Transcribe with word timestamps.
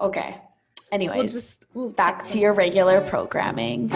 Okay. 0.00 0.40
Anyways, 0.90 1.16
We'll 1.18 1.28
just 1.28 1.66
we'll 1.74 1.90
back 1.90 2.24
to 2.28 2.38
your 2.38 2.54
regular 2.54 3.02
programming. 3.02 3.90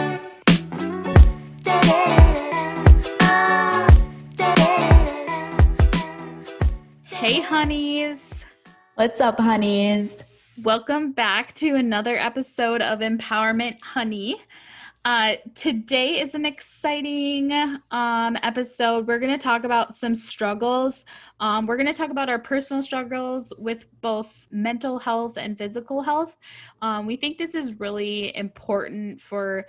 Hey 7.05 7.41
honeys. 7.41 8.45
What's 8.93 9.19
up, 9.19 9.39
honeys? 9.39 10.23
Welcome 10.61 11.13
back 11.13 11.55
to 11.55 11.73
another 11.73 12.15
episode 12.17 12.83
of 12.83 12.99
Empowerment 12.99 13.81
Honey. 13.81 14.39
Uh, 15.05 15.35
today 15.53 16.19
is 16.19 16.33
an 16.33 16.47
exciting 16.47 17.51
um, 17.91 18.35
episode. 18.41 19.05
We're 19.05 19.19
going 19.19 19.37
to 19.37 19.43
talk 19.43 19.63
about 19.63 19.93
some 19.93 20.15
struggles. 20.15 21.05
Um, 21.39 21.67
we're 21.67 21.77
going 21.77 21.85
to 21.85 21.93
talk 21.93 22.09
about 22.09 22.27
our 22.27 22.39
personal 22.39 22.81
struggles 22.81 23.53
with 23.59 23.85
both 24.01 24.47
mental 24.49 24.97
health 24.97 25.37
and 25.37 25.55
physical 25.55 26.01
health. 26.01 26.37
Um, 26.81 27.05
we 27.05 27.17
think 27.17 27.37
this 27.37 27.53
is 27.53 27.79
really 27.79 28.35
important 28.35 29.21
for 29.21 29.67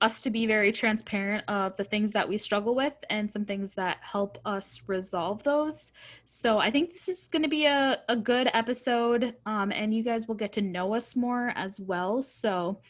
us 0.00 0.20
to 0.22 0.30
be 0.30 0.46
very 0.46 0.72
transparent 0.72 1.44
of 1.46 1.76
the 1.76 1.84
things 1.84 2.10
that 2.10 2.28
we 2.28 2.36
struggle 2.36 2.74
with 2.74 2.94
and 3.08 3.30
some 3.30 3.44
things 3.44 3.76
that 3.76 3.98
help 4.00 4.36
us 4.44 4.82
resolve 4.88 5.44
those. 5.44 5.92
So 6.24 6.58
I 6.58 6.72
think 6.72 6.92
this 6.92 7.08
is 7.08 7.28
going 7.28 7.44
to 7.44 7.48
be 7.48 7.66
a, 7.66 8.00
a 8.08 8.16
good 8.16 8.50
episode, 8.52 9.36
um, 9.46 9.70
and 9.70 9.94
you 9.94 10.02
guys 10.02 10.26
will 10.26 10.34
get 10.34 10.52
to 10.54 10.60
know 10.60 10.94
us 10.96 11.14
more 11.14 11.52
as 11.54 11.78
well. 11.78 12.20
So 12.20 12.80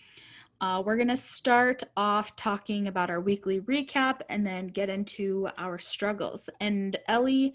uh, 0.60 0.82
we're 0.84 0.96
going 0.96 1.08
to 1.08 1.16
start 1.16 1.82
off 1.96 2.36
talking 2.36 2.86
about 2.86 3.10
our 3.10 3.20
weekly 3.20 3.60
recap 3.60 4.20
and 4.28 4.46
then 4.46 4.66
get 4.68 4.90
into 4.90 5.48
our 5.56 5.78
struggles. 5.78 6.50
And 6.60 6.98
Ellie, 7.08 7.54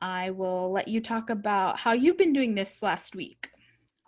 I 0.00 0.30
will 0.30 0.70
let 0.70 0.88
you 0.88 1.00
talk 1.00 1.30
about 1.30 1.78
how 1.78 1.92
you've 1.92 2.18
been 2.18 2.32
doing 2.32 2.54
this 2.54 2.82
last 2.82 3.16
week. 3.16 3.50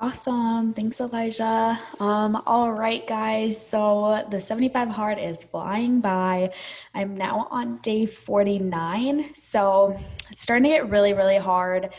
Awesome. 0.03 0.73
Thanks, 0.73 0.99
Elijah. 0.99 1.79
Um, 1.99 2.43
all 2.47 2.73
right, 2.73 3.07
guys. 3.07 3.61
So 3.67 4.27
the 4.31 4.41
75 4.41 4.89
hard 4.89 5.19
is 5.19 5.45
flying 5.45 6.01
by. 6.01 6.55
I'm 6.95 7.15
now 7.15 7.49
on 7.51 7.79
day 7.79 8.07
49. 8.07 9.35
So 9.35 9.99
it's 10.31 10.41
starting 10.43 10.71
to 10.71 10.77
get 10.77 10.89
really, 10.89 11.13
really 11.13 11.37
hard. 11.37 11.93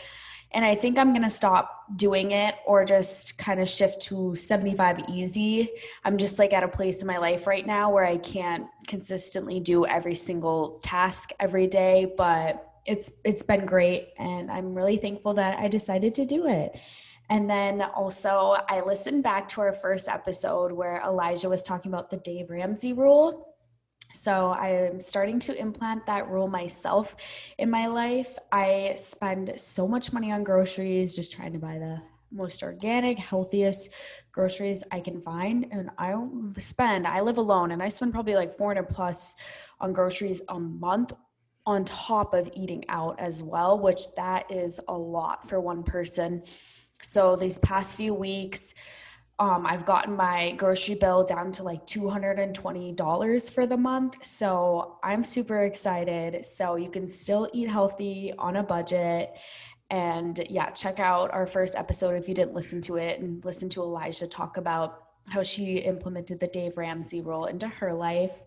And 0.54 0.64
I 0.64 0.74
think 0.74 0.98
I'm 0.98 1.12
going 1.12 1.22
to 1.22 1.30
stop 1.30 1.86
doing 1.96 2.32
it 2.32 2.56
or 2.66 2.84
just 2.84 3.38
kind 3.38 3.60
of 3.60 3.68
shift 3.68 4.02
to 4.02 4.34
75 4.34 5.08
easy. 5.08 5.70
I'm 6.04 6.18
just 6.18 6.38
like 6.38 6.52
at 6.52 6.62
a 6.62 6.68
place 6.68 7.00
in 7.00 7.06
my 7.06 7.18
life 7.18 7.46
right 7.46 7.66
now 7.66 7.90
where 7.90 8.04
I 8.04 8.18
can't 8.18 8.66
consistently 8.86 9.60
do 9.60 9.86
every 9.86 10.14
single 10.14 10.78
task 10.82 11.30
every 11.40 11.66
day, 11.66 12.12
but 12.16 12.68
it's 12.84 13.12
it's 13.24 13.44
been 13.44 13.64
great 13.64 14.08
and 14.18 14.50
I'm 14.50 14.74
really 14.74 14.96
thankful 14.96 15.34
that 15.34 15.58
I 15.58 15.68
decided 15.68 16.16
to 16.16 16.26
do 16.26 16.48
it. 16.48 16.76
And 17.30 17.48
then 17.48 17.80
also, 17.80 18.56
I 18.68 18.82
listened 18.84 19.22
back 19.22 19.48
to 19.50 19.62
our 19.62 19.72
first 19.72 20.08
episode 20.08 20.72
where 20.72 21.00
Elijah 21.02 21.48
was 21.48 21.62
talking 21.62 21.90
about 21.90 22.10
the 22.10 22.18
Dave 22.18 22.50
Ramsey 22.50 22.92
rule. 22.92 23.51
So 24.12 24.52
I'm 24.52 25.00
starting 25.00 25.38
to 25.40 25.58
implant 25.58 26.06
that 26.06 26.28
rule 26.28 26.48
myself 26.48 27.16
in 27.58 27.70
my 27.70 27.86
life. 27.86 28.38
I 28.50 28.94
spend 28.96 29.54
so 29.56 29.88
much 29.88 30.12
money 30.12 30.32
on 30.32 30.44
groceries, 30.44 31.16
just 31.16 31.32
trying 31.32 31.52
to 31.52 31.58
buy 31.58 31.78
the 31.78 32.02
most 32.30 32.62
organic, 32.62 33.18
healthiest 33.18 33.90
groceries 34.32 34.82
I 34.90 35.00
can 35.00 35.20
find. 35.20 35.66
And 35.70 35.90
I 35.98 36.14
spend, 36.58 37.06
I 37.06 37.20
live 37.20 37.38
alone 37.38 37.72
and 37.72 37.82
I 37.82 37.88
spend 37.88 38.12
probably 38.12 38.34
like 38.34 38.54
400 38.54 38.88
plus 38.88 39.34
on 39.80 39.92
groceries 39.92 40.42
a 40.48 40.58
month 40.58 41.12
on 41.64 41.84
top 41.84 42.34
of 42.34 42.50
eating 42.54 42.84
out 42.88 43.20
as 43.20 43.42
well, 43.42 43.78
which 43.78 44.00
that 44.16 44.50
is 44.50 44.80
a 44.88 44.96
lot 44.96 45.48
for 45.48 45.60
one 45.60 45.82
person. 45.82 46.42
So 47.02 47.36
these 47.36 47.58
past 47.58 47.96
few 47.96 48.14
weeks, 48.14 48.74
um, 49.38 49.66
I've 49.66 49.86
gotten 49.86 50.14
my 50.14 50.52
grocery 50.52 50.94
bill 50.94 51.24
down 51.24 51.52
to 51.52 51.62
like 51.62 51.86
$220 51.86 53.50
for 53.52 53.66
the 53.66 53.76
month. 53.76 54.24
So 54.24 54.98
I'm 55.02 55.24
super 55.24 55.64
excited. 55.64 56.44
So 56.44 56.76
you 56.76 56.90
can 56.90 57.08
still 57.08 57.48
eat 57.52 57.68
healthy 57.68 58.32
on 58.38 58.56
a 58.56 58.62
budget. 58.62 59.32
And 59.90 60.46
yeah, 60.48 60.70
check 60.70 61.00
out 61.00 61.32
our 61.32 61.46
first 61.46 61.74
episode 61.74 62.14
if 62.14 62.28
you 62.28 62.34
didn't 62.34 62.54
listen 62.54 62.80
to 62.82 62.96
it 62.96 63.20
and 63.20 63.44
listen 63.44 63.68
to 63.70 63.82
Elijah 63.82 64.26
talk 64.26 64.56
about 64.56 65.02
how 65.28 65.42
she 65.42 65.78
implemented 65.78 66.40
the 66.40 66.46
Dave 66.46 66.76
Ramsey 66.76 67.20
rule 67.20 67.46
into 67.46 67.68
her 67.68 67.92
life. 67.92 68.44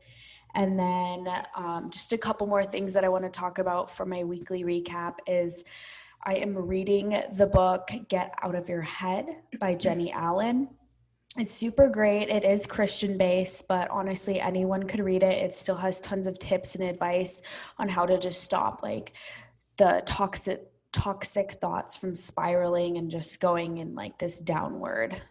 And 0.56 0.80
then 0.80 1.28
um, 1.56 1.90
just 1.90 2.14
a 2.14 2.18
couple 2.18 2.48
more 2.48 2.66
things 2.66 2.94
that 2.94 3.04
I 3.04 3.10
want 3.10 3.26
to 3.26 3.30
talk 3.30 3.60
about 3.60 3.92
for 3.92 4.06
my 4.06 4.24
weekly 4.24 4.64
recap 4.64 5.16
is 5.28 5.64
I 6.28 6.38
am 6.38 6.58
reading 6.58 7.22
the 7.38 7.46
book 7.46 7.92
Get 8.10 8.34
Out 8.42 8.56
of 8.56 8.68
Your 8.68 8.82
Head 8.82 9.28
by 9.60 9.76
Jennie 9.76 10.12
Allen. 10.12 10.70
It's 11.38 11.52
super 11.52 11.88
great. 11.88 12.30
It 12.30 12.44
is 12.44 12.66
Christian 12.66 13.16
based, 13.16 13.68
but 13.68 13.92
honestly, 13.92 14.40
anyone 14.40 14.88
could 14.88 15.02
read 15.02 15.22
it. 15.22 15.44
It 15.44 15.56
still 15.56 15.76
has 15.76 16.00
tons 16.00 16.26
of 16.26 16.40
tips 16.40 16.74
and 16.74 16.84
advice 16.84 17.44
on 17.78 17.90
how 17.90 18.08
to 18.08 18.18
just 18.18 18.42
stop 18.42 18.82
like 18.82 19.14
the 19.78 20.02
toxic 20.08 20.68
toxic 20.92 21.52
thoughts 21.52 21.96
from 21.96 22.16
spiraling 22.16 22.98
and 22.98 23.12
just 23.12 23.40
going 23.40 23.78
in 23.78 23.94
like 23.94 24.18
this 24.18 24.40
downward 24.40 25.22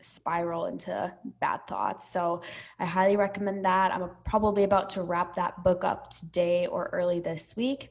spiral 0.00 0.66
into 0.66 1.12
bad 1.40 1.60
thoughts. 1.68 2.10
So 2.10 2.42
I 2.80 2.86
highly 2.86 3.16
recommend 3.16 3.64
that. 3.66 3.92
I'm 3.92 4.10
probably 4.24 4.64
about 4.64 4.90
to 4.90 5.02
wrap 5.02 5.36
that 5.36 5.62
book 5.62 5.84
up 5.84 6.10
today 6.10 6.66
or 6.66 6.90
early 6.92 7.20
this 7.20 7.54
week. 7.56 7.90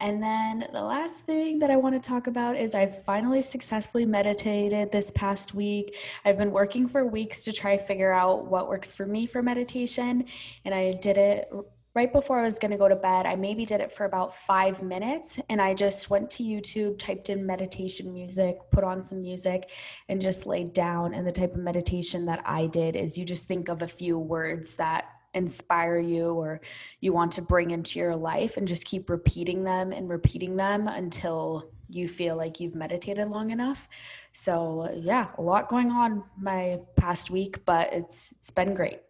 And 0.00 0.22
then 0.22 0.68
the 0.72 0.82
last 0.82 1.26
thing 1.26 1.58
that 1.58 1.70
I 1.70 1.76
want 1.76 2.00
to 2.00 2.08
talk 2.08 2.26
about 2.26 2.56
is 2.56 2.74
I've 2.74 3.02
finally 3.04 3.42
successfully 3.42 4.06
meditated 4.06 4.92
this 4.92 5.10
past 5.10 5.54
week. 5.54 5.96
I've 6.24 6.38
been 6.38 6.52
working 6.52 6.86
for 6.86 7.04
weeks 7.04 7.42
to 7.44 7.52
try 7.52 7.76
figure 7.76 8.12
out 8.12 8.46
what 8.46 8.68
works 8.68 8.92
for 8.92 9.06
me 9.06 9.26
for 9.26 9.42
meditation, 9.42 10.26
and 10.64 10.74
I 10.74 10.92
did 10.92 11.18
it 11.18 11.50
right 11.94 12.12
before 12.12 12.38
I 12.38 12.44
was 12.44 12.60
going 12.60 12.70
to 12.70 12.76
go 12.76 12.86
to 12.86 12.94
bed. 12.94 13.26
I 13.26 13.34
maybe 13.34 13.64
did 13.64 13.80
it 13.80 13.90
for 13.90 14.04
about 14.04 14.36
5 14.36 14.84
minutes 14.84 15.40
and 15.48 15.60
I 15.60 15.74
just 15.74 16.10
went 16.10 16.30
to 16.32 16.44
YouTube, 16.44 16.96
typed 16.96 17.28
in 17.28 17.44
meditation 17.44 18.12
music, 18.12 18.58
put 18.70 18.84
on 18.84 19.02
some 19.02 19.20
music 19.20 19.68
and 20.08 20.20
just 20.20 20.46
laid 20.46 20.72
down 20.72 21.12
and 21.12 21.26
the 21.26 21.32
type 21.32 21.54
of 21.54 21.60
meditation 21.60 22.26
that 22.26 22.40
I 22.44 22.66
did 22.66 22.94
is 22.94 23.18
you 23.18 23.24
just 23.24 23.48
think 23.48 23.68
of 23.68 23.82
a 23.82 23.88
few 23.88 24.16
words 24.16 24.76
that 24.76 25.06
inspire 25.34 25.98
you 25.98 26.30
or 26.30 26.60
you 27.00 27.12
want 27.12 27.32
to 27.32 27.42
bring 27.42 27.70
into 27.70 27.98
your 27.98 28.16
life 28.16 28.56
and 28.56 28.66
just 28.66 28.84
keep 28.84 29.10
repeating 29.10 29.64
them 29.64 29.92
and 29.92 30.08
repeating 30.08 30.56
them 30.56 30.88
until 30.88 31.70
you 31.88 32.08
feel 32.08 32.36
like 32.36 32.60
you've 32.60 32.74
meditated 32.74 33.28
long 33.28 33.50
enough. 33.50 33.88
So, 34.32 34.90
yeah, 34.94 35.28
a 35.38 35.42
lot 35.42 35.68
going 35.68 35.90
on 35.90 36.24
my 36.38 36.80
past 36.96 37.30
week, 37.30 37.64
but 37.64 37.92
it's 37.92 38.32
it's 38.40 38.50
been 38.50 38.74
great. 38.74 39.00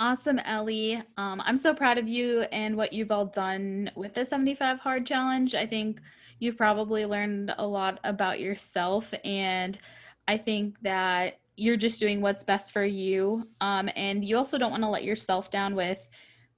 Awesome, 0.00 0.38
Ellie. 0.38 1.02
Um, 1.18 1.42
I'm 1.44 1.58
so 1.58 1.74
proud 1.74 1.98
of 1.98 2.08
you 2.08 2.42
and 2.52 2.74
what 2.74 2.94
you've 2.94 3.10
all 3.10 3.26
done 3.26 3.90
with 3.94 4.14
the 4.14 4.24
75 4.24 4.78
Hard 4.78 5.06
Challenge. 5.06 5.54
I 5.54 5.66
think 5.66 6.00
you've 6.38 6.56
probably 6.56 7.04
learned 7.04 7.52
a 7.58 7.66
lot 7.66 8.00
about 8.02 8.40
yourself, 8.40 9.12
and 9.24 9.78
I 10.26 10.38
think 10.38 10.80
that 10.80 11.38
you're 11.60 11.76
just 11.76 12.00
doing 12.00 12.22
what's 12.22 12.42
best 12.42 12.72
for 12.72 12.84
you. 12.84 13.46
Um, 13.60 13.90
and 13.94 14.24
you 14.24 14.38
also 14.38 14.56
don't 14.56 14.70
want 14.70 14.82
to 14.82 14.88
let 14.88 15.04
yourself 15.04 15.50
down 15.50 15.74
with 15.74 16.08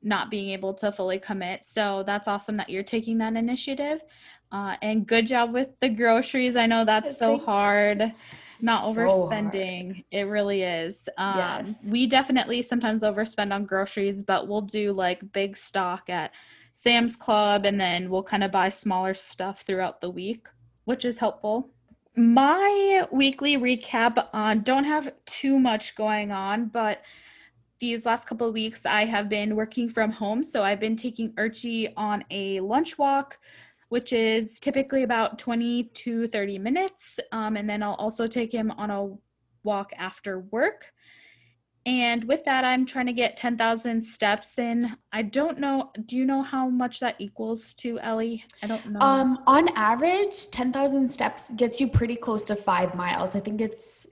not 0.01 0.31
being 0.31 0.51
able 0.51 0.75
to 0.75 0.93
fully 0.93 1.19
commit. 1.19 1.65
So 1.65 2.05
that's 2.07 2.29
awesome 2.29 2.57
that 2.59 2.71
you're 2.71 2.85
taking 2.85 3.19
that 3.19 3.35
initiative. 3.35 4.01
Uh, 4.53 4.77
and 4.81 5.05
good 5.07 5.27
job 5.27 5.53
with 5.53 5.71
the 5.81 5.89
groceries. 5.89 6.55
I 6.55 6.67
know 6.67 6.85
that's 6.85 7.19
so 7.19 7.37
hard. 7.39 8.12
Not 8.61 8.95
So 8.95 8.95
overspending. 8.95 9.87
hard. 9.95 10.05
It 10.12 10.23
really 10.23 10.62
is. 10.62 11.09
Um, 11.19 11.39
Yes. 11.39 11.89
We 11.91 12.07
definitely 12.07 12.62
sometimes 12.62 13.03
overspend 13.03 13.53
on 13.53 13.65
groceries, 13.65 14.23
but 14.23 14.47
we'll 14.47 14.61
do 14.61 14.93
like 14.93 15.33
big 15.33 15.57
stock 15.57 16.11
at 16.11 16.31
Sam's 16.75 17.17
Club 17.17 17.65
and 17.67 17.81
then 17.81 18.09
we'll 18.09 18.23
kind 18.23 18.45
of 18.45 18.53
buy 18.53 18.69
smaller 18.69 19.15
stuff 19.15 19.62
throughout 19.62 20.01
the 20.01 20.11
week, 20.11 20.47
which 20.85 21.05
is 21.05 21.19
helpful 21.19 21.71
my 22.15 23.06
weekly 23.11 23.56
recap 23.56 24.29
uh, 24.32 24.55
don't 24.55 24.85
have 24.85 25.12
too 25.25 25.59
much 25.59 25.94
going 25.94 26.31
on 26.31 26.67
but 26.67 27.03
these 27.79 28.05
last 28.05 28.29
couple 28.29 28.47
of 28.47 28.53
weeks 28.53 28.85
i 28.85 29.05
have 29.05 29.29
been 29.29 29.56
working 29.56 29.88
from 29.88 30.11
home. 30.11 30.44
So 30.44 30.62
i've 30.62 30.79
been 30.81 30.97
taking 30.97 31.32
archie 31.38 31.88
on 31.97 32.25
a 32.31 32.61
lunch 32.61 32.99
walk 32.99 33.38
which 33.88 34.12
is 34.12 34.59
typically 34.61 35.03
about 35.03 35.38
20 35.38 35.85
to 35.85 36.26
30 36.29 36.59
minutes. 36.59 37.20
Um, 37.31 37.56
and 37.56 37.69
then 37.69 37.82
i'll 37.82 37.94
also 37.94 38.26
take 38.26 38.53
him 38.53 38.70
on 38.73 38.91
a 38.91 39.14
walk 39.64 39.93
after 39.97 40.41
work 40.41 40.93
and 41.87 42.25
with 42.25 42.44
that 42.44 42.64
i'm 42.64 42.87
trying 42.87 43.06
to 43.06 43.12
get 43.12 43.37
10000 43.37 44.00
steps 44.00 44.58
in 44.58 44.96
i 45.12 45.20
don't 45.23 45.58
know 45.58 45.90
do 46.06 46.17
you 46.17 46.25
know 46.25 46.43
how 46.43 46.69
much 46.69 47.00
that 47.00 47.17
equals 47.19 47.73
to 47.75 47.99
ellie 48.00 48.44
i 48.62 48.67
don't 48.67 48.87
know 48.87 49.00
Um, 49.00 49.38
on 49.46 49.69
average, 49.76 50.49
10,000 50.50 51.11
steps 51.11 51.50
gets 51.56 51.81
you 51.81 51.88
pretty 51.88 52.17
close 52.17 52.44
to 52.46 52.55
five 52.56 52.94
miles. 52.94 53.34
I 53.34 53.40
think 53.40 53.61
it's 53.61 54.06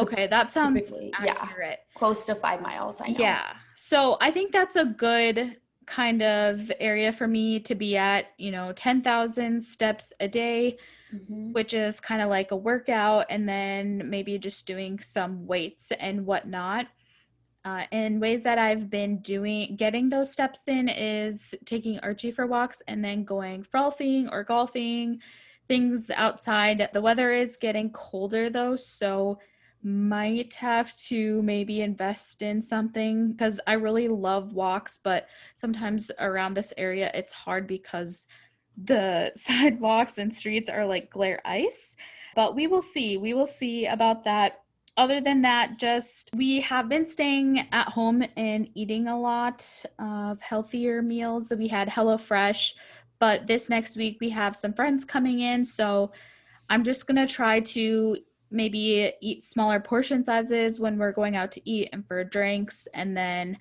Okay, 0.00 0.26
that 0.28 0.50
sounds 0.50 0.86
typically, 0.88 1.12
yeah. 1.24 1.46
close 1.94 2.24
to 2.26 2.34
five 2.34 2.62
miles. 2.62 3.00
I 3.00 3.08
know. 3.08 3.18
Yeah. 3.18 3.44
So 3.76 4.16
I 4.20 4.30
think 4.30 4.50
that's 4.52 4.76
a 4.76 4.86
good 4.86 5.56
kind 5.86 6.22
of 6.22 6.72
area 6.80 7.12
for 7.12 7.28
me 7.28 7.60
to 7.60 7.74
be 7.74 7.96
at, 7.96 8.26
you 8.38 8.50
know, 8.52 8.72
10,000 8.72 9.60
steps 9.62 10.12
a 10.20 10.28
day 10.28 10.78
mm-hmm. 11.14 11.52
which 11.52 11.74
is 11.74 12.00
kind 12.00 12.22
of 12.22 12.28
like 12.28 12.50
a 12.50 12.56
workout 12.56 13.26
and 13.30 13.48
then 13.48 14.08
maybe 14.08 14.38
just 14.38 14.66
doing 14.66 14.98
some 14.98 15.46
weights 15.46 15.92
and 15.98 16.26
whatnot. 16.26 16.86
Uh, 17.64 17.84
and 17.92 18.20
ways 18.20 18.42
that 18.42 18.58
I've 18.58 18.90
been 18.90 19.18
doing 19.18 19.76
getting 19.76 20.08
those 20.08 20.32
steps 20.32 20.66
in 20.66 20.88
is 20.88 21.54
taking 21.64 22.00
Archie 22.00 22.32
for 22.32 22.44
walks 22.44 22.82
and 22.88 23.04
then 23.04 23.22
going 23.22 23.62
frolfing 23.62 24.28
or 24.32 24.42
golfing, 24.42 25.20
things 25.68 26.10
outside. 26.10 26.88
The 26.92 27.00
weather 27.00 27.32
is 27.32 27.56
getting 27.56 27.90
colder 27.90 28.50
though, 28.50 28.74
so 28.74 29.38
might 29.84 30.54
have 30.54 30.96
to 30.96 31.42
maybe 31.42 31.82
invest 31.82 32.42
in 32.42 32.62
something 32.62 33.32
because 33.32 33.60
I 33.66 33.74
really 33.74 34.08
love 34.08 34.52
walks, 34.52 34.98
but 35.02 35.28
sometimes 35.54 36.10
around 36.18 36.54
this 36.54 36.72
area 36.76 37.10
it's 37.14 37.32
hard 37.32 37.66
because 37.66 38.26
the 38.76 39.32
sidewalks 39.36 40.18
and 40.18 40.32
streets 40.32 40.68
are 40.68 40.86
like 40.86 41.10
glare 41.10 41.40
ice. 41.44 41.96
But 42.34 42.54
we 42.54 42.66
will 42.66 42.82
see. 42.82 43.16
We 43.16 43.34
will 43.34 43.46
see 43.46 43.86
about 43.86 44.24
that. 44.24 44.60
Other 44.96 45.22
than 45.22 45.40
that, 45.42 45.78
just 45.78 46.30
we 46.34 46.60
have 46.60 46.88
been 46.88 47.06
staying 47.06 47.66
at 47.72 47.88
home 47.88 48.24
and 48.36 48.68
eating 48.74 49.08
a 49.08 49.18
lot 49.18 49.66
of 49.98 50.40
healthier 50.42 51.00
meals. 51.00 51.50
We 51.56 51.68
had 51.68 51.88
HelloFresh, 51.88 52.74
but 53.18 53.46
this 53.46 53.70
next 53.70 53.96
week 53.96 54.18
we 54.20 54.28
have 54.30 54.54
some 54.54 54.74
friends 54.74 55.06
coming 55.06 55.40
in. 55.40 55.64
So 55.64 56.12
I'm 56.68 56.84
just 56.84 57.06
going 57.06 57.26
to 57.26 57.32
try 57.32 57.60
to 57.60 58.18
maybe 58.50 59.12
eat 59.22 59.42
smaller 59.42 59.80
portion 59.80 60.24
sizes 60.24 60.78
when 60.78 60.98
we're 60.98 61.12
going 61.12 61.36
out 61.36 61.52
to 61.52 61.68
eat 61.68 61.88
and 61.92 62.06
for 62.06 62.22
drinks 62.22 62.86
and 62.92 63.16
then 63.16 63.56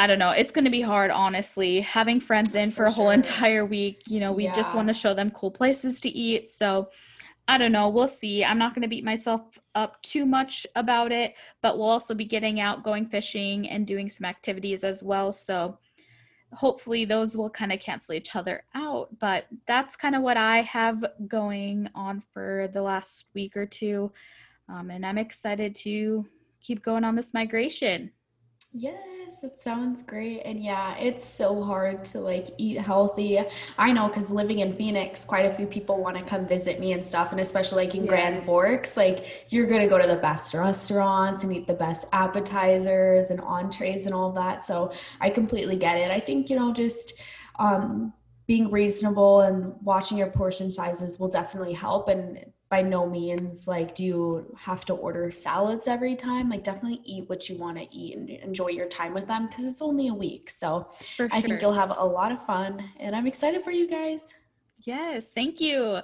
I 0.00 0.06
don't 0.06 0.18
know. 0.18 0.30
It's 0.30 0.50
going 0.50 0.64
to 0.64 0.70
be 0.70 0.80
hard, 0.80 1.10
honestly. 1.10 1.82
Having 1.82 2.22
friends 2.22 2.54
in 2.54 2.70
for, 2.70 2.76
for 2.76 2.84
a 2.84 2.90
whole 2.90 3.10
entire 3.10 3.66
week, 3.66 4.04
you 4.06 4.18
know, 4.18 4.32
we 4.32 4.44
yeah. 4.44 4.54
just 4.54 4.74
want 4.74 4.88
to 4.88 4.94
show 4.94 5.12
them 5.12 5.30
cool 5.30 5.50
places 5.50 6.00
to 6.00 6.08
eat. 6.08 6.48
So 6.48 6.88
I 7.46 7.58
don't 7.58 7.70
know. 7.70 7.90
We'll 7.90 8.06
see. 8.06 8.42
I'm 8.42 8.56
not 8.56 8.74
going 8.74 8.80
to 8.80 8.88
beat 8.88 9.04
myself 9.04 9.58
up 9.74 10.00
too 10.00 10.24
much 10.24 10.66
about 10.74 11.12
it, 11.12 11.34
but 11.60 11.76
we'll 11.76 11.90
also 11.90 12.14
be 12.14 12.24
getting 12.24 12.60
out, 12.60 12.82
going 12.82 13.04
fishing, 13.04 13.68
and 13.68 13.86
doing 13.86 14.08
some 14.08 14.24
activities 14.24 14.84
as 14.84 15.02
well. 15.02 15.32
So 15.32 15.78
hopefully 16.54 17.04
those 17.04 17.36
will 17.36 17.50
kind 17.50 17.70
of 17.70 17.78
cancel 17.78 18.14
each 18.14 18.34
other 18.34 18.64
out. 18.74 19.18
But 19.18 19.48
that's 19.66 19.96
kind 19.96 20.14
of 20.14 20.22
what 20.22 20.38
I 20.38 20.62
have 20.62 21.04
going 21.28 21.90
on 21.94 22.20
for 22.32 22.70
the 22.72 22.80
last 22.80 23.28
week 23.34 23.54
or 23.54 23.66
two. 23.66 24.12
Um, 24.66 24.90
and 24.90 25.04
I'm 25.04 25.18
excited 25.18 25.74
to 25.74 26.24
keep 26.62 26.82
going 26.82 27.04
on 27.04 27.16
this 27.16 27.34
migration. 27.34 28.12
Yes, 28.72 29.40
that 29.42 29.60
sounds 29.60 30.04
great. 30.04 30.42
And 30.42 30.62
yeah, 30.62 30.96
it's 30.96 31.28
so 31.28 31.60
hard 31.60 32.04
to 32.04 32.20
like 32.20 32.48
eat 32.56 32.78
healthy. 32.78 33.40
I 33.76 33.90
know 33.90 34.06
because 34.06 34.30
living 34.30 34.60
in 34.60 34.76
Phoenix, 34.76 35.24
quite 35.24 35.46
a 35.46 35.50
few 35.50 35.66
people 35.66 36.00
want 36.00 36.16
to 36.16 36.22
come 36.22 36.46
visit 36.46 36.78
me 36.78 36.92
and 36.92 37.04
stuff. 37.04 37.32
And 37.32 37.40
especially 37.40 37.84
like 37.84 37.96
in 37.96 38.02
yes. 38.02 38.10
Grand 38.10 38.44
Forks, 38.44 38.96
like 38.96 39.44
you're 39.48 39.66
going 39.66 39.80
to 39.80 39.88
go 39.88 39.98
to 39.98 40.06
the 40.06 40.16
best 40.16 40.54
restaurants 40.54 41.42
and 41.42 41.52
eat 41.52 41.66
the 41.66 41.74
best 41.74 42.06
appetizers 42.12 43.30
and 43.30 43.40
entrees 43.40 44.06
and 44.06 44.14
all 44.14 44.30
that. 44.32 44.64
So 44.64 44.92
I 45.20 45.30
completely 45.30 45.76
get 45.76 45.96
it. 45.96 46.12
I 46.12 46.20
think, 46.20 46.48
you 46.48 46.54
know, 46.54 46.72
just, 46.72 47.14
um, 47.58 48.12
being 48.46 48.70
reasonable 48.70 49.40
and 49.42 49.74
watching 49.82 50.18
your 50.18 50.26
portion 50.28 50.70
sizes 50.70 51.18
will 51.18 51.28
definitely 51.28 51.72
help 51.72 52.08
and 52.08 52.44
by 52.70 52.80
no 52.80 53.04
means 53.04 53.66
like 53.66 53.96
do 53.96 54.04
you 54.04 54.56
have 54.56 54.84
to 54.86 54.94
order 54.94 55.30
salads 55.30 55.88
every 55.88 56.14
time? 56.14 56.48
Like 56.48 56.62
definitely 56.62 57.00
eat 57.04 57.28
what 57.28 57.48
you 57.48 57.58
want 57.58 57.76
to 57.76 57.86
eat 57.94 58.16
and 58.16 58.30
enjoy 58.30 58.68
your 58.68 58.86
time 58.86 59.12
with 59.12 59.26
them 59.26 59.48
because 59.48 59.64
it's 59.64 59.82
only 59.82 60.06
a 60.08 60.14
week. 60.14 60.48
So 60.48 60.88
sure. 61.04 61.28
i 61.32 61.40
think 61.40 61.60
you'll 61.60 61.72
have 61.72 61.92
a 61.96 62.04
lot 62.04 62.32
of 62.32 62.42
fun 62.42 62.88
and 62.98 63.14
i'm 63.14 63.26
excited 63.26 63.62
for 63.62 63.72
you 63.72 63.88
guys. 63.88 64.32
Yes 64.78 65.30
thank 65.34 65.60
you. 65.60 65.98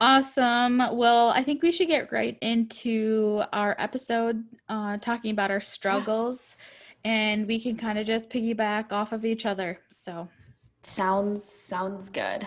Awesome. 0.00 0.78
Well 0.96 1.30
i 1.30 1.42
think 1.42 1.62
we 1.62 1.72
should 1.72 1.88
get 1.88 2.12
right 2.12 2.38
into 2.40 3.42
our 3.52 3.74
episode 3.78 4.44
uh, 4.68 4.96
talking 4.98 5.32
about 5.32 5.50
our 5.50 5.60
struggles 5.60 6.56
yeah. 7.04 7.10
and 7.10 7.46
we 7.48 7.60
can 7.60 7.76
kind 7.76 7.98
of 7.98 8.06
just 8.06 8.30
piggyback 8.30 8.92
off 8.92 9.12
of 9.12 9.24
each 9.24 9.44
other 9.44 9.80
so. 9.90 10.28
Sounds 10.82 11.44
sounds 11.44 12.08
good 12.08 12.46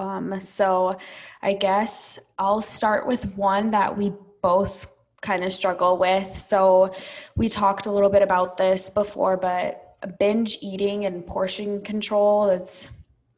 um, 0.00 0.40
so 0.40 0.96
I 1.42 1.52
guess 1.52 2.18
I'll 2.38 2.60
start 2.60 3.06
with 3.06 3.36
one 3.36 3.70
that 3.72 3.96
we 3.96 4.12
both 4.42 4.86
kind 5.20 5.44
of 5.44 5.52
struggle 5.52 5.98
with. 5.98 6.36
So 6.36 6.94
we 7.36 7.48
talked 7.48 7.86
a 7.86 7.92
little 7.92 8.08
bit 8.08 8.22
about 8.22 8.56
this 8.56 8.88
before, 8.88 9.36
but 9.36 9.96
binge 10.18 10.58
eating 10.62 11.04
and 11.04 11.26
portion 11.26 11.82
control, 11.82 12.48
it's 12.48 12.88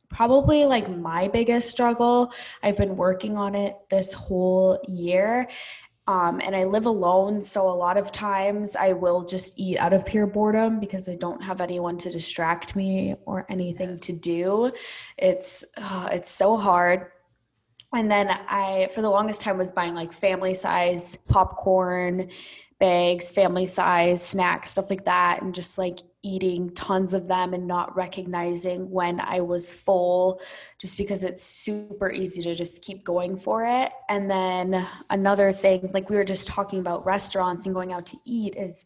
probably 0.09 0.65
like 0.65 0.89
my 0.89 1.27
biggest 1.29 1.71
struggle. 1.71 2.33
I've 2.63 2.77
been 2.77 2.97
working 2.97 3.37
on 3.37 3.55
it 3.55 3.77
this 3.91 4.13
whole 4.13 4.81
year. 4.87 5.49
Um, 6.09 6.41
and 6.43 6.57
I 6.57 6.65
live 6.65 6.87
alone, 6.87 7.43
so 7.43 7.69
a 7.69 7.71
lot 7.71 7.97
of 7.97 8.11
times 8.11 8.75
I 8.75 8.93
will 8.93 9.25
just 9.25 9.55
eat 9.57 9.79
out 9.79 9.93
of 9.93 10.05
pure 10.05 10.27
boredom 10.27 10.81
because 10.81 11.09
I 11.09 11.15
don't 11.15 11.43
have 11.45 11.61
anyone 11.61 11.97
to 11.99 12.11
distract 12.11 12.75
me 12.75 13.15
or 13.25 13.47
anything 13.49 14.01
to 14.01 14.13
do. 14.13 14.73
It's 15.17 15.65
uh, 15.77 16.09
it's 16.11 16.31
so 16.31 16.57
hard. 16.57 17.13
And 17.95 18.11
then 18.11 18.31
I, 18.31 18.89
for 18.93 19.01
the 19.01 19.11
longest 19.11 19.43
time, 19.43 19.59
was 19.59 19.71
buying 19.71 19.95
like 19.95 20.13
family 20.13 20.55
size 20.55 21.19
popcorn 21.29 22.31
bags, 22.81 23.31
family 23.31 23.67
size 23.67 24.23
snacks, 24.27 24.73
stuff 24.73 24.91
like 24.91 25.05
that, 25.05 25.41
and 25.43 25.55
just 25.55 25.79
like 25.79 26.01
eating 26.23 26.71
tons 26.75 27.15
of 27.15 27.27
them 27.27 27.53
and 27.53 27.67
not 27.67 27.95
recognizing 27.97 28.91
when 28.91 29.21
I 29.21 29.41
was 29.41 29.73
full 29.73 30.41
just 30.79 30.97
because 30.97 31.25
it's 31.25 31.45
super 31.45 32.13
easy 32.13 32.43
to 32.43 32.55
just 32.55 32.83
keep 32.83 33.05
going 33.05 33.37
for 33.37 33.65
it. 33.65 33.93
And 34.09 34.31
then 34.31 34.87
another 35.11 35.53
thing, 35.53 35.91
like 35.93 36.09
we 36.11 36.17
were 36.17 36.25
just 36.25 36.47
talking 36.47 36.79
about 36.79 37.05
restaurants 37.05 37.67
and 37.67 37.75
going 37.75 37.93
out 37.93 38.07
to 38.07 38.17
eat, 38.25 38.55
is 38.57 38.85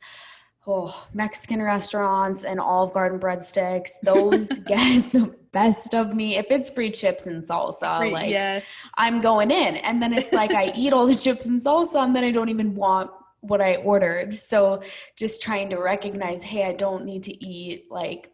oh, 0.66 1.06
Mexican 1.14 1.62
restaurants 1.62 2.42
and 2.42 2.58
Olive 2.58 2.92
Garden 2.92 3.20
breadsticks. 3.20 3.92
Those 4.02 4.48
get 4.66 5.10
the 5.12 5.34
best 5.52 5.94
of 5.94 6.14
me. 6.14 6.36
If 6.36 6.50
it's 6.50 6.70
free 6.70 6.90
chips 6.90 7.26
and 7.26 7.42
salsa, 7.42 7.98
free, 7.98 8.12
like 8.12 8.30
yes. 8.30 8.90
I'm 8.98 9.20
going 9.20 9.50
in. 9.50 9.76
And 9.76 10.02
then 10.02 10.12
it's 10.12 10.32
like 10.32 10.54
I 10.54 10.72
eat 10.74 10.92
all 10.92 11.06
the 11.06 11.14
chips 11.14 11.46
and 11.46 11.60
salsa 11.60 12.04
and 12.04 12.16
then 12.16 12.24
I 12.24 12.30
don't 12.30 12.48
even 12.48 12.74
want 12.74 13.10
what 13.48 13.60
I 13.60 13.76
ordered. 13.76 14.36
So 14.36 14.82
just 15.16 15.42
trying 15.42 15.70
to 15.70 15.76
recognize, 15.76 16.42
hey, 16.42 16.64
I 16.64 16.72
don't 16.72 17.04
need 17.04 17.22
to 17.24 17.44
eat 17.44 17.86
like 17.90 18.30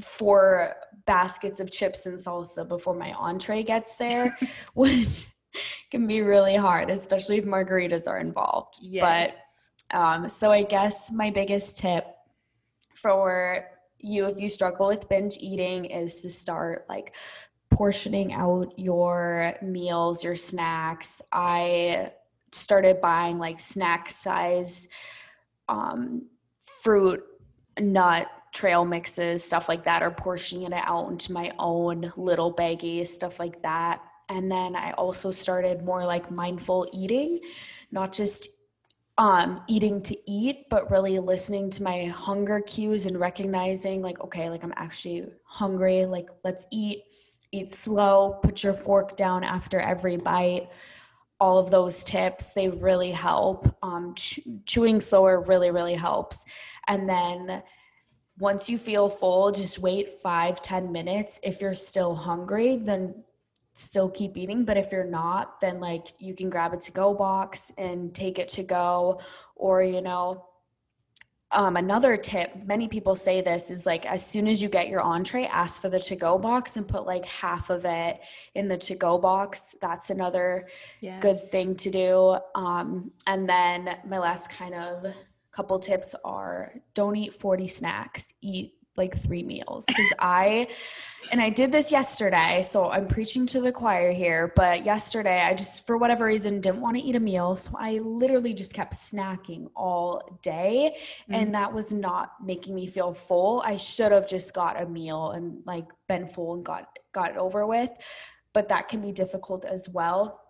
four 0.00 0.74
baskets 1.06 1.60
of 1.60 1.70
chips 1.70 2.06
and 2.06 2.18
salsa 2.18 2.66
before 2.66 2.94
my 2.94 3.12
entree 3.12 3.62
gets 3.62 3.96
there, 3.96 4.36
which 4.74 5.26
can 5.90 6.06
be 6.06 6.22
really 6.22 6.56
hard, 6.56 6.90
especially 6.90 7.38
if 7.38 7.44
margaritas 7.44 8.08
are 8.08 8.18
involved. 8.18 8.76
Yes. 8.80 9.30
But 9.90 9.96
um, 9.96 10.28
so 10.28 10.50
I 10.50 10.62
guess 10.62 11.12
my 11.12 11.30
biggest 11.30 11.78
tip 11.78 12.06
for 12.94 13.66
you 13.98 14.26
if 14.26 14.40
you 14.40 14.48
struggle 14.48 14.88
with 14.88 15.08
binge 15.08 15.36
eating 15.40 15.86
is 15.86 16.20
to 16.22 16.30
start 16.30 16.84
like 16.88 17.14
portioning 17.70 18.32
out 18.32 18.72
your 18.76 19.54
meals, 19.62 20.22
your 20.24 20.36
snacks. 20.36 21.22
I 21.32 22.12
started 22.54 23.00
buying 23.00 23.38
like 23.38 23.60
snack 23.60 24.08
sized 24.08 24.88
um, 25.68 26.26
fruit, 26.82 27.22
nut, 27.80 28.28
trail 28.52 28.84
mixes, 28.84 29.42
stuff 29.44 29.68
like 29.68 29.84
that, 29.84 30.02
or 30.02 30.10
portioning 30.10 30.66
it 30.66 30.72
out 30.72 31.10
into 31.10 31.32
my 31.32 31.52
own 31.58 32.12
little 32.16 32.54
baggies, 32.54 33.08
stuff 33.08 33.38
like 33.38 33.60
that. 33.62 34.00
And 34.28 34.50
then 34.50 34.74
I 34.76 34.92
also 34.92 35.30
started 35.30 35.84
more 35.84 36.06
like 36.06 36.30
mindful 36.30 36.88
eating, 36.92 37.40
not 37.90 38.12
just 38.12 38.48
um 39.16 39.62
eating 39.68 40.02
to 40.02 40.16
eat 40.28 40.68
but 40.70 40.90
really 40.90 41.20
listening 41.20 41.70
to 41.70 41.84
my 41.84 42.06
hunger 42.06 42.60
cues 42.60 43.06
and 43.06 43.20
recognizing 43.20 44.02
like 44.02 44.20
okay 44.20 44.50
like 44.50 44.64
i'm 44.64 44.72
actually 44.74 45.24
hungry 45.44 46.04
like 46.04 46.28
let's 46.42 46.66
eat 46.72 47.04
eat 47.52 47.70
slow 47.70 48.40
put 48.42 48.64
your 48.64 48.72
fork 48.72 49.16
down 49.16 49.44
after 49.44 49.78
every 49.78 50.16
bite 50.16 50.68
all 51.44 51.58
of 51.58 51.70
those 51.70 51.96
tips. 52.04 52.42
They 52.58 52.68
really 52.88 53.10
help. 53.10 53.58
Um, 53.82 54.14
chewing 54.64 54.98
slower 55.08 55.34
really 55.42 55.70
really 55.78 55.98
helps. 56.08 56.36
And 56.88 57.06
then 57.06 57.62
once 58.38 58.70
you 58.70 58.78
feel 58.78 59.06
full 59.20 59.52
just 59.52 59.78
wait 59.78 60.06
five 60.22 60.62
ten 60.62 60.90
minutes. 60.98 61.32
If 61.42 61.60
you're 61.60 61.80
still 61.90 62.14
hungry 62.14 62.70
then 62.90 63.00
still 63.74 64.08
keep 64.08 64.38
eating. 64.42 64.64
But 64.64 64.78
if 64.78 64.90
you're 64.90 65.12
not 65.22 65.60
then 65.60 65.80
like 65.80 66.06
you 66.18 66.34
can 66.34 66.48
grab 66.48 66.72
a 66.72 66.78
to 66.78 66.92
go 66.92 67.12
box 67.12 67.70
and 67.76 68.14
take 68.14 68.38
it 68.38 68.48
to 68.56 68.62
go. 68.62 69.20
Or 69.54 69.82
you 69.82 70.00
know 70.00 70.46
um, 71.54 71.76
another 71.76 72.16
tip, 72.16 72.52
many 72.66 72.88
people 72.88 73.14
say 73.14 73.40
this 73.40 73.70
is 73.70 73.86
like 73.86 74.04
as 74.06 74.24
soon 74.26 74.46
as 74.48 74.60
you 74.60 74.68
get 74.68 74.88
your 74.88 75.00
entree, 75.00 75.44
ask 75.44 75.80
for 75.80 75.88
the 75.88 75.98
to 76.00 76.16
go 76.16 76.38
box 76.38 76.76
and 76.76 76.86
put 76.86 77.06
like 77.06 77.24
half 77.24 77.70
of 77.70 77.84
it 77.84 78.20
in 78.54 78.68
the 78.68 78.76
to 78.78 78.94
go 78.94 79.16
box. 79.18 79.74
That's 79.80 80.10
another 80.10 80.68
yes. 81.00 81.22
good 81.22 81.40
thing 81.40 81.76
to 81.76 81.90
do. 81.90 82.38
Um, 82.54 83.12
and 83.26 83.48
then 83.48 83.96
my 84.06 84.18
last 84.18 84.50
kind 84.50 84.74
of 84.74 85.06
couple 85.52 85.78
tips 85.78 86.14
are 86.24 86.74
don't 86.94 87.16
eat 87.16 87.34
40 87.34 87.68
snacks, 87.68 88.32
eat 88.42 88.74
like 88.96 89.16
three 89.16 89.42
meals 89.42 89.84
because 89.86 90.12
I 90.18 90.68
and 91.30 91.40
I 91.40 91.48
did 91.48 91.72
this 91.72 91.90
yesterday, 91.90 92.60
so 92.62 92.90
I'm 92.90 93.06
preaching 93.06 93.46
to 93.46 93.60
the 93.60 93.72
choir 93.72 94.12
here, 94.12 94.52
but 94.54 94.84
yesterday 94.84 95.40
I 95.40 95.54
just 95.54 95.86
for 95.86 95.96
whatever 95.96 96.26
reason 96.26 96.60
didn't 96.60 96.80
want 96.80 96.96
to 96.96 97.02
eat 97.02 97.16
a 97.16 97.20
meal, 97.20 97.56
so 97.56 97.72
I 97.78 97.98
literally 97.98 98.52
just 98.52 98.74
kept 98.74 98.92
snacking 98.92 99.68
all 99.74 100.38
day 100.42 100.96
mm-hmm. 101.22 101.34
and 101.34 101.54
that 101.54 101.72
was 101.72 101.92
not 101.92 102.32
making 102.44 102.74
me 102.74 102.86
feel 102.86 103.12
full. 103.12 103.62
I 103.64 103.76
should 103.76 104.12
have 104.12 104.28
just 104.28 104.54
got 104.54 104.80
a 104.80 104.86
meal 104.86 105.30
and 105.30 105.62
like 105.64 105.86
been 106.08 106.26
full 106.26 106.54
and 106.54 106.64
got 106.64 106.98
got 107.12 107.30
it 107.30 107.36
over 107.36 107.66
with, 107.66 107.90
but 108.52 108.68
that 108.68 108.88
can 108.88 109.00
be 109.00 109.12
difficult 109.12 109.64
as 109.64 109.88
well. 109.88 110.40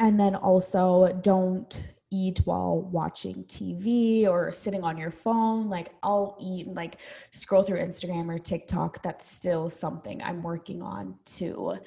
And 0.00 0.18
then 0.18 0.34
also 0.34 1.16
don't 1.22 1.80
eat 2.14 2.40
while 2.44 2.80
watching 2.80 3.44
TV 3.44 4.26
or 4.28 4.52
sitting 4.52 4.84
on 4.84 4.96
your 4.96 5.10
phone. 5.10 5.68
Like 5.68 5.94
I'll 6.02 6.36
eat 6.40 6.66
and 6.66 6.76
like 6.76 6.98
scroll 7.32 7.62
through 7.62 7.80
Instagram 7.80 8.32
or 8.32 8.38
TikTok. 8.38 9.02
That's 9.02 9.26
still 9.26 9.68
something 9.68 10.22
I'm 10.22 10.42
working 10.42 10.82
on 10.82 11.16
to 11.36 11.78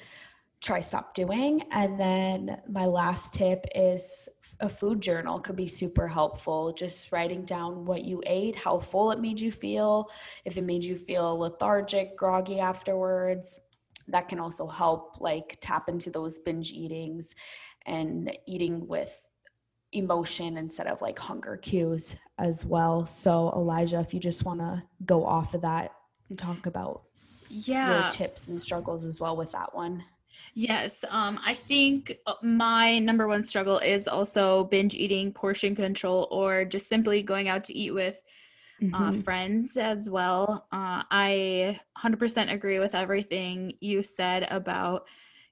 try 0.60 0.80
stop 0.80 1.14
doing. 1.14 1.62
And 1.70 1.98
then 1.98 2.60
my 2.68 2.84
last 2.86 3.34
tip 3.34 3.64
is 3.74 4.28
a 4.60 4.68
food 4.68 5.00
journal 5.00 5.38
could 5.38 5.56
be 5.56 5.68
super 5.68 6.08
helpful. 6.08 6.72
Just 6.72 7.12
writing 7.12 7.44
down 7.44 7.84
what 7.84 8.04
you 8.04 8.22
ate, 8.26 8.56
how 8.56 8.78
full 8.78 9.12
it 9.12 9.20
made 9.20 9.38
you 9.38 9.52
feel, 9.52 10.10
if 10.44 10.56
it 10.56 10.64
made 10.64 10.84
you 10.84 10.96
feel 10.96 11.38
lethargic, 11.38 12.16
groggy 12.16 12.58
afterwards. 12.58 13.60
That 14.08 14.28
can 14.28 14.40
also 14.40 14.66
help 14.66 15.20
like 15.20 15.58
tap 15.60 15.88
into 15.88 16.10
those 16.10 16.38
binge 16.40 16.72
eatings 16.72 17.34
and 17.86 18.36
eating 18.46 18.86
with 18.86 19.27
emotion 19.92 20.56
instead 20.56 20.86
of 20.86 21.00
like 21.00 21.18
hunger 21.18 21.56
cues 21.56 22.16
as 22.38 22.64
well. 22.64 23.06
So, 23.06 23.52
Elijah, 23.54 24.00
if 24.00 24.12
you 24.12 24.20
just 24.20 24.44
want 24.44 24.60
to 24.60 24.82
go 25.04 25.24
off 25.24 25.54
of 25.54 25.62
that 25.62 25.92
and 26.28 26.38
talk 26.38 26.66
about 26.66 27.02
yeah 27.50 28.02
your 28.02 28.10
tips 28.10 28.48
and 28.48 28.60
struggles 28.60 29.04
as 29.04 29.20
well 29.20 29.36
with 29.36 29.52
that 29.52 29.74
one. 29.74 30.04
Yes, 30.54 31.04
um, 31.08 31.38
I 31.44 31.54
think 31.54 32.18
uh, 32.26 32.34
my 32.42 32.98
number 32.98 33.28
one 33.28 33.42
struggle 33.42 33.78
is 33.78 34.08
also 34.08 34.64
binge 34.64 34.94
eating, 34.94 35.32
portion 35.32 35.74
control, 35.74 36.26
or 36.30 36.64
just 36.64 36.88
simply 36.88 37.22
going 37.22 37.48
out 37.48 37.64
to 37.64 37.76
eat 37.76 37.92
with 37.92 38.20
uh, 38.80 38.84
mm-hmm. 38.84 38.94
uh, 38.94 39.12
friends 39.12 39.76
as 39.76 40.08
well. 40.08 40.66
Uh, 40.72 41.02
I 41.10 41.78
100% 42.02 42.52
agree 42.52 42.78
with 42.78 42.94
everything 42.94 43.74
you 43.80 44.02
said 44.02 44.46
about 44.50 45.06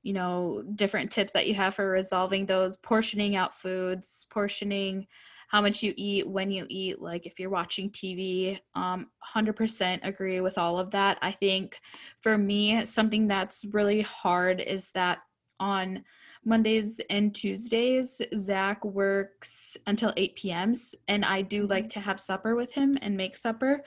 you 0.07 0.13
know 0.13 0.63
different 0.77 1.11
tips 1.11 1.33
that 1.33 1.49
you 1.49 1.55
have 1.55 1.75
for 1.75 1.91
resolving 1.91 2.47
those 2.47 2.77
portioning 2.77 3.35
out 3.35 3.53
foods 3.53 4.25
portioning 4.31 5.05
how 5.49 5.61
much 5.61 5.83
you 5.83 5.93
eat 5.97 6.29
when 6.29 6.49
you 6.49 6.65
eat 6.69 7.03
like 7.03 7.27
if 7.27 7.41
you're 7.41 7.51
watching 7.51 7.91
tv 7.91 8.57
um 8.77 9.09
100% 9.35 9.99
agree 10.07 10.41
with 10.41 10.59
all 10.59 10.79
of 10.79 10.93
that 10.93 11.19
i 11.23 11.33
think 11.33 11.81
for 12.21 12.39
me 12.39 12.85
something 12.85 13.27
that's 13.27 13.65
really 13.73 14.03
hard 14.03 14.61
is 14.61 14.93
that 14.93 15.19
on 15.59 16.05
mondays 16.45 17.01
and 17.11 17.35
tuesdays 17.35 18.23
zach 18.37 18.85
works 18.85 19.77
until 19.89 20.13
8 20.17 20.37
p.m 20.37 20.73
and 21.09 21.25
i 21.25 21.43
do 21.43 21.63
mm-hmm. 21.63 21.73
like 21.73 21.89
to 21.89 22.01
have 22.01 22.21
supper 22.21 22.55
with 22.55 22.73
him 22.73 22.97
and 23.03 23.17
make 23.17 23.35
supper 23.35 23.83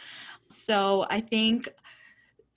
so 0.49 1.05
i 1.09 1.21
think 1.21 1.69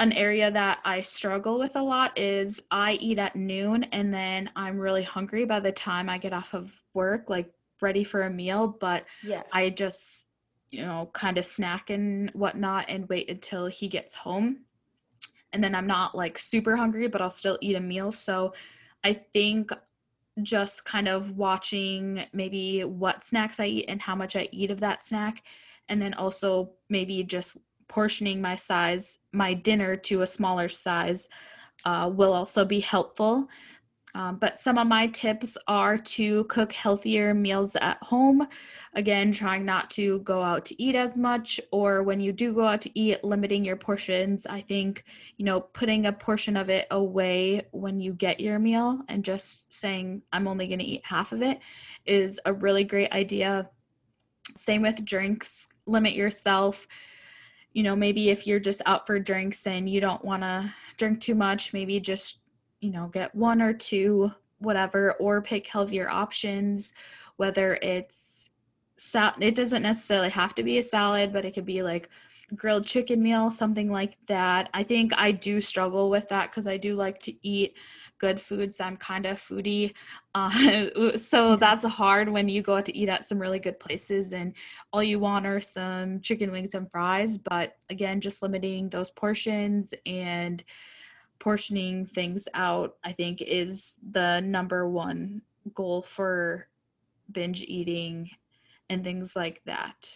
an 0.03 0.13
area 0.13 0.51
that 0.51 0.81
I 0.85 1.01
struggle 1.01 1.61
with 1.61 1.77
a 1.77 1.83
lot 1.83 2.19
is 2.19 2.61
I 2.73 2.95
eat 2.95 3.21
at 3.21 3.37
noon 3.37 3.85
and 3.85 4.13
then 4.13 4.51
I'm 4.57 4.77
really 4.77 5.05
hungry 5.05 5.45
by 5.45 5.61
the 5.61 5.71
time 5.71 6.09
I 6.09 6.19
get 6.19 6.33
off 6.33 6.55
of 6.55 6.73
work, 6.93 7.31
like 7.31 7.53
ready 7.81 8.03
for 8.03 8.23
a 8.23 8.31
meal. 8.31 8.77
But 8.81 9.05
yeah. 9.23 9.43
I 9.53 9.71
just, 9.71 10.27
you 10.73 10.85
know, 10.85 11.09
kind 11.13 11.39
of 11.39 11.47
snack 11.47 11.91
and 11.91 12.31
whatnot 12.31 12.87
and 12.89 13.09
wait 13.09 13.31
until 13.31 13.67
he 13.67 13.87
gets 13.87 14.15
home. 14.15 14.65
And 15.53 15.63
then 15.63 15.75
I'm 15.75 15.87
not 15.87 16.17
like 16.17 16.37
super 16.37 16.77
hungry, 16.77 17.07
but 17.07 17.23
I'll 17.23 17.31
still 17.31 17.59
eat 17.61 17.77
a 17.77 17.81
meal. 17.81 18.11
So 18.11 18.55
I 19.05 19.13
think 19.13 19.71
just 20.43 20.85
kind 20.85 21.07
of 21.07 21.37
watching 21.37 22.25
maybe 22.33 22.83
what 22.83 23.23
snacks 23.23 23.61
I 23.61 23.67
eat 23.67 23.85
and 23.87 24.03
how 24.03 24.17
much 24.17 24.35
I 24.35 24.49
eat 24.51 24.73
of 24.73 24.81
that 24.81 25.05
snack. 25.05 25.45
And 25.89 26.03
then 26.03 26.15
also 26.15 26.71
maybe 26.89 27.23
just 27.23 27.57
portioning 27.93 28.41
my 28.41 28.57
size, 28.57 29.19
my 29.33 29.53
dinner 29.53 29.97
to 29.97 30.23
a 30.23 30.27
smaller 30.27 30.69
size 30.69 31.29
uh, 31.85 32.11
will 32.13 32.33
also 32.33 32.65
be 32.65 32.81
helpful. 32.81 33.49
Um, 34.15 34.37
but 34.37 34.59
some 34.59 34.79
of 34.79 34.87
my 34.87 35.07
tips 35.09 35.57
are 35.67 35.97
to 35.97 36.45
cook 36.45 36.73
healthier 36.73 37.35
meals 37.35 37.77
at 37.77 37.99
home. 38.03 38.47
Again, 38.95 39.33
trying 39.33 39.65
not 39.65 39.91
to 39.91 40.21
go 40.21 40.43
out 40.43 40.67
to 40.67 40.83
eat 40.83 40.95
as 40.95 41.17
much, 41.17 41.61
or 41.71 42.03
when 42.03 42.21
you 42.21 42.33
do 42.33 42.53
go 42.53 42.67
out 42.67 42.83
to 42.83 42.99
eat, 42.99 43.25
limiting 43.25 43.65
your 43.65 43.77
portions. 43.77 44.47
I 44.47 44.61
think, 44.63 45.05
you 45.37 45.45
know, 45.45 45.61
putting 45.61 46.07
a 46.07 46.13
portion 46.13 46.57
of 46.57 46.69
it 46.71 46.87
away 46.91 47.67
when 47.73 48.01
you 48.01 48.13
get 48.13 48.41
your 48.41 48.59
meal 48.59 49.01
and 49.09 49.25
just 49.25 49.73
saying, 49.73 50.23
I'm 50.33 50.49
only 50.49 50.67
going 50.67 50.81
to 50.81 50.85
eat 50.85 51.03
half 51.05 51.33
of 51.33 51.43
it 51.43 51.61
is 52.07 52.41
a 52.45 52.53
really 52.53 52.85
great 52.85 53.13
idea. 53.13 53.71
Same 54.57 54.83
with 54.83 55.05
drinks, 55.05 55.69
limit 55.87 56.15
yourself 56.15 56.87
you 57.73 57.83
know, 57.83 57.97
maybe 57.97 58.31
if 58.31 58.47
you're 58.47 58.61
just 58.61 58.83
out 58.87 59.07
for 59.07 59.19
drinks 59.19 59.67
and 59.67 59.89
you 59.89 60.01
don't 60.01 60.25
want 60.25 60.43
to 60.43 60.73
drink 60.97 61.21
too 61.21 61.35
much, 61.35 61.73
maybe 61.73 61.99
just, 62.01 62.41
you 62.81 62.91
know, 62.91 63.09
get 63.09 63.35
one 63.35 63.63
or 63.63 63.73
two, 63.73 64.31
whatever, 64.59 65.13
or 65.15 65.41
pick 65.41 65.67
healthier 65.67 66.09
options, 66.09 66.95
whether 67.37 67.75
it's 67.83 68.51
sal- 68.97 69.35
it 69.41 69.55
doesn't 69.55 69.83
necessarily 69.83 70.31
have 70.31 70.55
to 70.55 70.63
be 70.63 70.79
a 70.79 70.83
salad, 70.83 71.33
but 71.33 71.45
it 71.45 71.55
could 71.55 71.67
be 71.67 71.83
like 71.83 72.09
grilled 72.55 72.87
chicken 72.87 73.23
meal, 73.23 73.51
something 73.51 73.91
like 73.91 74.17
that. 74.27 74.69
I 74.75 74.83
think 74.83 75.13
I 75.17 75.33
do 75.33 75.61
struggle 75.61 76.11
with 76.11 76.29
that 76.29 76.51
because 76.51 76.67
I 76.67 76.77
do 76.77 76.95
like 76.95 77.21
to 77.23 77.35
eat 77.43 77.75
good 78.23 78.41
foods. 78.41 78.81
I'm 78.81 78.97
kind 78.97 79.27
of 79.27 79.39
foodie. 79.39 79.95
Uh, 80.35 81.15
so 81.19 81.57
that's 81.57 81.85
hard 81.85 82.27
when 82.27 82.49
you 82.49 82.63
go 82.63 82.77
out 82.77 82.87
to 82.87 82.97
eat 82.97 83.11
at 83.11 83.29
some 83.29 83.39
really 83.39 83.59
good 83.59 83.79
places 83.79 84.33
and 84.33 84.55
all 84.91 85.03
you 85.03 85.19
want 85.19 85.47
are 85.47 85.61
some 85.61 86.21
chicken 86.21 86.51
wings 86.51 86.73
and 86.73 86.91
fries. 86.91 87.37
But 87.37 87.77
again, 87.91 88.19
just 88.19 88.43
limiting 88.43 88.89
those 88.89 89.11
portions 89.11 89.93
and 90.07 90.65
portioning 91.39 92.07
things 92.07 92.49
out, 92.55 92.97
I 93.05 93.13
think, 93.13 93.43
is 93.43 93.99
the 94.11 94.41
number 94.41 94.89
one 94.89 95.43
goal 95.75 96.01
for 96.01 96.67
binge 97.31 97.61
eating 97.61 98.31
and 98.89 99.05
things 99.05 99.37
like 99.37 99.61
that. 99.67 100.09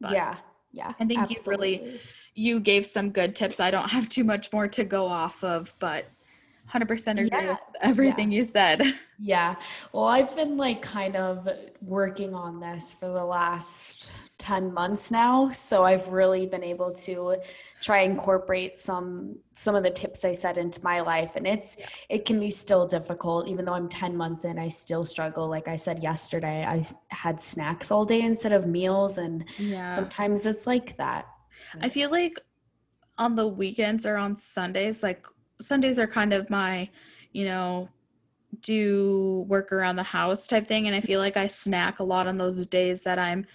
But 0.00 0.12
yeah. 0.12 0.36
Yeah. 0.72 0.94
I 0.98 1.04
think 1.04 1.20
absolutely. 1.20 1.74
you 1.74 1.82
really 1.82 2.00
you 2.34 2.60
gave 2.60 2.86
some 2.86 3.10
good 3.10 3.36
tips. 3.36 3.60
I 3.60 3.70
don't 3.70 3.90
have 3.90 4.08
too 4.08 4.24
much 4.24 4.50
more 4.50 4.66
to 4.68 4.84
go 4.84 5.06
off 5.06 5.44
of, 5.44 5.74
but 5.78 6.06
100% 6.72 7.12
agree 7.12 7.28
yeah. 7.30 7.48
with 7.50 7.58
everything 7.80 8.32
yeah. 8.32 8.36
you 8.36 8.44
said. 8.44 8.82
Yeah. 9.18 9.56
Well, 9.94 10.04
I've 10.04 10.36
been 10.36 10.58
like 10.58 10.82
kind 10.82 11.16
of 11.16 11.48
working 11.80 12.34
on 12.34 12.60
this 12.60 12.92
for 12.92 13.10
the 13.10 13.24
last 13.24 14.12
10 14.36 14.74
months 14.74 15.10
now, 15.10 15.50
so 15.52 15.84
I've 15.84 16.08
really 16.08 16.44
been 16.44 16.62
able 16.62 16.92
to 16.92 17.36
try 17.80 18.00
incorporate 18.00 18.76
some 18.76 19.36
some 19.52 19.74
of 19.74 19.82
the 19.82 19.90
tips 19.90 20.24
I 20.24 20.32
said 20.32 20.58
into 20.58 20.82
my 20.82 21.00
life 21.00 21.36
and 21.36 21.46
it's 21.46 21.76
yeah. 21.78 21.86
it 22.08 22.24
can 22.24 22.40
be 22.40 22.50
still 22.50 22.86
difficult 22.86 23.48
even 23.48 23.64
though 23.64 23.74
I'm 23.74 23.88
10 23.88 24.16
months 24.16 24.44
in 24.44 24.58
I 24.58 24.68
still 24.68 25.04
struggle 25.04 25.46
like 25.48 25.68
I 25.68 25.76
said 25.76 26.02
yesterday 26.02 26.64
I 26.64 26.86
had 27.08 27.40
snacks 27.40 27.90
all 27.90 28.04
day 28.04 28.22
instead 28.22 28.52
of 28.52 28.66
meals 28.66 29.18
and 29.18 29.44
yeah. 29.58 29.88
sometimes 29.88 30.46
it's 30.46 30.66
like 30.66 30.96
that. 30.96 31.26
I 31.80 31.88
feel 31.88 32.10
like 32.10 32.40
on 33.18 33.34
the 33.34 33.46
weekends 33.46 34.06
or 34.06 34.16
on 34.16 34.36
Sundays 34.36 35.02
like 35.02 35.26
Sundays 35.60 35.98
are 35.98 36.06
kind 36.06 36.32
of 36.32 36.50
my, 36.50 36.88
you 37.32 37.44
know, 37.44 37.88
do 38.60 39.44
work 39.48 39.72
around 39.72 39.96
the 39.96 40.02
house 40.02 40.46
type 40.46 40.66
thing. 40.66 40.86
And 40.86 40.96
I 40.96 41.00
feel 41.00 41.20
like 41.20 41.36
I 41.36 41.46
snack 41.46 41.98
a 41.98 42.04
lot 42.04 42.26
on 42.26 42.36
those 42.36 42.66
days 42.66 43.02
that 43.04 43.18
I'm 43.18 43.46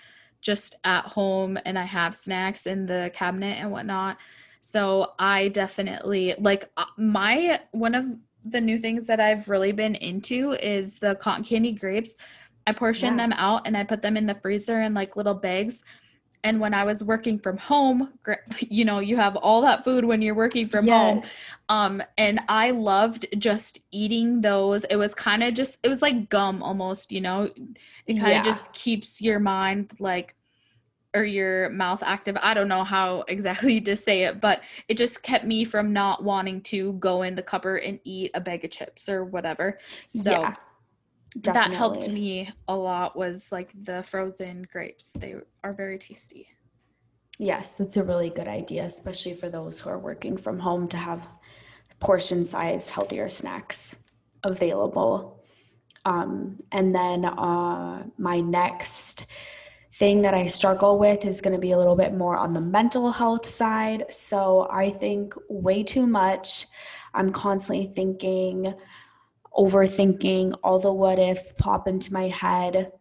just 0.41 0.75
at 0.83 1.05
home 1.05 1.57
and 1.65 1.77
I 1.77 1.83
have 1.83 2.15
snacks 2.15 2.65
in 2.65 2.85
the 2.85 3.11
cabinet 3.13 3.57
and 3.59 3.71
whatnot. 3.71 4.17
So 4.61 5.13
I 5.17 5.49
definitely 5.49 6.35
like 6.39 6.69
uh, 6.77 6.85
my 6.97 7.59
one 7.71 7.95
of 7.95 8.05
the 8.45 8.61
new 8.61 8.79
things 8.79 9.07
that 9.07 9.19
I've 9.19 9.49
really 9.49 9.71
been 9.71 9.95
into 9.95 10.53
is 10.53 10.99
the 10.99 11.15
cotton 11.15 11.43
candy 11.43 11.73
grapes. 11.73 12.15
I 12.67 12.73
portion 12.73 13.17
yeah. 13.17 13.23
them 13.23 13.33
out 13.33 13.65
and 13.65 13.75
I 13.75 13.83
put 13.83 14.01
them 14.01 14.17
in 14.17 14.25
the 14.25 14.35
freezer 14.35 14.81
in 14.81 14.93
like 14.93 15.15
little 15.15 15.33
bags 15.33 15.83
and 16.43 16.59
when 16.59 16.73
i 16.73 16.83
was 16.83 17.03
working 17.03 17.37
from 17.37 17.57
home 17.57 18.09
you 18.59 18.85
know 18.85 18.99
you 18.99 19.15
have 19.17 19.35
all 19.35 19.61
that 19.61 19.83
food 19.83 20.05
when 20.05 20.21
you're 20.21 20.35
working 20.35 20.67
from 20.67 20.85
yes. 20.85 20.95
home 20.95 21.31
um 21.69 22.03
and 22.17 22.39
i 22.49 22.71
loved 22.71 23.25
just 23.37 23.81
eating 23.91 24.41
those. 24.41 24.83
It 24.85 24.95
was 24.95 25.13
kind 25.13 25.43
of 25.43 25.53
just 25.53 25.79
it 25.83 25.87
was 25.87 26.01
like 26.01 26.29
gum 26.29 26.63
almost 26.63 27.11
you 27.11 27.21
know? 27.21 27.49
It 28.07 28.15
kind 28.15 28.27
of 28.27 28.27
yeah. 28.27 28.43
just 28.43 28.73
keeps 28.73 29.21
your 29.21 29.39
mind 29.39 29.93
like 29.99 30.35
or 31.13 31.25
your 31.25 31.69
mouth 31.71 32.01
active. 32.03 32.37
I 32.41 32.53
don't 32.53 32.69
know 32.69 32.85
how 32.85 33.25
exactly 33.27 33.81
to 33.81 33.95
say 33.95 34.23
it 34.23 34.41
but 34.41 34.61
it 34.87 34.97
just 34.97 35.23
kept 35.23 35.45
me 35.45 35.63
from 35.63 35.93
not 35.93 36.23
wanting 36.23 36.61
to 36.63 36.93
go 36.93 37.23
in 37.23 37.35
the 37.35 37.41
cupboard 37.41 37.77
and 37.77 37.99
eat 38.03 38.31
a 38.33 38.41
bag 38.41 38.65
of 38.65 38.71
chips 38.71 39.09
or 39.09 39.25
whatever. 39.25 39.79
So 40.09 40.31
yeah 40.31 40.55
Definitely. 41.39 41.69
that 41.69 41.77
helped 41.77 42.09
me 42.09 42.49
a 42.67 42.75
lot 42.75 43.15
was 43.15 43.51
like 43.51 43.71
the 43.73 44.03
frozen 44.03 44.67
grapes. 44.69 45.13
They 45.13 45.35
are 45.63 45.73
very 45.73 45.97
tasty. 45.97 46.49
Yes, 47.39 47.75
that's 47.75 47.97
a 47.97 48.03
really 48.03 48.29
good 48.29 48.47
idea, 48.47 48.83
especially 48.83 49.33
for 49.33 49.49
those 49.49 49.79
who 49.79 49.89
are 49.89 49.97
working 49.97 50.35
from 50.37 50.59
home 50.59 50.87
to 50.89 50.97
have 50.97 51.27
portion 51.99 52.43
sized 52.43 52.91
healthier 52.91 53.29
snacks 53.29 53.95
available. 54.43 55.41
Um, 56.03 56.57
and 56.71 56.93
then 56.93 57.25
uh, 57.25 58.03
my 58.17 58.41
next 58.41 59.25
thing 59.93 60.21
that 60.23 60.33
I 60.33 60.47
struggle 60.47 60.97
with 60.97 61.25
is 61.25 61.41
going 61.41 61.53
to 61.53 61.59
be 61.59 61.71
a 61.71 61.77
little 61.77 61.95
bit 61.95 62.13
more 62.13 62.37
on 62.37 62.53
the 62.53 62.61
mental 62.61 63.11
health 63.11 63.45
side. 63.45 64.05
So 64.09 64.67
I 64.69 64.89
think 64.89 65.33
way 65.49 65.83
too 65.83 66.07
much. 66.07 66.67
I'm 67.13 67.31
constantly 67.31 67.91
thinking, 67.93 68.73
overthinking, 69.57 70.53
all 70.63 70.79
the 70.79 70.93
what 70.93 71.19
ifs 71.19 71.53
pop 71.57 71.87
into 71.87 72.13
my 72.13 72.27
head 72.27 72.91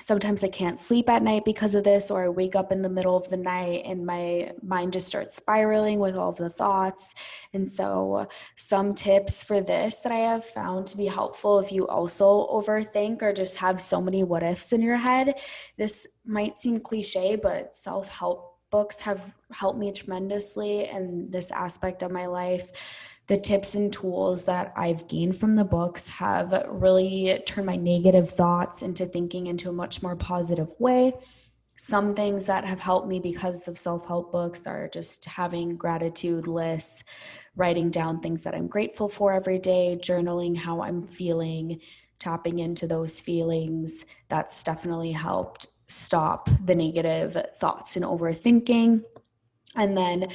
sometimes 0.00 0.42
I 0.42 0.48
can't 0.48 0.78
sleep 0.78 1.08
at 1.08 1.22
night 1.22 1.44
because 1.44 1.74
of 1.74 1.84
this, 1.84 2.10
or 2.10 2.24
I 2.24 2.28
wake 2.28 2.56
up 2.56 2.72
in 2.72 2.82
the 2.82 2.88
middle 2.88 3.16
of 3.16 3.28
the 3.30 3.36
night 3.36 3.82
and 3.84 4.04
my 4.04 4.52
mind 4.62 4.92
just 4.92 5.06
starts 5.06 5.36
spiraling 5.36 5.98
with 5.98 6.16
all 6.16 6.32
the 6.32 6.50
thoughts. 6.50 7.14
And 7.52 7.68
so, 7.68 8.26
some 8.56 8.94
tips 8.94 9.42
for 9.42 9.60
this 9.60 10.00
that 10.00 10.12
I 10.12 10.18
have 10.18 10.44
found 10.44 10.86
to 10.88 10.96
be 10.96 11.06
helpful 11.06 11.58
if 11.58 11.70
you 11.72 11.86
also 11.86 12.48
overthink 12.50 13.22
or 13.22 13.32
just 13.32 13.56
have 13.56 13.80
so 13.80 14.00
many 14.00 14.24
what 14.24 14.42
ifs 14.42 14.72
in 14.72 14.82
your 14.82 14.96
head. 14.96 15.34
This 15.76 16.06
might 16.24 16.56
seem 16.56 16.80
cliche, 16.80 17.36
but 17.36 17.74
self 17.74 18.08
help 18.18 18.58
books 18.70 19.00
have 19.00 19.34
helped 19.52 19.78
me 19.78 19.92
tremendously 19.92 20.88
in 20.88 21.30
this 21.30 21.52
aspect 21.52 22.02
of 22.02 22.10
my 22.10 22.26
life 22.26 22.72
the 23.26 23.36
tips 23.36 23.74
and 23.74 23.92
tools 23.92 24.44
that 24.44 24.72
I've 24.76 25.08
gained 25.08 25.36
from 25.36 25.56
the 25.56 25.64
books 25.64 26.08
have 26.08 26.52
really 26.68 27.42
turned 27.46 27.66
my 27.66 27.76
negative 27.76 28.28
thoughts 28.28 28.82
into 28.82 29.06
thinking 29.06 29.46
into 29.46 29.70
a 29.70 29.72
much 29.72 30.02
more 30.02 30.16
positive 30.16 30.68
way. 30.78 31.14
Some 31.76 32.12
things 32.12 32.46
that 32.46 32.64
have 32.64 32.80
helped 32.80 33.08
me 33.08 33.20
because 33.20 33.66
of 33.66 33.78
self 33.78 34.06
help 34.06 34.30
books 34.30 34.66
are 34.66 34.88
just 34.88 35.24
having 35.24 35.76
gratitude 35.76 36.46
lists, 36.46 37.02
writing 37.56 37.90
down 37.90 38.20
things 38.20 38.44
that 38.44 38.54
I'm 38.54 38.68
grateful 38.68 39.08
for 39.08 39.32
every 39.32 39.58
day, 39.58 39.98
journaling 40.00 40.56
how 40.56 40.82
I'm 40.82 41.08
feeling, 41.08 41.80
tapping 42.18 42.58
into 42.58 42.86
those 42.86 43.20
feelings. 43.20 44.06
That's 44.28 44.62
definitely 44.62 45.12
helped 45.12 45.68
stop 45.88 46.48
the 46.64 46.74
negative 46.74 47.36
thoughts 47.56 47.96
and 47.96 48.04
overthinking. 48.04 49.02
And 49.76 49.96
then 49.96 50.28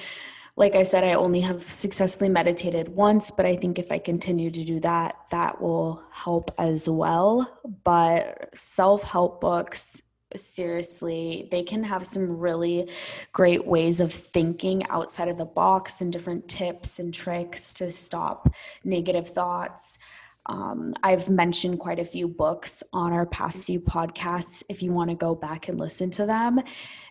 like 0.59 0.75
I 0.75 0.83
said, 0.83 1.05
I 1.05 1.13
only 1.13 1.39
have 1.39 1.63
successfully 1.63 2.29
meditated 2.29 2.89
once, 2.89 3.31
but 3.31 3.45
I 3.45 3.55
think 3.55 3.79
if 3.79 3.93
I 3.93 3.97
continue 3.97 4.51
to 4.51 4.65
do 4.65 4.81
that, 4.81 5.15
that 5.31 5.61
will 5.61 6.03
help 6.11 6.51
as 6.57 6.89
well. 6.89 7.61
But 7.85 8.49
self 8.53 9.03
help 9.03 9.39
books, 9.39 10.01
seriously, 10.35 11.47
they 11.49 11.63
can 11.63 11.81
have 11.85 12.05
some 12.05 12.37
really 12.37 12.89
great 13.31 13.65
ways 13.65 14.01
of 14.01 14.11
thinking 14.11 14.85
outside 14.89 15.29
of 15.29 15.37
the 15.37 15.45
box 15.45 16.01
and 16.01 16.11
different 16.11 16.49
tips 16.49 16.99
and 16.99 17.13
tricks 17.13 17.73
to 17.75 17.89
stop 17.89 18.49
negative 18.83 19.29
thoughts. 19.29 19.97
Um, 20.45 20.93
I've 21.03 21.29
mentioned 21.29 21.79
quite 21.79 21.99
a 21.99 22.05
few 22.05 22.27
books 22.27 22.83
on 22.91 23.13
our 23.13 23.25
past 23.25 23.65
few 23.65 23.79
podcasts 23.79 24.63
if 24.67 24.83
you 24.83 24.91
want 24.91 25.09
to 25.09 25.15
go 25.15 25.35
back 25.35 25.69
and 25.69 25.79
listen 25.79 26.11
to 26.11 26.25
them 26.25 26.59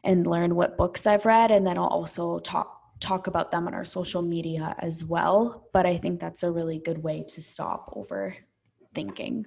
and 0.05 0.27
learn 0.27 0.55
what 0.55 0.77
books 0.77 1.07
I've 1.07 1.25
read. 1.25 1.51
And 1.51 1.67
then 1.67 1.79
I'll 1.79 1.87
also 1.87 2.41
talk 2.41 2.78
talk 3.01 3.27
about 3.27 3.51
them 3.51 3.67
on 3.67 3.75
our 3.75 3.85
social 3.85 4.23
media 4.23 4.75
as 4.79 5.05
well. 5.05 5.69
But 5.73 5.87
I 5.87 5.97
think 5.97 6.21
that's 6.21 6.43
a 6.43 6.51
really 6.51 6.79
good 6.79 7.03
way 7.03 7.25
to 7.29 7.43
stop 7.43 7.95
overthinking. 7.95 9.47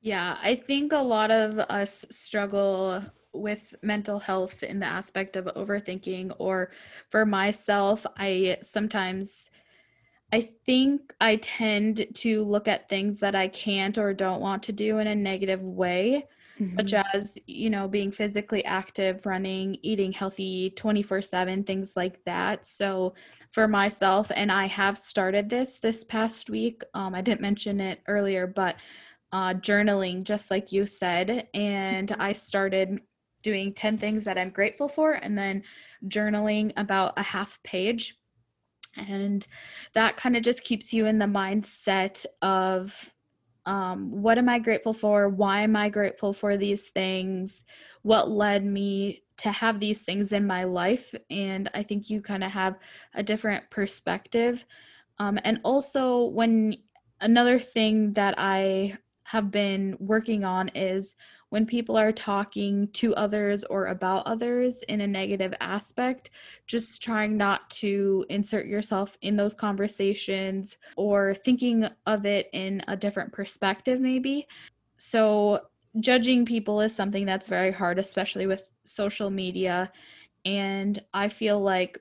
Yeah, 0.00 0.36
I 0.42 0.56
think 0.56 0.92
a 0.92 0.98
lot 0.98 1.30
of 1.30 1.58
us 1.58 2.04
struggle 2.10 3.04
with 3.32 3.74
mental 3.82 4.18
health 4.18 4.62
in 4.62 4.80
the 4.80 4.86
aspect 4.86 5.36
of 5.36 5.46
overthinking, 5.46 6.34
or 6.38 6.72
for 7.10 7.24
myself, 7.24 8.04
I 8.16 8.58
sometimes. 8.62 9.50
I 10.34 10.48
think 10.64 11.12
I 11.20 11.36
tend 11.36 12.06
to 12.14 12.42
look 12.42 12.66
at 12.66 12.88
things 12.88 13.20
that 13.20 13.34
I 13.34 13.48
can't 13.48 13.98
or 13.98 14.14
don't 14.14 14.40
want 14.40 14.62
to 14.62 14.72
do 14.72 14.96
in 14.96 15.06
a 15.06 15.14
negative 15.14 15.60
way 15.60 16.26
mm-hmm. 16.62 16.78
such 16.78 16.94
as, 17.14 17.38
you 17.46 17.70
know, 17.70 17.88
being 17.88 18.10
physically 18.10 18.64
active, 18.64 19.26
running, 19.26 19.76
eating 19.82 20.12
healthy 20.12 20.70
24 20.70 21.22
7, 21.22 21.64
things 21.64 21.94
like 21.96 22.22
that. 22.24 22.66
So, 22.66 23.14
for 23.50 23.68
myself, 23.68 24.32
and 24.34 24.50
I 24.50 24.66
have 24.66 24.96
started 24.96 25.50
this 25.50 25.78
this 25.78 26.04
past 26.04 26.48
week, 26.48 26.82
um, 26.94 27.14
I 27.14 27.20
didn't 27.20 27.42
mention 27.42 27.80
it 27.80 28.00
earlier, 28.08 28.46
but 28.46 28.76
uh, 29.32 29.54
journaling, 29.54 30.24
just 30.24 30.50
like 30.50 30.72
you 30.72 30.86
said. 30.86 31.48
And 31.54 32.08
mm-hmm. 32.08 32.20
I 32.20 32.32
started 32.32 33.00
doing 33.42 33.72
10 33.74 33.98
things 33.98 34.24
that 34.24 34.38
I'm 34.38 34.50
grateful 34.50 34.88
for 34.88 35.12
and 35.12 35.36
then 35.36 35.64
journaling 36.06 36.72
about 36.76 37.14
a 37.16 37.22
half 37.22 37.58
page. 37.62 38.16
And 38.96 39.46
that 39.94 40.16
kind 40.16 40.36
of 40.36 40.42
just 40.42 40.64
keeps 40.64 40.92
you 40.92 41.06
in 41.06 41.18
the 41.18 41.26
mindset 41.26 42.24
of 42.42 43.11
um, 43.66 44.10
what 44.10 44.38
am 44.38 44.48
I 44.48 44.58
grateful 44.58 44.92
for? 44.92 45.28
Why 45.28 45.60
am 45.60 45.76
I 45.76 45.88
grateful 45.88 46.32
for 46.32 46.56
these 46.56 46.88
things? 46.88 47.64
What 48.02 48.30
led 48.30 48.64
me 48.64 49.22
to 49.38 49.50
have 49.52 49.78
these 49.78 50.02
things 50.02 50.32
in 50.32 50.46
my 50.46 50.64
life? 50.64 51.14
And 51.30 51.70
I 51.74 51.82
think 51.82 52.10
you 52.10 52.20
kind 52.20 52.44
of 52.44 52.50
have 52.50 52.76
a 53.14 53.22
different 53.22 53.68
perspective. 53.70 54.64
Um, 55.18 55.38
and 55.44 55.60
also, 55.62 56.24
when 56.24 56.76
another 57.20 57.58
thing 57.58 58.12
that 58.14 58.34
I 58.38 58.98
have 59.24 59.50
been 59.50 59.96
working 60.00 60.44
on 60.44 60.68
is 60.70 61.14
when 61.52 61.66
people 61.66 61.98
are 61.98 62.12
talking 62.12 62.88
to 62.94 63.14
others 63.14 63.62
or 63.64 63.88
about 63.88 64.26
others 64.26 64.82
in 64.84 65.02
a 65.02 65.06
negative 65.06 65.52
aspect, 65.60 66.30
just 66.66 67.02
trying 67.02 67.36
not 67.36 67.68
to 67.68 68.24
insert 68.30 68.64
yourself 68.64 69.18
in 69.20 69.36
those 69.36 69.52
conversations 69.52 70.78
or 70.96 71.34
thinking 71.34 71.86
of 72.06 72.24
it 72.24 72.48
in 72.54 72.82
a 72.88 72.96
different 72.96 73.34
perspective, 73.34 74.00
maybe. 74.00 74.48
So, 74.96 75.60
judging 76.00 76.46
people 76.46 76.80
is 76.80 76.94
something 76.94 77.26
that's 77.26 77.48
very 77.48 77.70
hard, 77.70 77.98
especially 77.98 78.46
with 78.46 78.64
social 78.86 79.28
media. 79.28 79.92
And 80.46 81.02
I 81.12 81.28
feel 81.28 81.60
like 81.60 82.00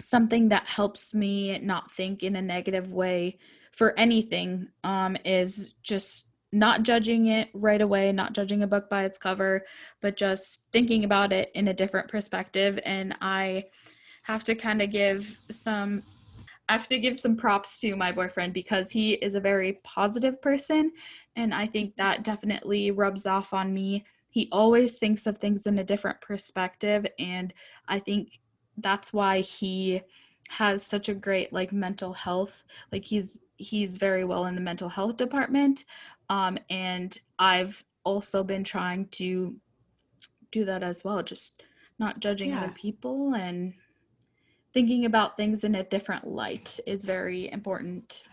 something 0.00 0.48
that 0.48 0.66
helps 0.66 1.12
me 1.12 1.58
not 1.58 1.92
think 1.92 2.22
in 2.22 2.36
a 2.36 2.40
negative 2.40 2.90
way 2.90 3.36
for 3.72 3.92
anything 3.98 4.68
um, 4.82 5.18
is 5.26 5.74
just 5.82 6.28
not 6.52 6.82
judging 6.82 7.26
it 7.26 7.50
right 7.54 7.80
away, 7.80 8.12
not 8.12 8.32
judging 8.32 8.62
a 8.62 8.66
book 8.66 8.88
by 8.88 9.04
its 9.04 9.18
cover, 9.18 9.64
but 10.00 10.16
just 10.16 10.64
thinking 10.72 11.04
about 11.04 11.32
it 11.32 11.50
in 11.54 11.68
a 11.68 11.74
different 11.74 12.08
perspective. 12.08 12.78
And 12.84 13.14
I 13.20 13.64
have 14.22 14.44
to 14.44 14.54
kind 14.54 14.82
of 14.82 14.90
give 14.90 15.40
some 15.50 16.02
I 16.68 16.72
have 16.72 16.88
to 16.88 16.98
give 16.98 17.16
some 17.16 17.36
props 17.36 17.80
to 17.80 17.94
my 17.94 18.10
boyfriend 18.10 18.52
because 18.52 18.90
he 18.90 19.12
is 19.14 19.36
a 19.36 19.40
very 19.40 19.74
positive 19.84 20.42
person 20.42 20.90
and 21.36 21.54
I 21.54 21.66
think 21.66 21.94
that 21.96 22.24
definitely 22.24 22.90
rubs 22.90 23.24
off 23.24 23.54
on 23.54 23.72
me. 23.72 24.04
He 24.30 24.48
always 24.50 24.98
thinks 24.98 25.26
of 25.26 25.38
things 25.38 25.68
in 25.68 25.78
a 25.78 25.84
different 25.84 26.20
perspective 26.20 27.06
and 27.20 27.54
I 27.86 28.00
think 28.00 28.40
that's 28.78 29.12
why 29.12 29.40
he 29.40 30.02
has 30.48 30.84
such 30.84 31.08
a 31.08 31.14
great 31.14 31.52
like 31.52 31.72
mental 31.72 32.12
health. 32.12 32.64
Like 32.90 33.04
he's 33.04 33.40
he's 33.58 33.96
very 33.96 34.24
well 34.24 34.46
in 34.46 34.54
the 34.54 34.60
mental 34.60 34.88
health 34.88 35.16
department 35.16 35.84
um, 36.28 36.58
and 36.70 37.16
I've 37.38 37.84
also 38.04 38.42
been 38.42 38.64
trying 38.64 39.06
to 39.08 39.56
do 40.50 40.64
that 40.64 40.82
as 40.82 41.04
well, 41.04 41.22
just 41.22 41.62
not 41.98 42.20
judging 42.20 42.50
yeah. 42.50 42.62
other 42.62 42.72
people 42.72 43.34
and 43.34 43.74
thinking 44.72 45.04
about 45.06 45.36
things 45.36 45.64
in 45.64 45.74
a 45.74 45.84
different 45.84 46.26
light 46.26 46.78
is 46.86 47.04
very 47.04 47.50
important. 47.50 48.28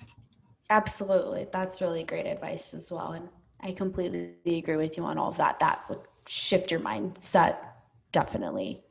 Absolutely. 0.69 1.47
That's 1.51 1.81
really 1.81 2.03
great 2.03 2.25
advice 2.25 2.73
as 2.73 2.91
well. 2.91 3.13
And 3.13 3.29
I 3.61 3.71
completely 3.71 4.35
agree 4.45 4.75
with 4.75 4.97
you 4.97 5.03
on 5.05 5.17
all 5.17 5.29
of 5.29 5.37
that. 5.37 5.59
That 5.59 5.83
would 5.89 6.01
shift 6.27 6.71
your 6.71 6.79
mindset, 6.79 7.57
definitely. 8.11 8.83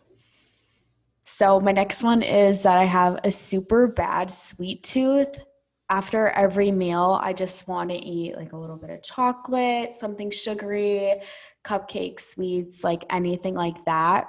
So, 1.24 1.60
my 1.60 1.72
next 1.72 2.02
one 2.02 2.22
is 2.22 2.62
that 2.62 2.78
I 2.78 2.84
have 2.84 3.18
a 3.22 3.30
super 3.30 3.86
bad 3.86 4.30
sweet 4.30 4.82
tooth 4.82 5.44
after 5.92 6.28
every 6.30 6.72
meal, 6.72 7.20
I 7.22 7.34
just 7.34 7.68
want 7.68 7.90
to 7.90 7.96
eat 7.96 8.34
like 8.34 8.54
a 8.54 8.56
little 8.56 8.78
bit 8.78 8.88
of 8.88 9.02
chocolate, 9.02 9.92
something 9.92 10.30
sugary, 10.30 11.20
cupcakes, 11.64 12.20
sweets, 12.20 12.82
like 12.82 13.04
anything 13.10 13.54
like 13.54 13.84
that. 13.84 14.28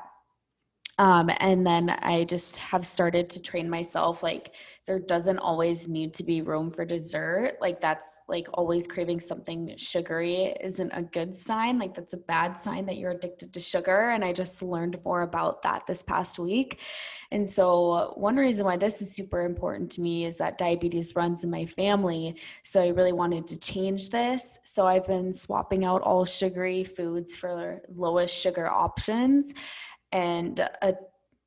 Um, 0.99 1.31
and 1.37 1.65
then 1.65 1.89
I 1.89 2.23
just 2.25 2.57
have 2.57 2.85
started 2.85 3.27
to 3.31 3.41
train 3.41 3.67
myself 3.67 4.21
like 4.21 4.53
there 4.85 4.99
doesn't 4.99 5.39
always 5.39 5.87
need 5.87 6.13
to 6.15 6.23
be 6.23 6.41
room 6.41 6.69
for 6.69 6.85
dessert. 6.85 7.57
Like 7.59 7.79
that's 7.79 8.23
like 8.27 8.47
always 8.53 8.85
craving 8.85 9.21
something 9.21 9.73
sugary 9.77 10.53
isn't 10.61 10.91
a 10.91 11.01
good 11.01 11.35
sign. 11.35 11.79
Like 11.79 11.95
that's 11.95 12.13
a 12.13 12.17
bad 12.17 12.59
sign 12.59 12.85
that 12.87 12.97
you're 12.97 13.11
addicted 13.11 13.53
to 13.53 13.61
sugar. 13.61 14.09
And 14.09 14.23
I 14.23 14.33
just 14.33 14.61
learned 14.61 14.99
more 15.03 15.23
about 15.23 15.63
that 15.63 15.87
this 15.87 16.03
past 16.03 16.37
week. 16.37 16.79
And 17.31 17.49
so 17.49 18.13
one 18.15 18.35
reason 18.35 18.65
why 18.65 18.77
this 18.77 19.01
is 19.01 19.15
super 19.15 19.45
important 19.45 19.89
to 19.93 20.01
me 20.01 20.25
is 20.25 20.37
that 20.37 20.59
diabetes 20.59 21.15
runs 21.15 21.43
in 21.43 21.49
my 21.49 21.65
family. 21.65 22.35
So 22.63 22.83
I 22.83 22.89
really 22.89 23.13
wanted 23.13 23.47
to 23.47 23.57
change 23.57 24.09
this. 24.09 24.59
So 24.63 24.85
I've 24.85 25.07
been 25.07 25.33
swapping 25.33 25.85
out 25.85 26.03
all 26.03 26.25
sugary 26.25 26.83
foods 26.83 27.35
for 27.35 27.81
lowest 27.95 28.37
sugar 28.37 28.69
options 28.69 29.53
and 30.13 30.59
a 30.81 30.93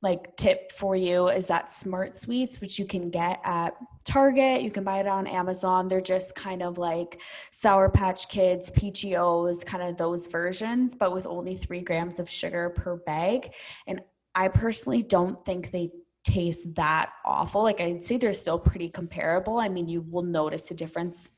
like 0.03 0.35
tip 0.37 0.71
for 0.71 0.95
you 0.95 1.27
is 1.27 1.47
that 1.47 1.69
SmartSweets 1.69 2.61
which 2.61 2.77
you 2.77 2.85
can 2.85 3.09
get 3.09 3.41
at 3.43 3.73
target 4.05 4.61
you 4.61 4.69
can 4.69 4.83
buy 4.83 4.99
it 4.99 5.07
on 5.07 5.25
amazon 5.25 5.87
they're 5.87 5.99
just 5.99 6.35
kind 6.35 6.61
of 6.61 6.77
like 6.77 7.19
sour 7.49 7.89
patch 7.89 8.29
kids 8.29 8.69
peachios 8.69 9.65
kind 9.65 9.81
of 9.81 9.97
those 9.97 10.27
versions 10.27 10.93
but 10.93 11.11
with 11.11 11.25
only 11.25 11.55
three 11.55 11.81
grams 11.81 12.19
of 12.19 12.29
sugar 12.29 12.69
per 12.69 12.97
bag. 12.97 13.51
And 13.87 14.01
i 14.35 14.47
personally 14.49 15.01
don't 15.01 15.43
think 15.43 15.71
they 15.71 15.89
taste 16.23 16.75
that 16.75 17.11
awful. 17.25 17.63
Like 17.63 17.81
i'd 17.81 18.03
say 18.03 18.17
they're 18.17 18.33
still 18.33 18.59
pretty 18.59 18.89
comparable. 18.89 19.57
I 19.57 19.69
mean 19.69 19.87
you 19.87 20.01
will 20.01 20.23
notice 20.23 20.69
a 20.69 20.75
difference 20.75 21.29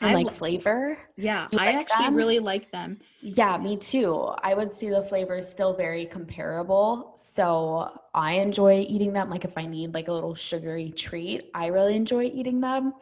and 0.00 0.14
like 0.14 0.32
flavor. 0.32 0.98
Yeah, 1.16 1.48
you 1.50 1.58
I 1.58 1.66
like 1.66 1.76
actually 1.76 2.06
them? 2.06 2.14
really 2.14 2.38
like 2.38 2.70
them. 2.72 2.98
Yeah, 3.20 3.58
me 3.58 3.76
too. 3.76 4.32
I 4.42 4.54
would 4.54 4.72
see 4.72 4.88
the 4.88 5.02
flavors 5.02 5.48
still 5.48 5.74
very 5.74 6.06
comparable. 6.06 7.12
So 7.16 7.90
I 8.14 8.34
enjoy 8.34 8.86
eating 8.88 9.12
them. 9.12 9.28
Like 9.30 9.44
if 9.44 9.58
I 9.58 9.66
need 9.66 9.94
like 9.94 10.08
a 10.08 10.12
little 10.12 10.34
sugary 10.34 10.90
treat, 10.90 11.50
I 11.54 11.66
really 11.66 11.96
enjoy 11.96 12.24
eating 12.24 12.60
them. 12.60 12.94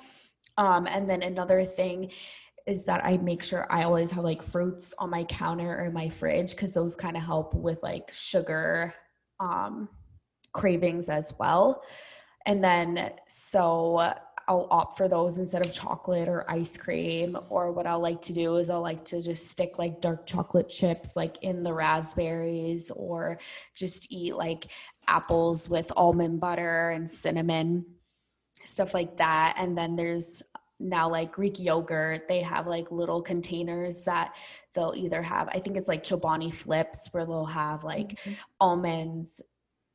Um, 0.57 0.87
and 0.89 1.09
then 1.09 1.23
another 1.23 1.65
thing 1.65 2.11
is 2.67 2.85
that 2.85 3.05
I 3.05 3.17
make 3.17 3.43
sure 3.43 3.67
I 3.71 3.85
always 3.85 4.11
have 4.11 4.25
like 4.25 4.43
fruits 4.43 4.93
on 4.99 5.11
my 5.11 5.25
counter 5.25 5.79
or 5.79 5.87
in 5.87 5.93
my 5.93 6.09
fridge 6.09 6.51
because 6.51 6.73
those 6.73 6.97
kind 6.97 7.17
of 7.17 7.23
help 7.23 7.55
with 7.55 7.83
like 7.83 8.11
sugar 8.13 8.93
um, 9.41 9.89
cravings 10.53 11.09
as 11.09 11.33
well. 11.39 11.83
And 12.45 12.63
then 12.63 13.13
so 13.29 14.13
I'll 14.49 14.67
opt 14.71 14.97
for 14.97 15.09
those 15.09 15.37
instead 15.37 15.65
of 15.65 15.73
chocolate 15.73 16.27
or 16.27 16.51
ice 16.51 16.77
cream. 16.77 17.39
Or 17.51 17.71
what 17.71 17.87
I'll 17.87 18.01
like 18.01 18.23
to 18.23 18.33
do 18.33 18.57
is 18.57 18.71
I'll 18.71 18.81
like 18.81 19.05
to 19.07 19.23
just 19.23 19.49
stick 19.49 19.79
like 19.79 20.01
dark 20.01 20.27
chocolate 20.27 20.71
chips 20.71 21.15
like 21.15 21.37
in 21.43 21.63
the 21.63 21.75
raspberries 21.75 22.91
or 22.91 23.39
just 23.75 24.11
eat 24.11 24.35
like 24.35 24.69
apples 25.07 25.69
with 25.69 25.93
almond 25.97 26.41
butter 26.41 26.91
and 26.91 27.11
cinnamon, 27.11 27.85
stuff 28.65 28.95
like 28.95 29.19
that. 29.19 29.55
And 29.59 29.77
then 29.77 29.95
there's 29.97 30.43
now 30.81 31.11
like 31.11 31.33
Greek 31.33 31.61
yogurt, 31.61 32.27
they 32.27 32.41
have 32.41 32.67
like 32.67 32.91
little 32.91 33.21
containers 33.21 34.03
that 34.03 34.35
they'll 34.75 34.95
either 34.97 35.23
have, 35.23 35.49
I 35.49 35.59
think 35.59 35.77
it's 35.77 35.89
like 35.89 36.05
Chobani 36.05 36.53
flips 36.55 37.09
where 37.13 37.27
they'll 37.27 37.45
have 37.45 37.85
like 37.85 38.11
mm-hmm. 38.21 38.33
almonds, 38.61 39.43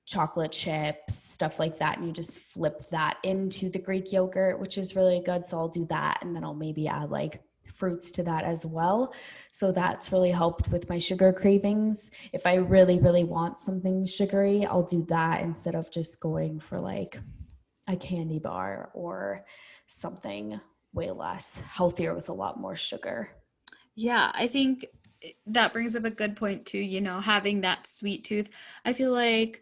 chocolate 0.06 0.52
chips, 0.52 1.16
stuff 1.16 1.60
like 1.60 1.80
that. 1.80 1.98
And 1.98 2.08
you 2.08 2.14
just 2.14 2.42
flip 2.42 2.84
that 2.92 3.18
into 3.24 3.70
the 3.70 3.80
Greek 3.80 4.12
yogurt, 4.12 4.60
which 4.60 4.78
is 4.78 4.96
really 4.96 5.22
good. 5.26 5.44
So 5.46 5.58
I'll 5.58 5.70
do 5.70 5.86
that. 5.86 6.20
And 6.22 6.36
then 6.36 6.44
I'll 6.44 6.54
maybe 6.54 6.88
add 6.88 7.10
like 7.10 7.42
fruits 7.66 8.12
to 8.12 8.24
that 8.24 8.44
as 8.44 8.66
well. 8.66 9.14
So 9.52 9.72
that's 9.72 10.12
really 10.12 10.32
helped 10.32 10.72
with 10.72 10.90
my 10.90 10.98
sugar 10.98 11.34
cravings. 11.34 12.12
If 12.32 12.46
I 12.46 12.56
really, 12.56 13.00
really 13.00 13.24
want 13.24 13.58
something 13.58 14.06
sugary, 14.06 14.66
I'll 14.66 14.84
do 14.84 15.06
that 15.10 15.42
instead 15.42 15.76
of 15.76 15.92
just 15.92 16.20
going 16.20 16.60
for 16.60 16.80
like 16.80 17.20
a 17.88 17.96
candy 17.96 18.40
bar 18.40 18.92
or 18.94 19.46
something 19.88 20.60
way 20.94 21.12
less 21.12 21.62
healthier 21.68 22.14
with 22.14 22.30
a 22.30 22.34
lot 22.34 22.60
more 22.60 22.76
sugar. 22.76 23.30
Yeah, 23.96 24.32
I 24.34 24.48
think 24.48 24.86
that 25.48 25.74
brings 25.74 25.96
up 25.96 26.06
a 26.06 26.10
good 26.10 26.36
point 26.36 26.66
too, 26.66 26.80
you 26.80 27.02
know, 27.02 27.20
having 27.20 27.62
that 27.62 27.88
sweet 27.88 28.24
tooth. 28.24 28.50
I 28.86 28.94
feel 28.94 29.12
like 29.12 29.62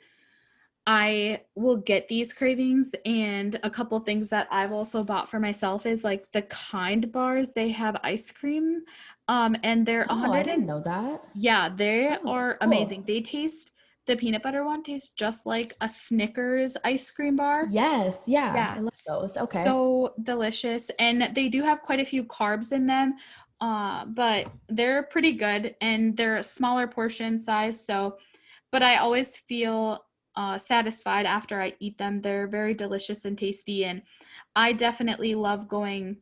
I 0.88 1.42
will 1.56 1.78
get 1.78 2.08
these 2.08 2.34
cravings 2.34 2.94
and 3.06 3.60
a 3.64 3.70
couple 3.70 4.00
things 4.00 4.30
that 4.30 4.48
I've 4.52 4.72
also 4.72 5.04
bought 5.04 5.30
for 5.30 5.40
myself 5.40 5.86
is 5.86 6.04
like 6.04 6.32
the 6.32 6.42
kind 6.44 7.12
bars 7.12 7.52
they 7.54 7.70
have 7.70 7.98
ice 8.04 8.32
cream 8.32 8.82
um 9.28 9.56
and 9.64 9.86
they're 9.86 10.08
oh, 10.10 10.32
I 10.32 10.42
didn't 10.42 10.66
know 10.66 10.82
that. 10.82 11.24
Yeah, 11.36 11.70
they 11.70 12.18
oh, 12.24 12.30
are 12.30 12.58
cool. 12.58 12.68
amazing. 12.68 13.04
They 13.06 13.22
taste 13.22 13.72
the 14.08 14.16
peanut 14.16 14.42
butter 14.42 14.66
one 14.66 14.82
tastes 14.82 15.12
just 15.12 15.46
like 15.46 15.76
a 15.82 15.88
Snickers 15.88 16.76
ice 16.84 17.12
cream 17.12 17.36
bar. 17.36 17.68
Yes, 17.70 18.24
yeah. 18.26 18.56
Yeah, 18.56 18.74
I 18.78 18.80
love 18.80 18.94
those. 19.08 19.38
Okay. 19.38 19.64
So 19.64 20.16
delicious 20.24 20.90
and 20.98 21.30
they 21.36 21.48
do 21.48 21.62
have 21.62 21.84
quite 21.84 22.00
a 22.00 22.06
few 22.06 22.24
carbs 22.24 22.72
in 22.72 22.88
them. 22.88 23.16
Uh, 23.62 24.06
but 24.06 24.52
they're 24.70 25.04
pretty 25.04 25.34
good 25.34 25.76
and 25.82 26.18
they're 26.18 26.38
a 26.38 26.44
smaller 26.44 26.88
portion 26.88 27.38
size 27.38 27.86
so 27.86 28.18
but 28.72 28.82
I 28.82 28.98
always 28.98 29.38
feel 29.38 30.04
uh, 30.36 30.58
satisfied 30.58 31.26
after 31.26 31.62
I 31.62 31.76
eat 31.80 31.98
them. 31.98 32.22
They're 32.22 32.48
very 32.48 32.74
delicious 32.74 33.26
and 33.26 33.38
tasty, 33.38 33.86
and 33.86 34.02
I 34.56 34.74
definitely 34.74 35.36
love 35.36 35.68
going 35.68 36.18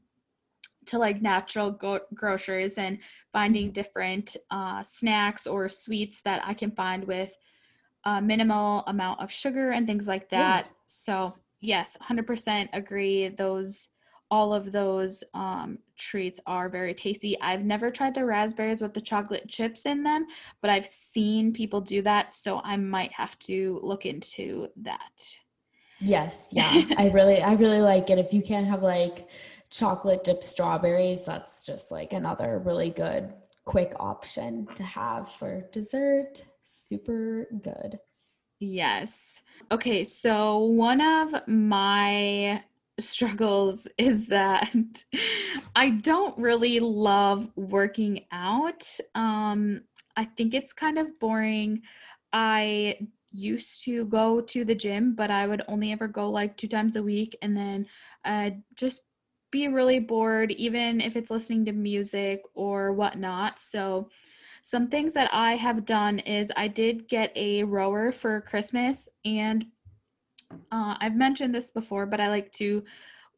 to 0.85 0.97
like 0.97 1.21
natural 1.21 1.71
go- 1.71 2.01
grocers 2.13 2.77
and 2.77 2.99
finding 3.31 3.71
different 3.71 4.35
uh, 4.49 4.81
snacks 4.83 5.45
or 5.45 5.69
sweets 5.69 6.21
that 6.23 6.41
I 6.45 6.53
can 6.53 6.71
find 6.71 7.05
with 7.05 7.35
a 8.05 8.21
minimal 8.21 8.83
amount 8.87 9.21
of 9.21 9.31
sugar 9.31 9.71
and 9.71 9.85
things 9.85 10.07
like 10.07 10.29
that. 10.29 10.65
Yeah. 10.65 10.71
So, 10.87 11.35
yes, 11.59 11.97
100% 11.99 12.69
agree. 12.73 13.29
Those 13.29 13.89
all 14.31 14.53
of 14.53 14.71
those 14.71 15.23
um, 15.33 15.79
treats 15.97 16.39
are 16.45 16.69
very 16.69 16.93
tasty. 16.93 17.39
I've 17.41 17.63
never 17.63 17.89
tried 17.91 18.15
the 18.15 18.25
raspberries 18.25 18.81
with 18.81 18.93
the 18.93 19.01
chocolate 19.01 19.47
chips 19.47 19.85
in 19.85 20.03
them, 20.03 20.27
but 20.61 20.69
I've 20.69 20.85
seen 20.85 21.53
people 21.53 21.81
do 21.81 22.01
that, 22.03 22.33
so 22.33 22.59
I 22.63 22.77
might 22.77 23.11
have 23.13 23.37
to 23.39 23.79
look 23.83 24.05
into 24.05 24.67
that. 24.77 25.39
Yes, 25.99 26.49
yeah. 26.51 26.83
I 26.97 27.09
really 27.09 27.41
I 27.41 27.53
really 27.53 27.81
like 27.81 28.09
it. 28.09 28.19
If 28.19 28.33
you 28.33 28.41
can't 28.41 28.67
have 28.67 28.83
like 28.83 29.27
chocolate 29.69 30.23
dipped 30.23 30.43
strawberries, 30.43 31.25
that's 31.25 31.65
just 31.65 31.91
like 31.91 32.13
another 32.13 32.59
really 32.59 32.89
good 32.89 33.33
quick 33.65 33.93
option 33.99 34.67
to 34.75 34.83
have 34.83 35.29
for 35.29 35.61
dessert. 35.71 36.43
Super 36.61 37.47
good. 37.61 37.99
Yes. 38.59 39.41
Okay, 39.71 40.03
so 40.03 40.57
one 40.57 41.01
of 41.01 41.47
my 41.47 42.63
struggles 43.01 43.87
is 43.97 44.27
that 44.27 44.75
I 45.75 45.89
don't 45.89 46.37
really 46.37 46.79
love 46.79 47.49
working 47.55 48.25
out. 48.31 48.85
Um, 49.15 49.81
I 50.15 50.25
think 50.25 50.53
it's 50.53 50.73
kind 50.73 50.97
of 50.97 51.19
boring. 51.19 51.81
I 52.33 53.07
used 53.31 53.83
to 53.85 54.05
go 54.05 54.41
to 54.41 54.65
the 54.65 54.75
gym, 54.75 55.15
but 55.15 55.31
I 55.31 55.47
would 55.47 55.61
only 55.67 55.91
ever 55.91 56.07
go 56.07 56.29
like 56.29 56.57
two 56.57 56.67
times 56.67 56.95
a 56.95 57.03
week 57.03 57.37
and 57.41 57.55
then 57.55 57.85
I'd 58.25 58.61
just 58.75 59.03
be 59.51 59.67
really 59.67 59.99
bored, 59.99 60.51
even 60.51 61.01
if 61.01 61.15
it's 61.15 61.31
listening 61.31 61.65
to 61.65 61.71
music 61.71 62.41
or 62.53 62.93
whatnot. 62.93 63.59
So, 63.59 64.09
some 64.61 64.89
things 64.89 65.13
that 65.13 65.33
I 65.33 65.55
have 65.55 65.85
done 65.85 66.19
is 66.19 66.51
I 66.55 66.67
did 66.67 67.07
get 67.07 67.31
a 67.35 67.63
rower 67.63 68.11
for 68.11 68.41
Christmas 68.41 69.07
and 69.23 69.65
uh, 70.51 70.95
I've 70.99 71.15
mentioned 71.15 71.53
this 71.53 71.71
before, 71.71 72.05
but 72.05 72.19
I 72.19 72.29
like 72.29 72.51
to 72.53 72.83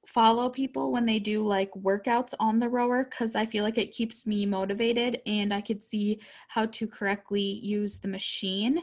follow 0.08 0.50
people 0.50 0.92
when 0.92 1.06
they 1.06 1.20
do 1.20 1.46
like 1.46 1.72
workouts 1.74 2.34
on 2.40 2.60
the 2.60 2.68
rower 2.68 3.04
because 3.04 3.36
I 3.36 3.46
feel 3.46 3.64
like 3.64 3.78
it 3.78 3.92
keeps 3.92 4.26
me 4.26 4.46
motivated 4.46 5.22
and 5.26 5.54
I 5.54 5.62
could 5.62 5.84
see 5.84 6.20
how 6.48 6.66
to 6.68 6.88
correctly 6.88 7.42
use 7.42 8.00
the 8.00 8.08
machine. 8.08 8.82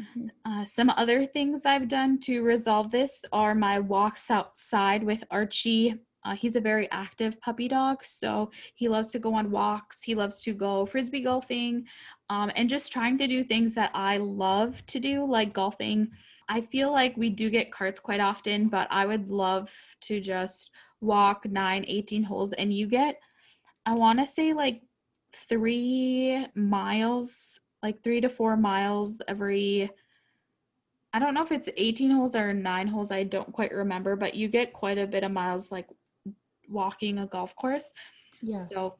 Mm-hmm. 0.00 0.26
Uh, 0.44 0.64
some 0.64 0.90
other 0.90 1.26
things 1.26 1.66
I've 1.66 1.88
done 1.88 2.18
to 2.20 2.42
resolve 2.42 2.90
this 2.90 3.24
are 3.32 3.54
my 3.54 3.78
walks 3.78 4.30
outside 4.30 5.04
with 5.04 5.22
Archie. 5.30 5.94
Uh, 6.24 6.34
he's 6.34 6.56
a 6.56 6.60
very 6.60 6.90
active 6.90 7.38
puppy 7.40 7.68
dog, 7.68 8.02
so 8.02 8.50
he 8.74 8.88
loves 8.88 9.10
to 9.10 9.18
go 9.18 9.34
on 9.34 9.50
walks. 9.50 10.02
He 10.02 10.14
loves 10.14 10.40
to 10.42 10.54
go 10.54 10.86
frisbee 10.86 11.20
golfing 11.20 11.84
um, 12.30 12.50
and 12.56 12.68
just 12.68 12.90
trying 12.90 13.18
to 13.18 13.28
do 13.28 13.44
things 13.44 13.74
that 13.74 13.90
I 13.92 14.16
love 14.16 14.84
to 14.86 14.98
do, 14.98 15.30
like 15.30 15.52
golfing 15.52 16.08
I 16.48 16.60
feel 16.60 16.92
like 16.92 17.16
we 17.16 17.30
do 17.30 17.50
get 17.50 17.72
carts 17.72 18.00
quite 18.00 18.20
often, 18.20 18.68
but 18.68 18.88
I 18.90 19.06
would 19.06 19.30
love 19.30 19.72
to 20.02 20.20
just 20.20 20.70
walk 21.00 21.46
9, 21.46 21.84
18 21.86 22.22
holes 22.22 22.52
and 22.52 22.72
you 22.72 22.86
get, 22.86 23.20
I 23.86 23.94
want 23.94 24.18
to 24.18 24.26
say 24.26 24.52
like 24.52 24.82
three 25.32 26.46
miles, 26.54 27.60
like 27.82 28.02
three 28.02 28.20
to 28.20 28.28
four 28.28 28.56
miles 28.56 29.20
every. 29.28 29.90
I 31.12 31.18
don't 31.20 31.34
know 31.34 31.42
if 31.42 31.52
it's 31.52 31.68
18 31.76 32.10
holes 32.10 32.34
or 32.34 32.52
nine 32.52 32.88
holes. 32.88 33.12
I 33.12 33.22
don't 33.22 33.52
quite 33.52 33.72
remember, 33.72 34.16
but 34.16 34.34
you 34.34 34.48
get 34.48 34.72
quite 34.72 34.98
a 34.98 35.06
bit 35.06 35.22
of 35.22 35.30
miles 35.30 35.70
like 35.70 35.88
walking 36.68 37.18
a 37.18 37.26
golf 37.26 37.54
course. 37.54 37.92
Yeah. 38.42 38.56
So 38.56 38.96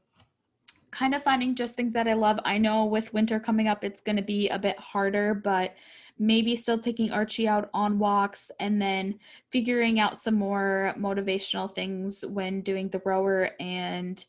kind 0.92 1.14
of 1.14 1.24
finding 1.24 1.56
just 1.56 1.74
things 1.74 1.92
that 1.94 2.06
I 2.06 2.12
love. 2.12 2.38
I 2.44 2.56
know 2.56 2.84
with 2.84 3.12
winter 3.12 3.40
coming 3.40 3.66
up, 3.66 3.82
it's 3.82 4.00
going 4.00 4.16
to 4.16 4.22
be 4.22 4.48
a 4.48 4.58
bit 4.58 4.78
harder, 4.78 5.34
but 5.34 5.74
maybe 6.18 6.54
still 6.56 6.78
taking 6.78 7.10
Archie 7.10 7.48
out 7.48 7.70
on 7.74 7.98
walks 7.98 8.50
and 8.60 8.80
then 8.80 9.18
figuring 9.50 9.98
out 9.98 10.18
some 10.18 10.34
more 10.34 10.94
motivational 10.98 11.72
things 11.72 12.24
when 12.26 12.60
doing 12.60 12.88
the 12.88 13.02
rower 13.04 13.50
and 13.58 14.24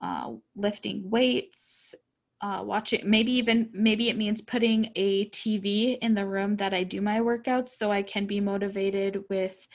uh, 0.00 0.32
lifting 0.56 1.08
weights. 1.10 1.94
Uh, 2.40 2.60
watching 2.64 3.08
maybe 3.08 3.30
even 3.30 3.70
maybe 3.72 4.08
it 4.08 4.16
means 4.16 4.42
putting 4.42 4.90
a 4.96 5.26
TV 5.26 5.96
in 6.00 6.12
the 6.12 6.26
room 6.26 6.56
that 6.56 6.74
I 6.74 6.82
do 6.82 7.00
my 7.00 7.20
workouts 7.20 7.68
so 7.68 7.92
I 7.92 8.02
can 8.02 8.26
be 8.26 8.40
motivated 8.40 9.22
with 9.30 9.68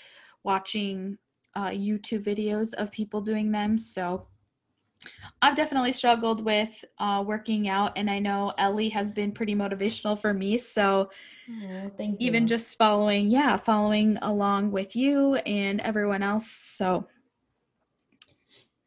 watching 0.43 1.17
uh, 1.55 1.69
YouTube 1.69 2.25
videos 2.25 2.73
of 2.73 2.91
people 2.91 3.21
doing 3.21 3.51
them. 3.51 3.77
So 3.77 4.27
I've 5.41 5.55
definitely 5.55 5.93
struggled 5.93 6.43
with 6.43 6.83
uh, 6.99 7.23
working 7.25 7.67
out, 7.69 7.93
and 7.95 8.09
I 8.09 8.19
know 8.19 8.53
Ellie 8.57 8.89
has 8.89 9.11
been 9.11 9.31
pretty 9.31 9.55
motivational 9.55 10.17
for 10.19 10.33
me. 10.33 10.57
So, 10.57 11.09
Oh, 11.49 11.89
thank 11.97 12.25
you. 12.25 12.27
even 12.27 12.47
just 12.47 12.77
following, 12.77 13.29
yeah, 13.29 13.57
following 13.57 14.17
along 14.21 14.71
with 14.71 14.95
you 14.95 15.35
and 15.35 15.79
everyone 15.81 16.23
else. 16.23 16.47
So, 16.49 17.07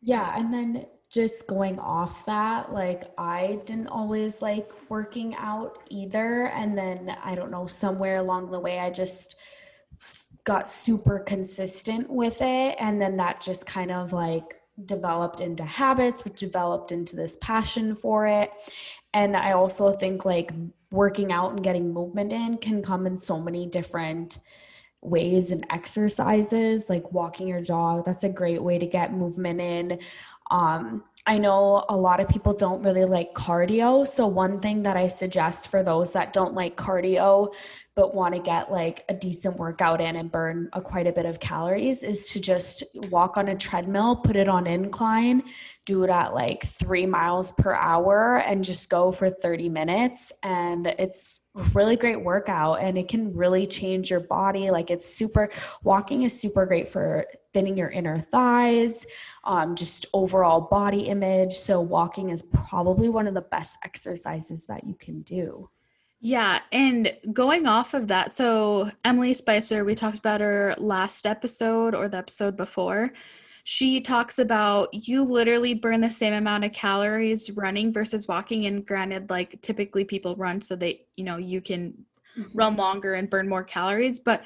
Yeah, 0.03 0.35
and 0.39 0.53
then 0.53 0.87
just 1.11 1.47
going 1.47 1.79
off 1.79 2.25
that, 2.27 2.73
like 2.73 3.05
I 3.19 3.61
didn't 3.67 3.89
always 3.89 4.41
like 4.41 4.71
working 4.89 5.35
out 5.37 5.79
either. 5.91 6.47
And 6.49 6.77
then 6.79 7.17
I 7.23 7.35
don't 7.35 7.51
know, 7.51 7.67
somewhere 7.67 8.17
along 8.19 8.51
the 8.51 8.61
way, 8.61 8.79
I 8.79 8.91
just 8.91 9.35
got 10.45 10.69
super 10.69 11.19
consistent 11.21 12.09
with 12.09 12.41
it. 12.41 12.77
And 12.79 13.01
then 13.01 13.17
that 13.19 13.41
just 13.41 13.67
kind 13.67 13.91
of 13.91 14.13
like 14.13 14.60
developed 14.87 15.41
into 15.41 15.65
habits, 15.65 16.25
which 16.25 16.41
developed 16.41 16.93
into 16.93 17.17
this 17.17 17.37
passion 17.41 17.95
for 17.95 18.27
it. 18.27 18.53
And 19.13 19.37
I 19.37 19.53
also 19.53 19.93
think 19.93 20.25
like 20.25 20.53
working 20.91 21.33
out 21.33 21.53
and 21.53 21.63
getting 21.63 21.93
movement 21.93 22.33
in 22.33 22.59
can 22.59 22.83
come 22.83 23.07
in 23.07 23.17
so 23.17 23.41
many 23.41 23.67
different 23.67 24.39
ways 25.03 25.51
and 25.51 25.65
exercises 25.71 26.91
like 26.91 27.11
walking 27.13 27.49
your 27.49 27.63
dog 27.63 28.05
that's 28.05 28.25
a 28.25 28.29
great 28.29 28.63
way 28.63 28.79
to 28.79 28.87
get 28.87 29.15
movement 29.15 29.59
in 29.61 29.99
um, 30.51 31.03
i 31.27 31.39
know 31.39 31.85
a 31.89 31.97
lot 31.97 32.21
of 32.21 32.29
people 32.29 32.53
don't 32.53 32.83
really 32.83 33.07
like 33.07 33.33
cardio 33.33 34.07
so 34.07 34.27
one 34.27 34.61
thing 34.61 34.83
that 34.83 34.99
i 34.99 35.07
suggest 35.07 35.69
for 35.69 35.83
those 35.83 36.13
that 36.13 36.35
don't 36.35 36.55
like 36.55 36.77
cardio 36.77 37.49
but 38.01 38.15
want 38.15 38.35
to 38.35 38.41
get 38.41 38.73
like 38.73 39.05
a 39.11 39.15
decent 39.15 39.59
workout 39.59 40.01
in 40.01 40.17
and 40.17 40.33
burn 40.33 40.71
a, 40.73 40.81
quite 40.81 41.07
a 41.07 41.13
bit 41.13 41.27
of 41.27 41.39
calories 41.39 42.03
is 42.03 42.31
to 42.31 42.41
just 42.41 42.83
walk 43.11 43.37
on 43.37 43.49
a 43.49 43.55
treadmill 43.55 44.17
put 44.17 44.37
it 44.37 44.49
on 44.49 44.67
incline 44.67 45.43
do 45.91 46.05
it 46.05 46.11
at 46.11 46.33
like 46.35 46.63
three 46.63 47.05
miles 47.05 47.51
per 47.51 47.75
hour 47.75 48.39
and 48.47 48.63
just 48.63 48.89
go 48.89 49.11
for 49.11 49.29
30 49.29 49.69
minutes. 49.69 50.31
And 50.45 50.87
it's 50.87 51.41
a 51.57 51.63
really 51.75 51.97
great 51.97 52.23
workout 52.23 52.81
and 52.81 52.97
it 52.97 53.09
can 53.09 53.35
really 53.35 53.67
change 53.67 54.09
your 54.09 54.21
body. 54.21 54.71
Like 54.71 54.93
it's 54.93 55.13
super, 55.13 55.51
walking 55.83 56.23
is 56.23 56.39
super 56.39 56.65
great 56.65 56.89
for 56.89 57.27
thinning 57.53 57.77
your 57.77 57.89
inner 57.89 58.21
thighs, 58.21 59.05
um, 59.43 59.75
just 59.75 60.07
overall 60.13 60.61
body 60.61 61.09
image. 61.09 61.55
So, 61.55 61.81
walking 61.81 62.31
is 62.31 62.45
probably 62.45 63.09
one 63.09 63.27
of 63.27 63.35
the 63.35 63.41
best 63.41 63.79
exercises 63.85 64.67
that 64.67 64.87
you 64.87 64.95
can 64.95 65.23
do. 65.23 65.71
Yeah. 66.21 66.61
And 66.71 67.17
going 67.33 67.67
off 67.67 67.95
of 67.95 68.09
that, 68.09 68.35
so 68.35 68.91
Emily 69.05 69.33
Spicer, 69.33 69.85
we 69.85 69.95
talked 69.95 70.19
about 70.19 70.43
her 70.43 70.75
last 70.77 71.27
episode 71.27 71.95
or 71.95 72.09
the 72.09 72.19
episode 72.19 72.59
before. 72.59 73.13
She 73.65 74.01
talks 74.01 74.39
about 74.39 74.93
you 74.93 75.25
literally 75.25 75.75
burn 75.75 76.03
the 76.03 76.11
same 76.11 76.35
amount 76.35 76.65
of 76.65 76.73
calories 76.73 77.51
running 77.53 77.93
versus 77.93 78.29
walking. 78.29 78.67
And 78.67 78.85
granted, 78.85 79.31
like 79.31 79.63
typically 79.63 80.05
people 80.05 80.37
run 80.37 80.61
so 80.61 80.77
they, 80.77 81.07
you 81.17 81.25
know, 81.25 81.39
you 81.39 81.63
can 81.63 81.95
mm-hmm. 82.37 82.51
run 82.53 82.77
longer 82.77 83.15
and 83.15 83.31
burn 83.31 83.49
more 83.49 83.65
calories. 83.65 84.19
But 84.19 84.43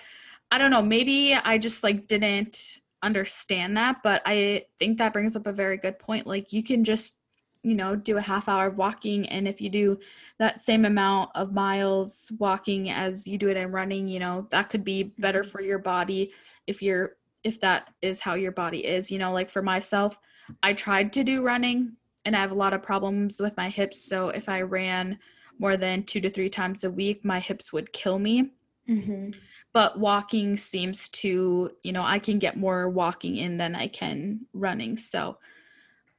I 0.53 0.59
don't 0.59 0.71
know, 0.71 0.83
maybe 0.83 1.35
I 1.35 1.59
just 1.59 1.83
like 1.83 2.07
didn't 2.07 2.79
understand 3.03 3.77
that. 3.77 3.97
But 4.05 4.23
I 4.27 4.67
think 4.79 4.99
that 4.99 5.13
brings 5.13 5.35
up 5.35 5.47
a 5.49 5.53
very 5.53 5.77
good 5.77 5.99
point. 5.99 6.27
Like 6.27 6.53
you 6.53 6.63
can 6.63 6.85
just, 6.85 7.17
you 7.65 7.75
know, 7.75 7.97
do 7.97 8.19
a 8.19 8.21
half 8.21 8.49
hour 8.49 8.67
of 8.67 8.77
walking. 8.77 9.27
And 9.29 9.49
if 9.49 9.61
you 9.61 9.71
do 9.71 9.99
that 10.39 10.61
same 10.61 10.85
amount 10.85 11.31
of 11.35 11.53
miles 11.55 12.31
walking 12.39 12.91
as 12.91 13.27
you 13.27 13.39
do 13.39 13.49
it 13.49 13.57
in 13.57 13.73
running, 13.73 14.07
you 14.07 14.21
know, 14.21 14.47
that 14.51 14.69
could 14.69 14.85
be 14.85 15.15
better 15.19 15.43
Mhm. 15.43 15.47
for 15.51 15.63
your 15.63 15.79
body 15.79 16.33
if 16.67 16.83
you're 16.83 17.17
if 17.43 17.61
that 17.61 17.93
is 18.01 18.21
how 18.21 18.33
your 18.33 18.53
body 18.53 18.87
is. 18.87 19.11
You 19.11 19.19
know, 19.19 19.31
like 19.33 19.51
for 19.51 19.61
myself, 19.61 20.19
I 20.63 20.73
tried 20.73 21.13
to 21.15 21.25
do 21.25 21.43
running 21.43 21.95
and 22.25 22.35
I 22.35 22.41
have 22.41 22.53
a 22.53 22.55
lot 22.55 22.73
of 22.73 22.83
problems 22.83 23.39
with 23.39 23.55
my 23.59 23.69
hips. 23.69 24.01
So 24.01 24.31
if 24.31 24.49
I 24.49 24.63
ran 24.63 25.19
more 25.59 25.77
than 25.77 26.05
two 26.05 26.23
to 26.23 26.31
three 26.31 26.49
times 26.49 26.85
a 26.85 26.91
week, 26.91 27.23
my 27.23 27.41
hips 27.41 27.71
would 27.71 27.93
kill 27.93 28.19
me. 28.19 28.51
Mhm. 28.89 29.35
But 29.75 29.99
walking 29.99 30.57
seems 30.57 31.11
to, 31.11 31.71
you 31.83 31.93
know, 31.93 32.03
I 32.03 32.19
can 32.19 32.39
get 32.39 32.57
more 32.57 32.89
walking 32.89 33.37
in 33.37 33.59
than 33.59 33.75
I 33.75 33.89
can 33.89 34.47
running. 34.55 34.97
So 34.97 35.39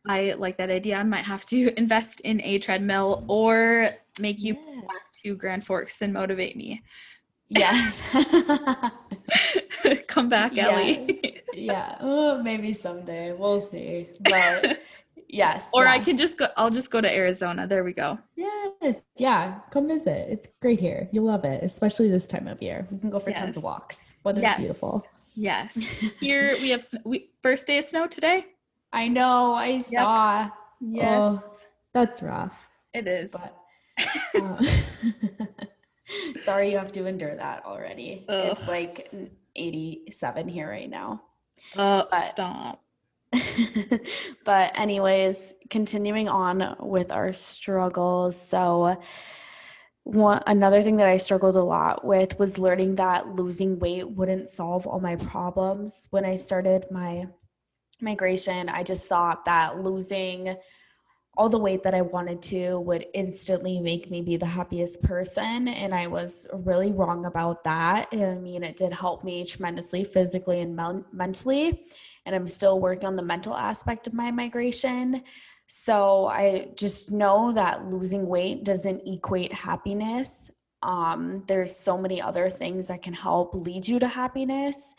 I 0.08 0.34
like 0.38 0.58
that 0.58 0.70
idea. 0.70 0.98
I 0.98 1.04
might 1.04 1.26
have 1.26 1.46
to 1.48 1.74
invest 1.78 2.22
in 2.22 2.41
a 2.41 2.60
treadmill 2.60 3.24
or 3.28 3.91
make 4.20 4.41
you 4.41 4.56
Yeah. 4.56 4.82
back 4.82 5.12
to 5.24 5.36
Grand 5.36 5.65
Forks 5.65 6.02
and 6.02 6.13
motivate 6.13 6.56
me. 6.56 6.84
Yes. 7.50 8.02
Come 10.08 10.30
back, 10.30 10.58
Ellie. 10.58 11.20
Yes. 11.24 11.34
yeah. 11.54 11.98
Oh, 12.02 12.41
maybe 12.41 12.74
someday. 12.74 13.34
We'll 13.34 13.62
see. 13.62 14.10
But 14.22 14.80
yes. 15.28 15.70
or 15.74 15.88
I 15.88 15.98
yeah. 15.98 16.04
can 16.04 16.18
just 16.18 16.38
go 16.38 16.48
I'll 16.58 16.70
just 16.72 16.89
go 16.91 17.02
to 17.02 17.13
Arizona. 17.13 17.68
There 17.68 17.84
we 17.84 17.94
go. 17.94 18.18
Yes. 18.36 19.04
Yeah. 19.18 19.60
Come 19.72 19.88
visit. 19.88 20.28
It's 20.30 20.48
great 20.62 20.80
here. 20.80 21.08
You'll 21.12 21.26
love 21.26 21.46
it, 21.46 21.63
especially 21.63 22.10
this 22.10 22.26
time 22.26 22.48
of 22.48 22.62
year. 22.62 22.88
We 22.91 23.00
can 23.00 23.10
go 23.10 23.20
for 23.20 23.32
tons 23.32 23.58
of 23.58 23.63
walks. 23.63 24.15
Weather's 24.24 24.44
Yes. 24.44 24.58
beautiful. 24.58 25.04
Yes. 25.36 25.76
Here 26.20 26.56
we 26.62 26.70
have 26.70 26.84
we, 27.04 27.30
first 27.44 27.68
day 27.68 27.78
of 27.78 27.86
snow 27.86 28.08
today. 28.08 28.46
I 28.96 29.10
know. 29.10 29.54
I 29.54 29.80
saw. 29.80 30.50
Yes. 30.80 31.66
That's 31.94 32.22
rough. 32.22 32.70
It 32.94 33.08
is. 33.10 33.34
But 33.34 34.42
uh, 34.42 34.64
sorry 36.46 36.72
you 36.72 36.78
have 36.78 36.94
to 36.94 37.06
endure 37.06 37.36
that 37.36 37.66
already. 37.66 38.26
It's 38.30 38.70
like 38.70 39.12
87 39.56 40.48
here 40.48 40.70
right 40.70 40.90
now. 40.90 41.22
Oh, 41.78 42.08
but- 42.10 42.22
stop. 42.22 42.82
but 44.46 44.80
anyways, 44.80 45.56
continuing 45.70 46.30
on 46.30 46.78
with 46.80 47.12
our 47.12 47.34
struggles. 47.34 48.42
So 48.42 49.02
one 50.04 50.42
another 50.48 50.82
thing 50.84 50.98
that 50.98 51.08
I 51.08 51.18
struggled 51.18 51.58
a 51.58 51.64
lot 51.64 52.06
with 52.06 52.40
was 52.40 52.58
learning 52.58 52.96
that 52.96 53.36
losing 53.36 53.78
weight 53.80 54.10
wouldn't 54.10 54.48
solve 54.48 54.88
all 54.88 55.02
my 55.02 55.18
problems. 55.18 56.08
When 56.12 56.24
I 56.24 56.38
started 56.38 56.86
my 56.92 57.26
migration, 58.02 58.70
I 58.70 58.84
just 58.84 59.08
thought 59.08 59.46
that 59.46 59.82
losing 59.82 60.56
all 61.38 61.50
the 61.50 61.60
weight 61.60 61.84
that 61.84 61.94
I 61.94 62.02
wanted 62.02 62.42
to 62.44 62.80
would 62.80 63.06
instantly 63.14 63.80
make 63.80 64.10
me 64.10 64.22
be 64.22 64.38
the 64.38 64.46
happiest 64.46 65.02
person. 65.04 65.68
And 65.68 65.94
I 65.94 66.08
was 66.08 66.48
really 66.54 66.92
wrong 66.92 67.26
about 67.26 67.64
that. 67.66 68.08
I 68.14 68.36
mean, 68.36 68.64
it 68.64 68.78
did 68.78 68.94
help 68.94 69.24
me 69.24 69.46
tremendously 69.46 70.04
physically 70.04 70.62
and 70.62 70.76
men- 70.76 71.06
mentally. 71.12 71.88
And 72.26 72.36
I'm 72.36 72.48
still 72.48 72.80
working 72.80 73.06
on 73.06 73.16
the 73.16 73.22
mental 73.22 73.56
aspect 73.56 74.08
of 74.08 74.14
my 74.14 74.32
migration. 74.32 75.24
So 75.68 76.28
I 76.28 76.70
just 76.76 77.12
know 77.12 77.52
that 77.52 77.90
losing 77.90 78.28
weight 78.28 78.64
doesn't 78.64 79.02
equate 79.06 79.52
happiness. 79.52 80.50
Um, 80.84 81.44
there's 81.48 81.76
so 81.76 81.98
many 81.98 82.22
other 82.22 82.50
things 82.50 82.88
that 82.88 83.02
can 83.02 83.14
help 83.14 83.56
lead 83.56 83.88
you 83.88 84.00
to 84.00 84.08
happiness. 84.08 84.94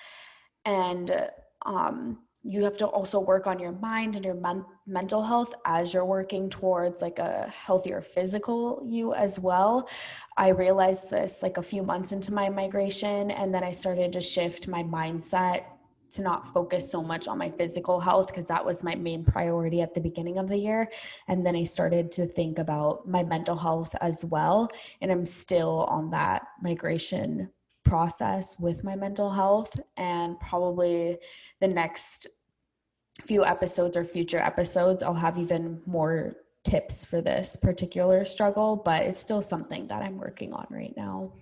And 0.65 1.31
um, 1.65 2.19
you 2.49 2.63
have 2.63 2.77
to 2.79 2.87
also 2.87 3.19
work 3.19 3.47
on 3.47 3.59
your 3.59 3.73
mind 3.73 4.15
and 4.15 4.25
your 4.25 4.35
men- 4.35 4.65
mental 4.87 5.23
health 5.23 5.53
as 5.65 5.93
you're 5.93 6.05
working 6.05 6.49
towards 6.49 7.03
like 7.03 7.19
a 7.19 7.51
healthier 7.51 8.01
physical 8.01 8.81
you 8.85 9.15
as 9.15 9.39
well. 9.41 9.89
I 10.37 10.49
realized 10.51 11.11
this 11.11 11.43
like 11.43 11.57
a 11.57 11.63
few 11.63 11.83
months 11.83 12.13
into 12.13 12.33
my 12.33 12.49
migration 12.49 13.31
and 13.31 13.53
then 13.53 13.65
i 13.65 13.73
started 13.73 14.13
to 14.13 14.21
shift 14.21 14.69
my 14.69 14.83
mindset 14.83 15.65
to 16.11 16.23
not 16.23 16.47
focus 16.55 16.89
so 16.89 17.03
much 17.03 17.27
on 17.27 17.37
my 17.37 17.51
physical 17.51 17.99
health 17.99 18.29
because 18.29 18.47
that 18.47 18.65
was 18.65 18.85
my 18.85 18.95
main 18.95 19.25
priority 19.25 19.83
at 19.83 19.93
the 19.93 20.01
beginning 20.01 20.39
of 20.39 20.47
the 20.47 20.57
year. 20.57 20.89
And 21.27 21.45
then 21.45 21.57
i 21.57 21.65
started 21.65 22.13
to 22.13 22.27
think 22.27 22.59
about 22.61 23.09
my 23.09 23.25
mental 23.25 23.57
health 23.57 23.95
as 24.01 24.25
well 24.25 24.71
and 25.01 25.11
i'm 25.11 25.27
still 25.27 25.85
on 25.89 26.11
that 26.11 26.43
migration 26.63 27.51
process 27.87 28.59
with 28.59 28.85
my 28.85 28.97
mental 28.97 29.31
health. 29.31 29.81
And 29.97 30.39
probably 30.41 31.19
the 31.61 31.69
next 31.69 32.27
few 33.25 33.45
episodes 33.45 33.97
or 33.97 34.05
future 34.05 34.39
episodes, 34.39 35.03
I'll 35.03 35.15
have 35.15 35.39
even 35.39 35.81
more 35.87 36.37
tips 36.65 37.05
for 37.05 37.21
this 37.21 37.57
particular 37.57 38.25
struggle, 38.25 38.77
but 38.77 39.03
it's 39.03 39.21
still 39.21 39.43
something 39.43 39.87
that 39.87 40.03
I'm 40.03 40.19
working 40.19 40.53
on 40.53 40.67
right 40.71 40.95
now. 40.97 41.33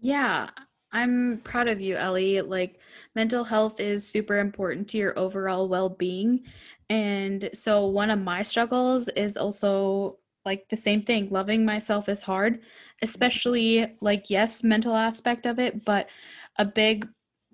Yeah, 0.00 0.50
I'm 0.92 1.40
proud 1.44 1.68
of 1.68 1.80
you, 1.80 1.96
Ellie. 1.96 2.40
Like, 2.40 2.78
mental 3.14 3.44
health 3.44 3.80
is 3.80 4.08
super 4.08 4.38
important 4.38 4.88
to 4.88 4.98
your 4.98 5.18
overall 5.18 5.68
well 5.68 5.88
being. 5.88 6.44
And 6.90 7.50
so, 7.54 7.86
one 7.86 8.10
of 8.10 8.18
my 8.18 8.42
struggles 8.42 9.08
is 9.08 9.36
also 9.36 10.18
like 10.44 10.68
the 10.68 10.76
same 10.76 11.02
thing. 11.02 11.28
Loving 11.30 11.64
myself 11.64 12.08
is 12.08 12.22
hard, 12.22 12.60
especially 13.02 13.96
like, 14.00 14.30
yes, 14.30 14.64
mental 14.64 14.94
aspect 14.94 15.46
of 15.46 15.58
it, 15.58 15.84
but 15.84 16.08
a 16.56 16.64
big 16.64 17.06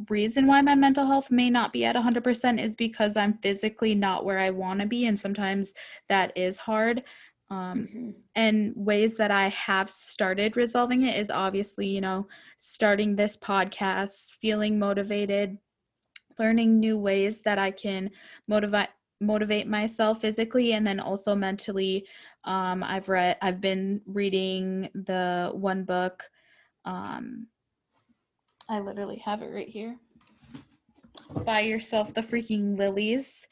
reason 0.09 0.47
why 0.47 0.61
my 0.61 0.75
mental 0.75 1.07
health 1.07 1.31
may 1.31 1.51
not 1.51 1.73
be 1.73 1.85
at 1.85 1.97
100% 1.97 2.63
is 2.63 2.75
because 2.75 3.17
I'm 3.17 3.39
physically 3.39 3.95
not 3.95 4.25
where 4.25 4.39
I 4.39 4.51
want 4.51 4.81
to 4.81 4.87
be. 4.87 5.07
And 5.07 5.19
sometimes 5.19 5.75
that 6.09 6.33
is 6.37 6.59
hard. 6.59 7.05
Um, 7.51 8.15
and 8.35 8.73
ways 8.75 9.17
that 9.19 9.31
I 9.31 9.49
have 9.49 9.91
started 9.91 10.57
resolving 10.57 11.03
it 11.03 11.19
is 11.19 11.31
obviously, 11.31 11.87
you 11.87 12.01
know, 12.01 12.27
starting 12.59 13.15
this 13.15 13.37
podcast, 13.37 14.33
feeling 14.41 14.79
motivated, 14.79 15.59
learning 16.39 16.81
new 16.81 16.99
ways 16.99 17.43
that 17.43 17.59
I 17.59 17.71
can 17.71 18.11
motivate 18.49 18.89
motivate 19.21 19.67
myself 19.67 20.21
physically 20.21 20.73
and 20.73 20.87
then 20.87 21.01
also 21.01 21.35
mentally. 21.35 22.07
Um, 22.45 22.83
I've 22.83 23.09
read, 23.09 23.37
I've 23.41 23.61
been 23.61 24.03
reading 24.07 24.91
the 24.95 25.51
one 25.55 25.85
book. 25.85 26.25
Um, 26.85 27.47
I 28.69 28.81
literally 28.81 29.19
have 29.19 29.43
it 29.43 29.53
right 29.53 29.69
here. 29.69 29.97
Buy 31.45 31.61
yourself 31.61 32.15
the 32.15 32.21
freaking 32.21 32.79
lilies. 32.79 33.47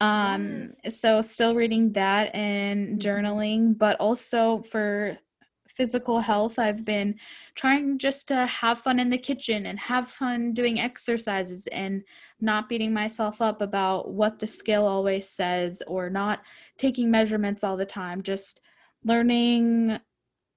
Um, 0.00 0.70
so 0.88 1.20
still 1.20 1.54
reading 1.54 1.92
that 1.92 2.34
and 2.34 2.98
Mhm. 2.98 3.00
journaling, 3.00 3.78
but 3.78 3.96
also 3.98 4.62
for 4.62 5.18
physical 5.66 6.20
health, 6.20 6.58
I've 6.58 6.84
been 6.84 7.18
trying 7.54 7.98
just 7.98 8.28
to 8.28 8.46
have 8.46 8.78
fun 8.78 8.98
in 8.98 9.10
the 9.10 9.18
kitchen 9.18 9.66
and 9.66 9.78
have 9.78 10.08
fun 10.08 10.52
doing 10.52 10.80
exercises 10.80 11.66
and 11.68 12.04
not 12.40 12.68
beating 12.68 12.92
myself 12.92 13.40
up 13.40 13.60
about 13.60 14.12
what 14.12 14.38
the 14.38 14.46
scale 14.46 14.86
always 14.86 15.28
says 15.28 15.82
or 15.86 16.10
not 16.10 16.42
taking 16.78 17.10
measurements 17.10 17.62
all 17.64 17.76
the 17.76 17.86
time. 17.86 18.22
Just 18.22 18.60
learning 19.04 19.98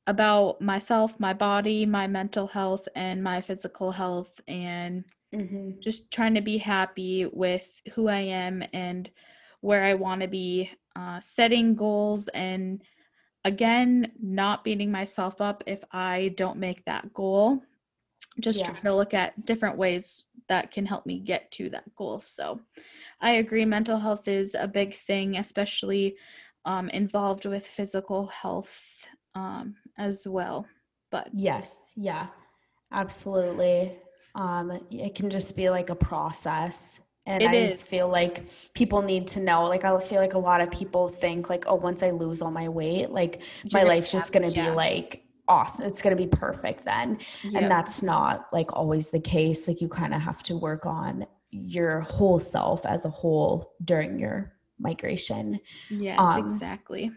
about 0.08 0.62
myself, 0.62 1.20
my 1.20 1.34
body, 1.34 1.86
my 1.86 2.08
mental 2.08 2.48
health, 2.48 2.88
and 2.96 3.24
my 3.24 3.42
physical 3.42 3.92
health, 3.92 4.40
and 4.48 5.04
hmm 5.34 5.72
just 5.82 6.12
trying 6.12 6.36
to 6.36 6.42
be 6.42 6.58
happy 6.58 7.26
with 7.26 7.82
who 7.94 8.08
I 8.08 8.20
am 8.20 8.64
and 8.74 9.10
where 9.62 9.84
I 9.84 9.94
want 9.96 10.22
to 10.22 10.28
be, 10.28 10.70
uh, 10.96 11.20
setting 11.22 11.76
goals, 11.76 12.28
and 12.30 12.82
again, 13.46 14.12
not 14.22 14.64
beating 14.64 14.92
myself 14.92 15.42
up 15.42 15.64
if 15.68 15.84
I 15.92 16.34
don't 16.38 16.58
make 16.60 16.86
that 16.86 17.14
goal. 17.14 17.64
Just 18.40 18.60
Yeah. 18.60 18.72
trying 18.72 18.84
to 18.84 18.96
look 18.96 19.14
at 19.14 19.46
different 19.46 19.78
ways 19.78 20.24
that 20.48 20.72
can 20.72 20.86
help 20.86 21.06
me 21.06 21.20
get 21.20 21.52
to 21.54 21.70
that 21.70 21.94
goal. 21.96 22.20
So 22.20 22.62
I 23.22 23.32
agree, 23.34 23.66
mental 23.66 24.00
health 24.00 24.28
is 24.28 24.56
a 24.56 24.68
big 24.68 24.94
thing, 24.94 25.38
especially 25.38 26.16
um, 26.66 26.90
involved 26.90 27.46
with 27.46 27.66
physical 27.66 28.28
health 28.28 29.06
um, 29.36 29.76
as 29.98 30.28
well. 30.28 30.66
But 31.12 31.30
Yes, 31.34 31.94
yeah, 31.96 32.28
absolutely. 32.92 33.94
Um, 34.36 34.80
it 34.90 35.16
can 35.16 35.30
just 35.30 35.56
be 35.56 35.70
like 35.70 35.90
a 35.90 35.96
process. 35.96 37.00
And 37.26 37.44
It 37.44 37.50
I 37.50 37.68
just 37.68 37.88
feel 37.88 38.10
like 38.10 38.50
people 38.74 39.02
need 39.02 39.28
to 39.30 39.40
know, 39.40 39.66
like 39.66 39.86
I 39.86 40.00
feel 40.00 40.20
like 40.20 40.34
a 40.34 40.40
lot 40.40 40.62
of 40.62 40.72
people 40.72 41.08
think 41.08 41.50
like, 41.50 41.66
oh, 41.68 41.76
once 41.76 42.02
I 42.02 42.12
lose 42.12 42.42
all 42.42 42.52
my 42.52 42.68
weight, 42.68 43.12
like 43.12 43.42
you're 43.64 43.82
my 43.84 43.88
life's 43.88 44.12
just 44.12 44.34
gonna 44.34 44.50
be 44.50 44.56
yeah, 44.56 44.74
like 44.74 45.24
awesome. 45.48 45.86
It's 45.86 46.02
gonna 46.02 46.16
be 46.16 46.28
perfect 46.28 46.86
then. 46.86 47.20
yeah. 47.44 47.60
And 47.60 47.72
that's 47.72 48.02
not 48.02 48.48
like 48.52 48.74
always 48.76 49.10
the 49.10 49.20
case. 49.20 49.68
Like 49.68 49.82
you 49.82 49.88
kind 49.88 50.14
of 50.14 50.22
have 50.22 50.42
to 50.44 50.58
work 50.58 50.86
on 50.86 51.26
your 51.52 52.00
whole 52.02 52.40
self 52.40 52.86
as 52.86 53.06
a 53.06 53.10
whole 53.10 53.74
during 53.84 54.18
your 54.18 54.54
migration. 54.80 55.60
yes, 55.90 56.18
um, 56.20 56.46
exactly. 56.46 57.12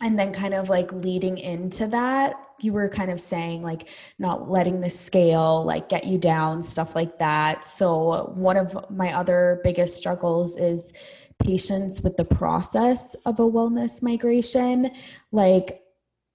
And 0.00 0.18
then, 0.18 0.32
kind 0.32 0.54
of 0.54 0.68
like 0.68 0.92
leading 0.92 1.38
into 1.38 1.86
that, 1.88 2.34
you 2.60 2.72
were 2.72 2.88
kind 2.88 3.10
of 3.10 3.20
saying 3.20 3.62
like 3.62 3.88
not 4.18 4.50
letting 4.50 4.80
the 4.80 4.90
scale 4.90 5.64
like 5.64 5.88
get 5.88 6.04
you 6.04 6.18
down, 6.18 6.62
stuff 6.62 6.94
like 6.94 7.18
that. 7.18 7.66
So, 7.66 8.32
one 8.34 8.56
of 8.56 8.90
my 8.90 9.12
other 9.12 9.60
biggest 9.62 9.96
struggles 9.96 10.56
is 10.56 10.92
patience 11.38 12.02
with 12.02 12.16
the 12.16 12.24
process 12.24 13.16
of 13.26 13.40
a 13.40 13.42
wellness 13.42 14.02
migration. 14.02 14.90
Like, 15.32 15.82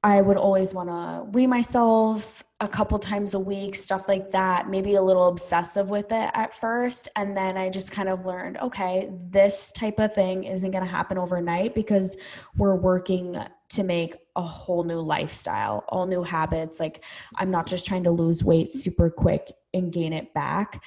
I 0.05 0.21
would 0.21 0.37
always 0.37 0.71
want 0.71 0.89
to 0.89 1.23
weigh 1.31 1.47
myself 1.47 2.43
a 2.59 2.67
couple 2.67 2.99
times 2.99 3.33
a 3.33 3.39
week, 3.39 3.73
stuff 3.73 4.07
like 4.07 4.29
that, 4.29 4.69
maybe 4.69 4.93
a 4.93 5.01
little 5.01 5.27
obsessive 5.27 5.89
with 5.89 6.11
it 6.11 6.29
at 6.35 6.53
first. 6.53 7.09
And 7.15 7.35
then 7.35 7.57
I 7.57 7.71
just 7.71 7.91
kind 7.91 8.07
of 8.07 8.23
learned 8.23 8.57
okay, 8.57 9.09
this 9.11 9.71
type 9.71 9.99
of 9.99 10.13
thing 10.13 10.43
isn't 10.43 10.69
going 10.69 10.83
to 10.83 10.89
happen 10.89 11.17
overnight 11.17 11.73
because 11.73 12.17
we're 12.55 12.75
working 12.75 13.35
to 13.69 13.83
make 13.83 14.15
a 14.35 14.43
whole 14.43 14.83
new 14.83 14.99
lifestyle, 14.99 15.83
all 15.89 16.05
new 16.05 16.21
habits. 16.21 16.79
Like, 16.79 17.03
I'm 17.37 17.49
not 17.49 17.65
just 17.65 17.87
trying 17.87 18.03
to 18.03 18.11
lose 18.11 18.43
weight 18.43 18.71
super 18.71 19.09
quick 19.09 19.51
and 19.73 19.91
gain 19.91 20.13
it 20.13 20.35
back. 20.35 20.83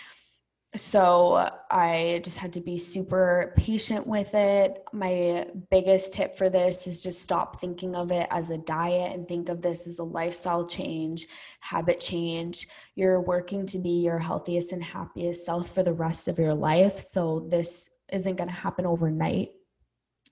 So 0.74 1.50
I 1.70 2.20
just 2.22 2.36
had 2.36 2.52
to 2.52 2.60
be 2.60 2.76
super 2.76 3.54
patient 3.56 4.06
with 4.06 4.34
it. 4.34 4.84
My 4.92 5.46
biggest 5.70 6.12
tip 6.12 6.36
for 6.36 6.50
this 6.50 6.86
is 6.86 7.02
just 7.02 7.22
stop 7.22 7.58
thinking 7.58 7.96
of 7.96 8.12
it 8.12 8.28
as 8.30 8.50
a 8.50 8.58
diet 8.58 9.12
and 9.14 9.26
think 9.26 9.48
of 9.48 9.62
this 9.62 9.86
as 9.86 9.98
a 9.98 10.04
lifestyle 10.04 10.66
change, 10.66 11.26
habit 11.60 12.00
change. 12.00 12.68
You're 12.96 13.20
working 13.20 13.64
to 13.66 13.78
be 13.78 14.02
your 14.02 14.18
healthiest 14.18 14.72
and 14.72 14.84
happiest 14.84 15.46
self 15.46 15.74
for 15.74 15.82
the 15.82 15.94
rest 15.94 16.28
of 16.28 16.38
your 16.38 16.54
life. 16.54 16.98
So 16.98 17.46
this 17.48 17.88
isn't 18.12 18.36
going 18.36 18.48
to 18.48 18.54
happen 18.54 18.84
overnight. 18.84 19.52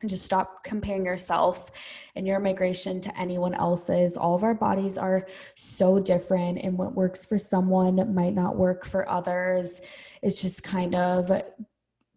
And 0.01 0.11
just 0.11 0.25
stop 0.25 0.63
comparing 0.63 1.07
yourself 1.07 1.71
and 2.15 2.27
your 2.27 2.39
migration 2.39 3.01
to 3.01 3.19
anyone 3.19 3.55
else's. 3.55 4.17
All 4.17 4.35
of 4.35 4.45
our 4.45 4.55
bodies 4.55 4.99
are 4.99 5.27
so 5.55 5.99
different, 5.99 6.59
and 6.59 6.77
what 6.77 6.95
works 6.95 7.25
for 7.25 7.39
someone 7.39 8.15
might 8.15 8.35
not 8.35 8.57
work 8.57 8.85
for 8.85 9.09
others. 9.09 9.81
It's 10.23 10.41
just 10.41 10.63
kind 10.63 10.95
of 10.95 11.31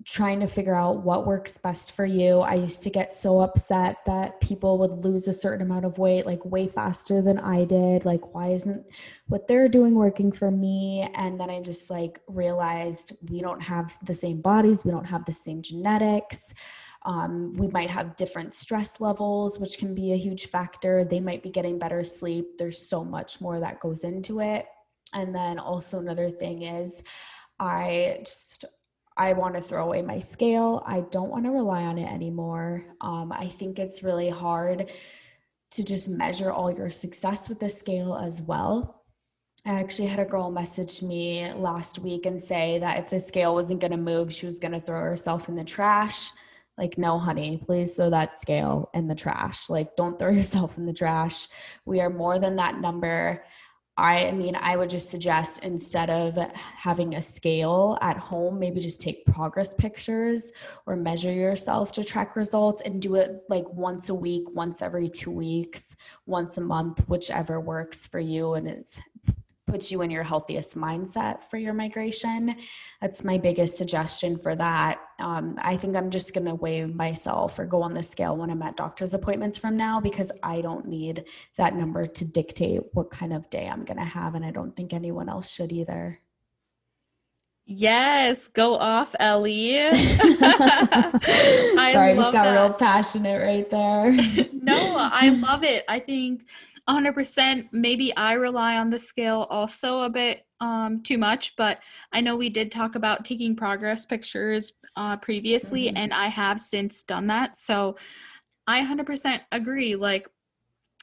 trying 0.05 0.39
to 0.39 0.47
figure 0.47 0.73
out 0.73 1.03
what 1.03 1.27
works 1.27 1.57
best 1.57 1.91
for 1.91 2.05
you. 2.05 2.39
I 2.39 2.55
used 2.55 2.83
to 2.83 2.89
get 2.89 3.11
so 3.11 3.41
upset 3.41 3.97
that 4.05 4.39
people 4.39 4.77
would 4.79 4.91
lose 5.05 5.27
a 5.27 5.33
certain 5.33 5.61
amount 5.61 5.85
of 5.85 5.97
weight 5.97 6.25
like 6.25 6.43
way 6.45 6.67
faster 6.67 7.21
than 7.21 7.37
I 7.37 7.65
did. 7.65 8.05
Like, 8.05 8.33
why 8.33 8.47
isn't 8.47 8.85
what 9.27 9.47
they're 9.47 9.67
doing 9.67 9.95
working 9.95 10.31
for 10.31 10.51
me? 10.51 11.09
And 11.15 11.39
then 11.39 11.49
I 11.49 11.61
just 11.61 11.89
like 11.89 12.21
realized 12.27 13.17
we 13.29 13.41
don't 13.41 13.61
have 13.61 13.97
the 14.03 14.15
same 14.15 14.41
bodies, 14.41 14.85
we 14.85 14.91
don't 14.91 15.05
have 15.05 15.25
the 15.25 15.33
same 15.33 15.61
genetics. 15.61 16.53
Um, 17.03 17.53
we 17.53 17.67
might 17.67 17.89
have 17.89 18.17
different 18.17 18.53
stress 18.53 18.99
levels, 18.99 19.57
which 19.57 19.77
can 19.77 19.95
be 19.95 20.11
a 20.11 20.17
huge 20.17 20.47
factor. 20.47 21.03
They 21.03 21.19
might 21.19 21.41
be 21.41 21.49
getting 21.49 21.79
better 21.79 22.03
sleep. 22.03 22.57
There's 22.57 22.89
so 22.89 23.03
much 23.03 23.39
more 23.39 23.59
that 23.59 23.79
goes 23.79 24.03
into 24.03 24.41
it. 24.41 24.65
And 25.13 25.33
then 25.33 25.59
also, 25.59 25.99
another 25.99 26.29
thing 26.29 26.63
is, 26.63 27.01
I 27.59 28.17
just 28.19 28.65
I 29.17 29.33
want 29.33 29.55
to 29.55 29.61
throw 29.61 29.83
away 29.83 30.01
my 30.01 30.19
scale. 30.19 30.81
I 30.85 31.01
don't 31.11 31.29
want 31.29 31.43
to 31.45 31.51
rely 31.51 31.83
on 31.83 31.97
it 31.97 32.09
anymore. 32.09 32.85
Um, 33.01 33.33
I 33.33 33.49
think 33.49 33.77
it's 33.77 34.01
really 34.01 34.29
hard 34.29 34.91
to 35.71 35.83
just 35.83 36.09
measure 36.09 36.51
all 36.51 36.71
your 36.71 36.89
success 36.89 37.49
with 37.49 37.59
the 37.59 37.69
scale 37.69 38.15
as 38.15 38.41
well. 38.41 39.03
I 39.65 39.79
actually 39.79 40.07
had 40.07 40.19
a 40.19 40.25
girl 40.25 40.49
message 40.49 41.03
me 41.03 41.51
last 41.53 41.99
week 41.99 42.25
and 42.25 42.41
say 42.41 42.79
that 42.79 42.97
if 42.97 43.09
the 43.09 43.19
scale 43.19 43.53
wasn't 43.53 43.81
going 43.81 43.91
to 43.91 43.97
move, 43.97 44.33
she 44.33 44.45
was 44.45 44.57
going 44.57 44.71
to 44.71 44.79
throw 44.79 45.01
herself 45.01 45.49
in 45.49 45.55
the 45.55 45.65
trash. 45.65 46.31
Like, 46.79 46.97
no, 46.97 47.19
honey, 47.19 47.61
please 47.63 47.95
throw 47.95 48.09
that 48.11 48.31
scale 48.31 48.89
in 48.93 49.09
the 49.09 49.13
trash. 49.13 49.69
Like, 49.69 49.97
don't 49.97 50.17
throw 50.17 50.29
yourself 50.39 50.77
in 50.77 50.85
the 50.85 50.93
trash. 50.93 51.49
We 51.85 51.99
are 51.99 52.09
more 52.09 52.39
than 52.39 52.55
that 52.55 52.79
number. 52.79 53.43
I 53.97 54.31
mean, 54.31 54.55
I 54.55 54.77
would 54.77 54.89
just 54.89 55.09
suggest 55.09 55.61
instead 55.61 56.09
of 56.09 56.37
having 56.53 57.15
a 57.15 57.21
scale 57.21 57.97
at 58.01 58.15
home, 58.15 58.57
maybe 58.57 58.79
just 58.79 59.01
take 59.01 59.25
progress 59.25 59.73
pictures 59.73 60.53
or 60.85 60.95
measure 60.95 61.33
yourself 61.33 61.91
to 61.93 62.03
track 62.05 62.37
results 62.37 62.81
and 62.83 63.01
do 63.01 63.15
it 63.15 63.41
like 63.49 63.67
once 63.73 64.07
a 64.07 64.15
week, 64.15 64.43
once 64.53 64.81
every 64.81 65.09
two 65.09 65.31
weeks, 65.31 65.97
once 66.25 66.57
a 66.57 66.61
month, 66.61 67.09
whichever 67.09 67.59
works 67.59 68.07
for 68.07 68.21
you 68.21 68.53
and 68.53 68.69
it's 68.69 69.01
puts 69.69 69.91
you 69.91 70.01
in 70.01 70.09
your 70.09 70.23
healthiest 70.23 70.75
mindset 70.75 71.43
for 71.43 71.57
your 71.57 71.73
migration. 71.73 72.55
That's 73.01 73.23
my 73.23 73.37
biggest 73.37 73.77
suggestion 73.77 74.37
for 74.37 74.55
that. 74.55 74.99
Um, 75.19 75.55
I 75.61 75.77
think 75.77 75.95
I'm 75.95 76.09
just 76.09 76.33
going 76.33 76.47
to 76.47 76.55
weigh 76.55 76.85
myself 76.85 77.59
or 77.59 77.65
go 77.65 77.81
on 77.81 77.93
the 77.93 78.03
scale 78.03 78.35
when 78.35 78.49
I'm 78.49 78.61
at 78.61 78.77
doctor's 78.77 79.13
appointments 79.13 79.57
from 79.57 79.77
now 79.77 79.99
because 79.99 80.31
I 80.43 80.61
don't 80.61 80.87
need 80.87 81.25
that 81.57 81.75
number 81.75 82.05
to 82.05 82.25
dictate 82.25 82.81
what 82.93 83.11
kind 83.11 83.33
of 83.33 83.49
day 83.49 83.67
I'm 83.67 83.85
going 83.85 83.99
to 83.99 84.03
have. 84.05 84.35
And 84.35 84.43
I 84.43 84.51
don't 84.51 84.75
think 84.75 84.93
anyone 84.93 85.29
else 85.29 85.51
should 85.51 85.71
either. 85.71 86.19
Yes, 87.71 88.47
go 88.47 88.77
off, 88.77 89.13
Ellie. 89.19 89.73
Sorry, 89.93 90.01
I 91.77 92.09
I 92.09 92.15
just 92.15 92.31
got 92.31 92.33
that. 92.33 92.53
real 92.53 92.73
passionate 92.73 93.43
right 93.43 93.69
there. 93.69 94.11
no, 94.53 94.97
I 94.97 95.29
love 95.29 95.63
it. 95.63 95.85
I 95.87 95.99
think 95.99 96.47
100% 96.87 97.67
maybe 97.71 98.15
I 98.15 98.33
rely 98.33 98.77
on 98.77 98.89
the 98.89 98.99
scale 98.99 99.47
also 99.49 100.01
a 100.01 100.09
bit 100.09 100.45
um, 100.61 101.01
too 101.03 101.17
much, 101.17 101.55
but 101.55 101.79
I 102.11 102.21
know 102.21 102.35
we 102.35 102.49
did 102.49 102.71
talk 102.71 102.95
about 102.95 103.23
taking 103.25 103.55
progress 103.55 104.05
pictures 104.05 104.73
uh, 104.95 105.15
previously, 105.17 105.85
Mhm. 105.87 105.93
and 105.95 106.13
I 106.13 106.27
have 106.27 106.59
since 106.59 107.03
done 107.03 107.27
that. 107.27 107.55
So 107.55 107.95
I 108.67 108.79
100% 108.79 109.41
agree. 109.51 109.95
Like 109.95 110.27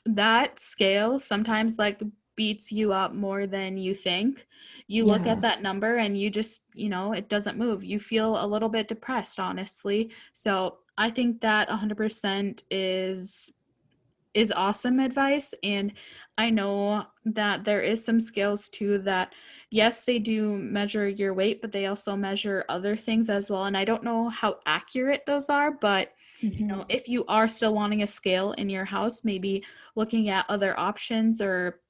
that 0.07 0.59
scale 0.59 1.19
sometimes 1.19 1.79
like 1.79 2.03
beats 2.37 2.71
you 2.71 2.93
up 2.93 3.15
more 3.15 3.47
than 3.47 3.77
you 3.79 3.95
think. 3.95 4.47
You 4.89 5.05
look 5.05 5.27
at 5.27 5.41
that 5.41 5.63
number 5.63 5.97
and 5.97 6.19
you 6.21 6.31
just, 6.31 6.65
you 6.75 6.89
know, 6.89 7.13
it 7.13 7.29
doesn't 7.29 7.57
move. 7.59 7.83
You 7.83 7.99
feel 7.99 8.43
a 8.45 8.47
little 8.47 8.69
bit 8.69 8.89
depressed, 8.89 9.41
honestly. 9.41 10.11
So 10.35 10.79
I 10.99 11.11
think 11.11 11.41
that 11.41 11.69
100% 11.69 12.63
is 12.71 13.53
is 14.37 14.53
awesome 14.55 15.01
advice. 15.01 15.55
And 15.63 15.93
I 16.37 16.51
know 16.51 17.07
that 17.25 17.65
there 17.65 17.81
is 17.81 18.05
some 18.05 18.21
scales 18.21 18.69
too 18.69 18.99
that, 18.99 19.33
yes, 19.71 20.05
they 20.05 20.19
do 20.19 20.59
measure 20.59 21.09
your 21.09 21.33
weight, 21.33 21.63
but 21.63 21.73
they 21.73 21.87
also 21.87 22.15
measure 22.15 22.67
other 22.69 22.95
things 22.95 23.31
as 23.31 23.51
well. 23.51 23.65
And 23.65 23.77
I 23.77 23.87
don't 23.87 24.05
know 24.05 24.29
how 24.29 24.59
accurate 24.67 25.25
those 25.27 25.49
are, 25.49 25.73
but 25.73 26.13
mm-hmm. 26.43 26.59
you 26.59 26.67
know, 26.67 26.81
mm-hmm. 26.81 26.91
if 26.91 27.09
you 27.09 27.25
are 27.29 27.49
still 27.49 27.75
wanting 27.75 28.03
a 28.03 28.07
scale 28.07 28.53
in 28.53 28.69
your 28.69 28.85
house, 28.85 29.25
maybe 29.25 29.65
looking 29.95 30.29
at 30.29 30.45
other 30.51 30.79
options 30.79 31.41
or 31.41 31.81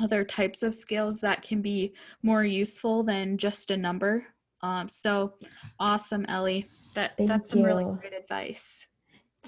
other 0.00 0.24
types 0.24 0.62
of 0.62 0.74
scales 0.74 1.20
that 1.20 1.42
can 1.42 1.60
be 1.60 1.92
more 2.22 2.44
useful 2.44 3.02
than 3.02 3.36
just 3.36 3.70
a 3.70 3.76
number. 3.76 4.24
Um, 4.62 4.88
so 4.88 5.34
awesome, 5.78 6.24
Ellie. 6.26 6.70
That 6.94 7.16
Thank 7.18 7.28
that's 7.28 7.50
some 7.50 7.60
you. 7.60 7.66
really 7.66 7.84
great 7.84 8.14
advice. 8.14 8.86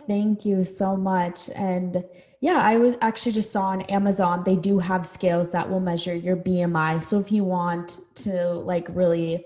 Thank 0.07 0.45
you 0.45 0.65
so 0.65 0.97
much. 0.97 1.51
And 1.55 2.05
yeah, 2.41 2.59
I 2.59 2.77
was 2.77 2.97
actually 3.01 3.33
just 3.33 3.51
saw 3.51 3.67
on 3.67 3.83
Amazon, 3.83 4.43
they 4.45 4.57
do 4.57 4.79
have 4.79 5.07
scales 5.07 5.51
that 5.51 5.69
will 5.69 5.81
measure 5.81 6.15
your 6.15 6.37
BMI. 6.37 7.03
So 7.05 7.19
if 7.19 7.33
you 7.33 7.45
want 7.45 7.99
to 8.17 8.53
like 8.53 8.87
really 8.91 9.45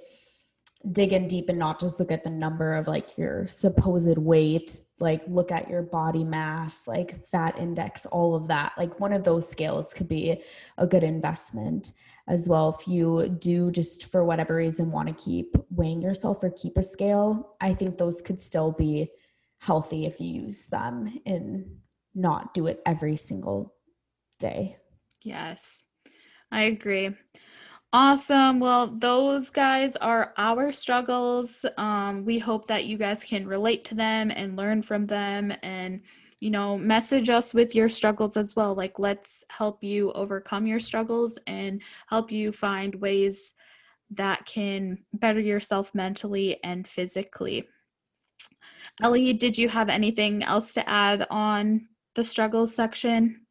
dig 0.92 1.12
in 1.12 1.26
deep 1.26 1.48
and 1.48 1.58
not 1.58 1.78
just 1.78 2.00
look 2.00 2.10
at 2.10 2.24
the 2.24 2.30
number 2.30 2.74
of 2.74 2.88
like 2.88 3.16
your 3.16 3.46
supposed 3.46 4.18
weight, 4.18 4.80
like 4.98 5.22
look 5.28 5.52
at 5.52 5.68
your 5.68 5.82
body 5.82 6.24
mass, 6.24 6.86
like 6.86 7.26
fat 7.28 7.58
index, 7.58 8.06
all 8.06 8.34
of 8.34 8.48
that. 8.48 8.72
Like 8.76 9.00
one 9.00 9.12
of 9.12 9.24
those 9.24 9.48
scales 9.48 9.94
could 9.94 10.08
be 10.08 10.42
a 10.76 10.86
good 10.86 11.02
investment 11.02 11.92
as 12.28 12.48
well. 12.48 12.76
If 12.78 12.86
you 12.86 13.28
do 13.38 13.70
just 13.70 14.06
for 14.06 14.24
whatever 14.24 14.56
reason 14.56 14.90
want 14.90 15.08
to 15.08 15.24
keep 15.24 15.56
weighing 15.70 16.02
yourself 16.02 16.42
or 16.42 16.50
keep 16.50 16.76
a 16.76 16.82
scale, 16.82 17.56
I 17.60 17.72
think 17.72 17.96
those 17.96 18.20
could 18.20 18.40
still 18.40 18.72
be 18.72 19.10
healthy 19.60 20.06
if 20.06 20.20
you 20.20 20.42
use 20.42 20.66
them 20.66 21.20
and 21.26 21.66
not 22.14 22.52
do 22.54 22.66
it 22.66 22.80
every 22.84 23.16
single 23.16 23.74
day. 24.38 24.76
Yes, 25.22 25.84
I 26.50 26.62
agree. 26.62 27.10
Awesome. 27.92 28.60
Well, 28.60 28.86
those 28.86 29.50
guys 29.50 29.96
are 29.96 30.32
our 30.38 30.70
struggles. 30.70 31.66
Um, 31.76 32.24
we 32.24 32.38
hope 32.38 32.66
that 32.68 32.84
you 32.84 32.96
guys 32.96 33.24
can 33.24 33.46
relate 33.46 33.84
to 33.86 33.94
them 33.94 34.30
and 34.30 34.56
learn 34.56 34.80
from 34.80 35.06
them 35.06 35.52
and, 35.62 36.00
you 36.38 36.50
know, 36.50 36.78
message 36.78 37.28
us 37.28 37.52
with 37.52 37.74
your 37.74 37.88
struggles 37.88 38.36
as 38.36 38.54
well. 38.54 38.74
Like, 38.74 38.98
let's 38.98 39.44
help 39.50 39.82
you 39.82 40.12
overcome 40.12 40.68
your 40.68 40.80
struggles 40.80 41.36
and 41.48 41.82
help 42.08 42.30
you 42.30 42.52
find 42.52 42.94
ways 42.94 43.54
that 44.12 44.46
can 44.46 44.98
better 45.12 45.40
yourself 45.40 45.92
mentally 45.92 46.58
and 46.62 46.86
physically. 46.86 47.66
Ellie, 49.02 49.32
did 49.32 49.56
you 49.56 49.68
have 49.68 49.88
anything 49.88 50.42
else 50.42 50.74
to 50.74 50.88
add 50.88 51.26
on 51.30 51.88
the 52.14 52.24
struggles 52.24 52.74
section? 52.74 53.46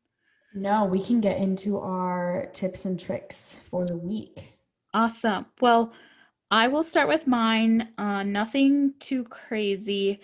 No, 0.54 0.86
we 0.86 1.02
can 1.02 1.22
get 1.22 1.38
into 1.38 1.80
our 1.80 2.50
tips 2.54 2.86
and 2.86 3.00
tricks 3.00 3.60
for 3.70 3.86
the 3.86 3.98
week. 3.98 4.54
Awesome. 4.94 5.46
Well, 5.62 5.94
I 6.52 6.68
will 6.68 6.84
start 6.84 7.08
with 7.08 7.28
mine. 7.28 7.90
Uh, 7.98 8.24
nothing 8.24 8.94
too 9.00 9.24
crazy. 9.26 10.20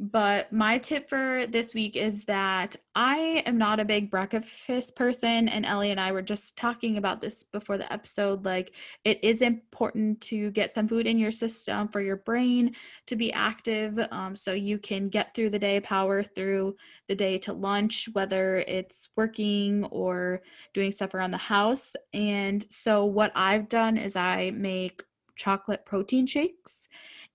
But 0.00 0.52
my 0.52 0.78
tip 0.78 1.08
for 1.08 1.44
this 1.48 1.74
week 1.74 1.96
is 1.96 2.24
that 2.26 2.76
I 2.94 3.42
am 3.46 3.58
not 3.58 3.80
a 3.80 3.84
big 3.84 4.12
breakfast 4.12 4.94
person, 4.94 5.48
and 5.48 5.66
Ellie 5.66 5.90
and 5.90 5.98
I 5.98 6.12
were 6.12 6.22
just 6.22 6.56
talking 6.56 6.98
about 6.98 7.20
this 7.20 7.42
before 7.42 7.78
the 7.78 7.92
episode. 7.92 8.44
Like, 8.44 8.74
it 9.04 9.18
is 9.24 9.42
important 9.42 10.20
to 10.22 10.52
get 10.52 10.72
some 10.72 10.86
food 10.86 11.08
in 11.08 11.18
your 11.18 11.32
system 11.32 11.88
for 11.88 12.00
your 12.00 12.16
brain 12.16 12.76
to 13.06 13.16
be 13.16 13.32
active 13.32 13.98
um, 14.12 14.36
so 14.36 14.52
you 14.52 14.78
can 14.78 15.08
get 15.08 15.34
through 15.34 15.50
the 15.50 15.58
day, 15.58 15.80
power 15.80 16.22
through 16.22 16.76
the 17.08 17.16
day 17.16 17.36
to 17.38 17.52
lunch, 17.52 18.08
whether 18.12 18.58
it's 18.58 19.08
working 19.16 19.84
or 19.86 20.42
doing 20.74 20.92
stuff 20.92 21.14
around 21.14 21.32
the 21.32 21.38
house. 21.38 21.96
And 22.12 22.64
so, 22.70 23.04
what 23.04 23.32
I've 23.34 23.68
done 23.68 23.98
is 23.98 24.14
I 24.14 24.52
make 24.52 25.02
chocolate 25.38 25.86
protein 25.86 26.26
shakes 26.26 26.88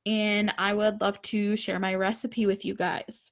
and 0.06 0.54
I 0.58 0.74
would 0.74 1.02
love 1.02 1.22
to 1.24 1.56
share 1.56 1.80
my 1.80 1.96
recipe 1.96 2.46
with 2.46 2.66
you 2.66 2.76
guys. 2.76 3.32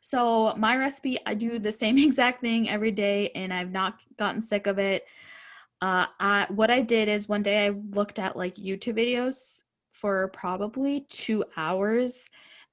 So, 0.00 0.54
my 0.56 0.76
recipe, 0.76 1.18
I 1.26 1.34
do 1.34 1.58
the 1.58 1.72
same 1.72 1.98
exact 2.06 2.40
thing 2.40 2.68
every 2.68 2.90
day, 2.90 3.30
and 3.34 3.52
I've 3.52 3.70
not 3.70 4.00
gotten 4.18 4.40
sick 4.40 4.66
of 4.66 4.78
it. 4.78 5.04
Uh, 5.80 6.06
I, 6.18 6.46
what 6.48 6.70
I 6.70 6.82
did 6.82 7.08
is 7.08 7.28
one 7.28 7.42
day 7.42 7.66
I 7.66 7.70
looked 7.70 8.18
at 8.18 8.36
like 8.36 8.56
YouTube 8.56 8.98
videos 8.98 9.62
for 9.92 10.28
probably 10.28 11.06
two 11.08 11.44
hours 11.56 12.26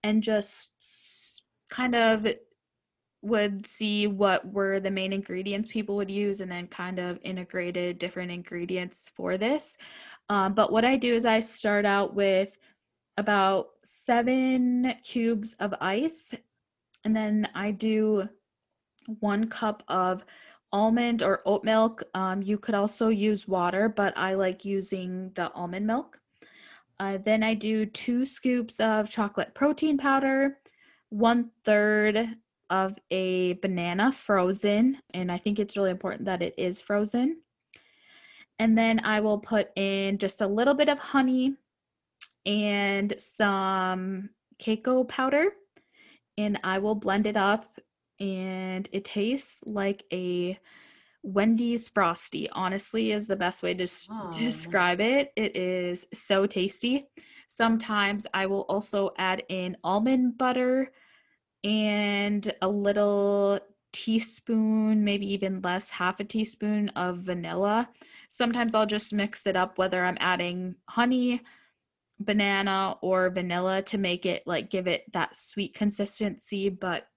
and 0.03 0.23
just 0.23 1.41
kind 1.69 1.95
of 1.95 2.25
would 3.21 3.65
see 3.65 4.05
what 4.05 4.45
were 4.51 4.79
the 4.79 4.91
main 4.91 5.11
ingredients 5.11 5.67
people 5.67 5.95
would 5.95 6.11
use 6.11 6.41
and 6.41 6.51
then 6.51 6.67
kind 6.67 6.99
of 6.99 7.19
integrated 7.23 7.97
different 7.97 8.31
ingredients 8.31 9.09
for 9.13 9.37
this. 9.37 9.77
Um, 10.29 10.53
but 10.53 10.71
what 10.71 10.85
I 10.85 10.95
do 10.97 11.13
is 11.13 11.25
I 11.25 11.39
start 11.39 11.85
out 11.85 12.15
with 12.15 12.57
about 13.17 13.69
seven 13.83 14.95
cubes 15.03 15.55
of 15.59 15.73
ice, 15.79 16.33
and 17.03 17.15
then 17.15 17.47
I 17.53 17.71
do 17.71 18.27
one 19.19 19.47
cup 19.47 19.83
of 19.87 20.25
almond 20.71 21.23
or 21.23 21.41
oat 21.45 21.63
milk. 21.63 22.03
Um, 22.13 22.41
you 22.41 22.57
could 22.57 22.75
also 22.75 23.09
use 23.09 23.47
water, 23.47 23.87
but 23.87 24.17
I 24.17 24.33
like 24.33 24.65
using 24.65 25.31
the 25.35 25.51
almond 25.53 25.87
milk. 25.87 26.19
Uh, 26.99 27.17
then 27.17 27.43
I 27.43 27.53
do 27.53 27.85
two 27.85 28.25
scoops 28.25 28.79
of 28.79 29.09
chocolate 29.09 29.53
protein 29.53 29.97
powder, 29.97 30.57
one 31.09 31.51
third 31.63 32.29
of 32.69 32.97
a 33.11 33.53
banana 33.53 34.11
frozen, 34.11 34.97
and 35.13 35.31
I 35.31 35.37
think 35.37 35.59
it's 35.59 35.77
really 35.77 35.91
important 35.91 36.25
that 36.25 36.41
it 36.41 36.55
is 36.57 36.81
frozen. 36.81 37.41
And 38.59 38.77
then 38.77 39.01
I 39.01 39.19
will 39.19 39.39
put 39.39 39.69
in 39.75 40.17
just 40.17 40.41
a 40.41 40.47
little 40.47 40.73
bit 40.73 40.89
of 40.89 40.99
honey 40.99 41.55
and 42.45 43.13
some 43.17 44.29
cocoa 44.63 45.03
powder, 45.03 45.47
and 46.37 46.59
I 46.63 46.79
will 46.79 46.95
blend 46.95 47.27
it 47.27 47.37
up. 47.37 47.79
And 48.19 48.87
it 48.93 49.03
tastes 49.03 49.59
like 49.65 50.03
a 50.13 50.57
Wendy's 51.23 51.89
Frosty, 51.89 52.49
honestly, 52.51 53.11
is 53.11 53.27
the 53.27 53.35
best 53.35 53.63
way 53.63 53.73
to 53.73 53.87
oh. 54.11 54.31
describe 54.31 55.01
it. 55.01 55.33
It 55.35 55.55
is 55.55 56.07
so 56.13 56.45
tasty. 56.45 57.07
Sometimes 57.47 58.27
I 58.33 58.45
will 58.45 58.61
also 58.69 59.11
add 59.17 59.43
in 59.49 59.75
almond 59.83 60.37
butter 60.37 60.91
and 61.63 62.53
a 62.61 62.67
little 62.69 63.59
teaspoon, 63.95 65.05
maybe 65.05 65.25
even 65.31 65.61
less, 65.61 65.89
half 65.89 66.19
a 66.19 66.25
teaspoon 66.25 66.89
of 66.89 67.19
vanilla. 67.19 67.87
Sometimes 68.27 68.75
I'll 68.75 68.85
just 68.85 69.13
mix 69.13 69.47
it 69.47 69.55
up, 69.55 69.77
whether 69.77 70.03
I'm 70.03 70.17
adding 70.19 70.75
honey, 70.89 71.41
banana, 72.19 72.97
or 73.01 73.29
vanilla 73.29 73.81
to 73.83 73.97
make 73.97 74.25
it 74.25 74.43
like 74.45 74.69
give 74.69 74.85
it 74.85 75.03
that 75.13 75.37
sweet 75.37 75.73
consistency. 75.73 76.67
But 76.67 77.07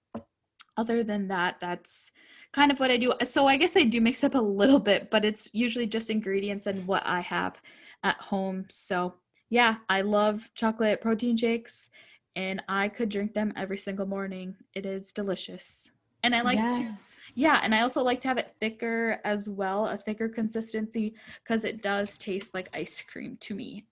other 0.76 1.02
than 1.02 1.26
that, 1.28 1.56
that's 1.60 2.12
kind 2.52 2.70
of 2.70 2.78
what 2.78 2.92
I 2.92 2.96
do. 2.96 3.12
So 3.24 3.48
I 3.48 3.56
guess 3.56 3.76
I 3.76 3.82
do 3.82 4.00
mix 4.00 4.22
up 4.22 4.36
a 4.36 4.38
little 4.38 4.78
bit, 4.78 5.10
but 5.10 5.24
it's 5.24 5.50
usually 5.52 5.86
just 5.86 6.10
ingredients 6.10 6.66
and 6.66 6.86
what 6.86 7.04
I 7.04 7.22
have 7.22 7.60
at 8.04 8.18
home. 8.18 8.66
So 8.70 9.14
yeah, 9.50 9.78
I 9.88 10.02
love 10.02 10.48
chocolate 10.54 11.00
protein 11.00 11.36
shakes 11.36 11.90
and 12.36 12.62
I 12.68 12.88
could 12.88 13.08
drink 13.08 13.34
them 13.34 13.52
every 13.56 13.78
single 13.78 14.06
morning. 14.06 14.54
It 14.74 14.86
is 14.86 15.10
delicious. 15.12 15.90
And 16.32 16.34
I 16.34 16.42
like 16.42 16.58
to 16.58 16.98
yeah, 17.34 17.60
and 17.62 17.72
I 17.72 17.82
also 17.82 18.02
like 18.02 18.20
to 18.22 18.28
have 18.28 18.38
it 18.38 18.52
thicker 18.58 19.20
as 19.24 19.48
well, 19.48 19.86
a 19.86 19.96
thicker 19.96 20.28
consistency 20.28 21.14
because 21.44 21.64
it 21.64 21.82
does 21.82 22.18
taste 22.18 22.52
like 22.52 22.68
ice 22.74 23.00
cream 23.00 23.36
to 23.42 23.54
me. 23.54 23.84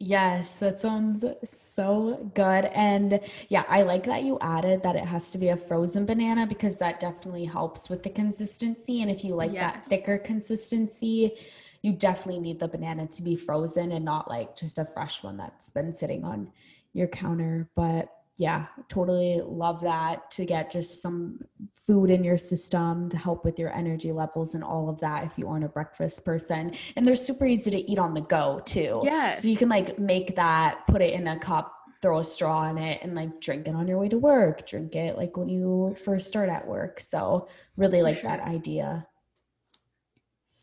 Yes, 0.00 0.56
that 0.56 0.80
sounds 0.80 1.24
so 1.44 2.30
good. 2.34 2.66
And 2.66 3.18
yeah, 3.48 3.64
I 3.68 3.82
like 3.82 4.04
that 4.04 4.22
you 4.22 4.38
added 4.40 4.84
that 4.84 4.94
it 4.94 5.04
has 5.04 5.32
to 5.32 5.38
be 5.38 5.48
a 5.48 5.56
frozen 5.56 6.06
banana 6.06 6.46
because 6.46 6.78
that 6.78 7.00
definitely 7.00 7.44
helps 7.44 7.90
with 7.90 8.04
the 8.04 8.10
consistency. 8.10 9.02
And 9.02 9.10
if 9.10 9.24
you 9.24 9.34
like 9.34 9.52
yes. 9.52 9.74
that 9.74 9.86
thicker 9.86 10.18
consistency, 10.18 11.36
you 11.82 11.92
definitely 11.92 12.40
need 12.40 12.60
the 12.60 12.68
banana 12.68 13.08
to 13.08 13.22
be 13.22 13.34
frozen 13.34 13.90
and 13.90 14.04
not 14.04 14.28
like 14.28 14.54
just 14.54 14.78
a 14.78 14.84
fresh 14.84 15.24
one 15.24 15.36
that's 15.36 15.70
been 15.70 15.92
sitting 15.92 16.24
on 16.24 16.52
your 16.92 17.08
counter. 17.08 17.68
But 17.74 18.08
yeah, 18.38 18.66
totally 18.88 19.42
love 19.44 19.80
that 19.80 20.30
to 20.30 20.44
get 20.44 20.70
just 20.70 21.02
some 21.02 21.40
food 21.72 22.08
in 22.08 22.22
your 22.22 22.38
system 22.38 23.08
to 23.08 23.16
help 23.16 23.44
with 23.44 23.58
your 23.58 23.74
energy 23.76 24.12
levels 24.12 24.54
and 24.54 24.62
all 24.62 24.88
of 24.88 25.00
that 25.00 25.24
if 25.24 25.36
you 25.36 25.48
aren't 25.48 25.64
a 25.64 25.68
breakfast 25.68 26.24
person. 26.24 26.72
And 26.94 27.04
they're 27.04 27.16
super 27.16 27.46
easy 27.46 27.72
to 27.72 27.90
eat 27.90 27.98
on 27.98 28.14
the 28.14 28.20
go 28.20 28.60
too. 28.64 29.00
Yes. 29.02 29.42
So 29.42 29.48
you 29.48 29.56
can 29.56 29.68
like 29.68 29.98
make 29.98 30.36
that, 30.36 30.86
put 30.86 31.02
it 31.02 31.14
in 31.14 31.26
a 31.26 31.36
cup, 31.36 31.74
throw 32.00 32.20
a 32.20 32.24
straw 32.24 32.70
in 32.70 32.78
it, 32.78 33.00
and 33.02 33.16
like 33.16 33.40
drink 33.40 33.66
it 33.66 33.74
on 33.74 33.88
your 33.88 33.98
way 33.98 34.08
to 34.08 34.18
work, 34.18 34.64
drink 34.68 34.94
it 34.94 35.18
like 35.18 35.36
when 35.36 35.48
you 35.48 35.96
first 35.98 36.28
start 36.28 36.48
at 36.48 36.64
work. 36.64 37.00
So 37.00 37.48
really 37.76 38.02
like 38.02 38.20
sure. 38.20 38.30
that 38.30 38.40
idea. 38.40 39.04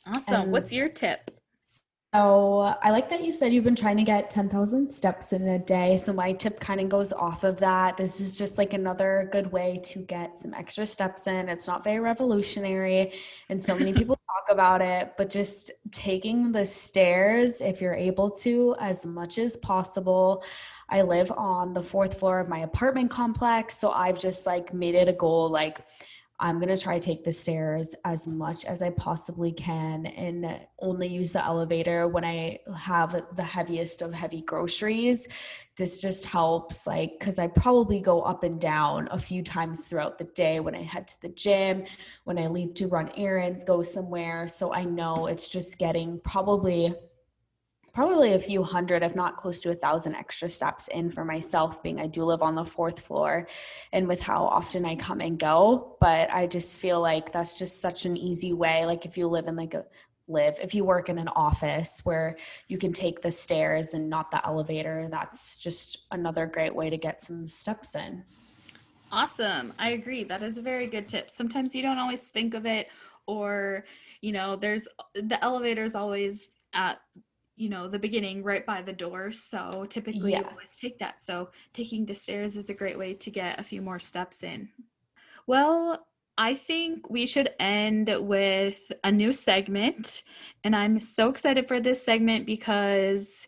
Awesome. 0.06 0.34
And 0.44 0.52
What's 0.54 0.72
your 0.72 0.88
tip? 0.88 1.30
So 2.16 2.74
I 2.82 2.92
like 2.92 3.10
that 3.10 3.26
you 3.26 3.34
said 3.34 3.52
you've 3.52 3.66
been 3.66 3.76
trying 3.76 3.98
to 3.98 4.04
get 4.04 4.30
10,000 4.30 4.90
steps 4.90 5.34
in 5.34 5.46
a 5.50 5.60
day. 5.60 5.98
So 5.98 6.14
my 6.14 6.32
tip 6.32 6.62
kind 6.62 6.80
of 6.80 6.88
goes 6.88 7.12
off 7.12 7.44
of 7.44 7.58
that. 7.58 7.98
This 7.98 8.22
is 8.22 8.38
just 8.38 8.58
like 8.58 8.72
another 8.72 9.28
good 9.34 9.52
way 9.52 9.82
to 9.84 10.00
get 10.00 10.40
some 10.40 10.54
extra 10.54 10.86
steps 10.86 11.28
in. 11.28 11.50
It's 11.50 11.68
not 11.68 11.84
very 11.84 12.00
revolutionary, 12.00 13.12
and 13.50 13.62
so 13.62 13.78
many 13.78 13.92
people 13.92 14.16
talk 14.28 14.46
about 14.50 14.82
it, 14.82 15.12
but 15.18 15.30
just 15.30 15.72
taking 15.92 16.54
the 16.54 16.66
stairs, 16.66 17.60
if 17.60 17.82
you're 17.82 17.94
able 17.94 18.32
to, 18.32 18.78
as 18.80 19.06
much 19.06 19.38
as 19.38 19.58
possible. 19.58 20.42
I 20.88 21.02
live 21.02 21.34
on 21.34 21.74
the 21.74 21.84
fourth 21.84 22.18
floor 22.18 22.40
of 22.40 22.48
my 22.48 22.60
apartment 22.60 23.10
complex. 23.10 23.78
So 23.78 23.92
I've 23.92 24.22
just 24.22 24.46
like 24.46 24.74
made 24.74 24.96
it 24.96 25.10
a 25.10 25.14
goal, 25.14 25.50
like, 25.50 25.80
I'm 26.40 26.60
going 26.60 26.76
to 26.76 26.78
try 26.78 27.00
to 27.00 27.06
take 27.06 27.24
the 27.24 27.32
stairs 27.32 27.96
as 28.04 28.28
much 28.28 28.66
as 28.66 28.82
I 28.82 28.90
possibly 28.90 29.54
can 29.54 30.06
and 30.06 30.60
only 30.80 31.08
use 31.08 31.32
the 31.32 31.44
elevator 31.44 32.10
when 32.10 32.26
I 32.26 32.60
have 32.78 33.24
the 33.36 33.44
heaviest 33.44 34.02
of 34.02 34.14
heavy 34.14 34.42
groceries. 34.42 35.28
This 35.78 36.02
just 36.02 36.26
helps, 36.26 36.86
like, 36.86 37.20
because 37.20 37.40
I 37.40 37.48
probably 37.48 38.02
go 38.02 38.22
up 38.22 38.44
and 38.44 38.60
down 38.60 39.08
a 39.12 39.18
few 39.18 39.44
times 39.44 39.88
throughout 39.88 40.18
the 40.18 40.26
day 40.26 40.60
when 40.60 40.76
I 40.76 40.84
head 40.84 41.08
to 41.08 41.22
the 41.22 41.30
gym, 41.30 41.86
when 42.26 42.38
I 42.38 42.48
leave 42.48 42.74
to 42.76 42.88
run 42.88 43.12
errands, 43.16 43.64
go 43.64 43.82
somewhere. 43.82 44.48
So 44.48 44.74
I 44.74 44.84
know 44.84 45.28
it's 45.28 45.52
just 45.52 45.78
getting 45.78 46.20
probably 46.20 46.94
probably 47.96 48.34
a 48.34 48.40
few 48.40 48.62
hundred, 48.62 49.04
if 49.04 49.16
not 49.16 49.38
close 49.38 49.60
to 49.62 49.72
a 49.72 49.76
thousand 49.76 50.16
extra 50.16 50.50
steps 50.50 50.90
in 50.90 51.10
for 51.10 51.24
myself, 51.24 51.82
being 51.82 51.98
I 51.98 52.08
do 52.08 52.26
live 52.26 52.44
on 52.44 52.54
the 52.54 52.66
fourth 52.66 53.00
floor 53.00 53.48
and 53.94 54.06
with 54.06 54.20
how 54.20 54.44
often 54.44 54.86
I 54.86 54.98
come 54.98 55.22
and 55.22 55.40
go. 55.40 55.96
But 56.02 56.30
I 56.30 56.46
just 56.46 56.82
feel 56.82 57.00
like 57.00 57.32
that's 57.32 57.58
just 57.58 57.80
such 57.80 58.06
an 58.06 58.18
easy 58.18 58.52
way. 58.52 58.86
Like 58.86 59.06
if 59.06 59.18
you 59.18 59.28
live 59.30 59.48
in 59.48 59.56
like 59.56 59.76
a 59.76 59.86
live, 60.28 60.58
if 60.62 60.76
you 60.76 60.84
work 60.84 61.08
in 61.08 61.18
an 61.18 61.30
office 61.30 62.02
where 62.04 62.36
you 62.68 62.78
can 62.78 62.92
take 62.92 63.22
the 63.22 63.32
stairs 63.32 63.94
and 63.94 64.10
not 64.10 64.30
the 64.30 64.46
elevator, 64.46 65.08
that's 65.10 65.56
just 65.56 66.00
another 66.12 66.46
great 66.46 66.76
way 66.76 66.90
to 66.90 66.98
get 66.98 67.22
some 67.22 67.48
steps 67.48 67.96
in. 67.96 68.26
Awesome. 69.10 69.72
I 69.80 69.92
agree. 69.92 70.26
That 70.26 70.44
is 70.44 70.58
a 70.58 70.62
very 70.62 70.88
good 70.88 71.08
tip. 71.08 71.32
Sometimes 71.32 71.74
you 71.74 71.82
don't 71.82 72.00
always 72.00 72.26
think 72.26 72.56
of 72.56 72.66
it 72.66 72.90
or 73.28 73.86
you 74.22 74.32
know 74.32 74.56
there's 74.56 74.88
the 75.16 75.44
elevator 75.44 75.84
is 75.84 75.96
always 75.96 76.58
at 76.74 77.00
you 77.56 77.70
know 77.70 77.88
the 77.88 78.00
beginning 78.00 78.44
right 78.44 78.66
by 78.66 78.82
the 78.82 78.94
door 78.94 79.32
so 79.32 79.86
typically 79.90 80.32
yeah. 80.32 80.40
you 80.40 80.46
always 80.46 80.76
take 80.76 81.00
that 81.00 81.22
so 81.22 81.50
taking 81.74 82.06
the 82.06 82.16
stairs 82.16 82.58
is 82.58 82.70
a 82.70 82.74
great 82.74 82.98
way 82.98 83.14
to 83.14 83.30
get 83.30 83.60
a 83.60 83.64
few 83.64 83.82
more 83.82 84.00
steps 84.00 84.44
in 84.44 84.68
well 85.48 86.06
i 86.38 86.54
think 86.54 87.10
we 87.10 87.26
should 87.26 87.50
end 87.60 88.14
with 88.20 88.92
a 89.04 89.12
new 89.12 89.32
segment 89.32 90.24
and 90.64 90.76
i'm 90.76 91.00
so 91.00 91.30
excited 91.30 91.68
for 91.68 91.80
this 91.80 92.04
segment 92.04 92.46
because 92.46 93.48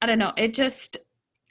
i 0.00 0.06
don't 0.06 0.18
know 0.18 0.32
it 0.36 0.54
just 0.54 0.98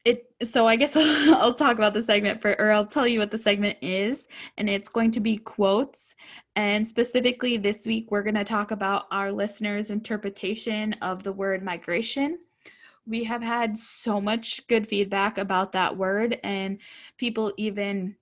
it 0.06 0.26
so 0.42 0.68
i 0.68 0.76
guess 0.76 0.96
i'll 0.96 1.54
talk 1.54 1.78
about 1.78 1.94
the 1.94 2.02
segment 2.02 2.42
for 2.42 2.60
or 2.60 2.72
i'll 2.72 2.86
tell 2.86 3.08
you 3.08 3.20
what 3.20 3.32
the 3.32 3.38
segment 3.38 3.78
is 3.82 4.28
and 4.58 4.70
it's 4.70 4.90
going 4.90 5.12
to 5.12 5.20
be 5.20 5.38
quotes 5.38 6.16
and 6.56 6.88
specifically 6.88 7.58
this 7.58 7.86
week 7.86 8.12
we're 8.12 8.24
going 8.24 8.36
to 8.36 8.44
talk 8.44 8.72
about 8.72 9.06
our 9.12 9.32
listeners 9.32 9.90
interpretation 9.90 10.94
of 11.02 11.24
the 11.24 11.32
word 11.32 11.64
migration 11.64 12.38
we 13.06 13.24
have 13.24 13.42
had 13.42 13.78
so 13.78 14.22
much 14.22 14.66
good 14.68 14.88
feedback 14.88 15.38
about 15.38 15.72
that 15.72 15.96
word 15.96 16.40
and 16.44 16.78
people 17.18 17.52
even 17.58 18.16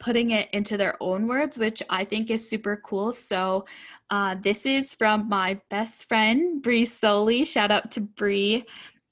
putting 0.00 0.30
it 0.30 0.48
into 0.52 0.76
their 0.76 0.96
own 1.00 1.26
words 1.28 1.56
which 1.56 1.82
i 1.88 2.04
think 2.04 2.30
is 2.30 2.48
super 2.48 2.80
cool 2.84 3.12
so 3.12 3.64
uh, 4.10 4.36
this 4.42 4.66
is 4.66 4.94
from 4.94 5.28
my 5.28 5.60
best 5.70 6.08
friend 6.08 6.62
Bree 6.62 6.84
Soli. 6.84 7.44
Shout 7.44 7.70
out 7.70 7.90
to 7.92 8.00
Bree. 8.00 8.64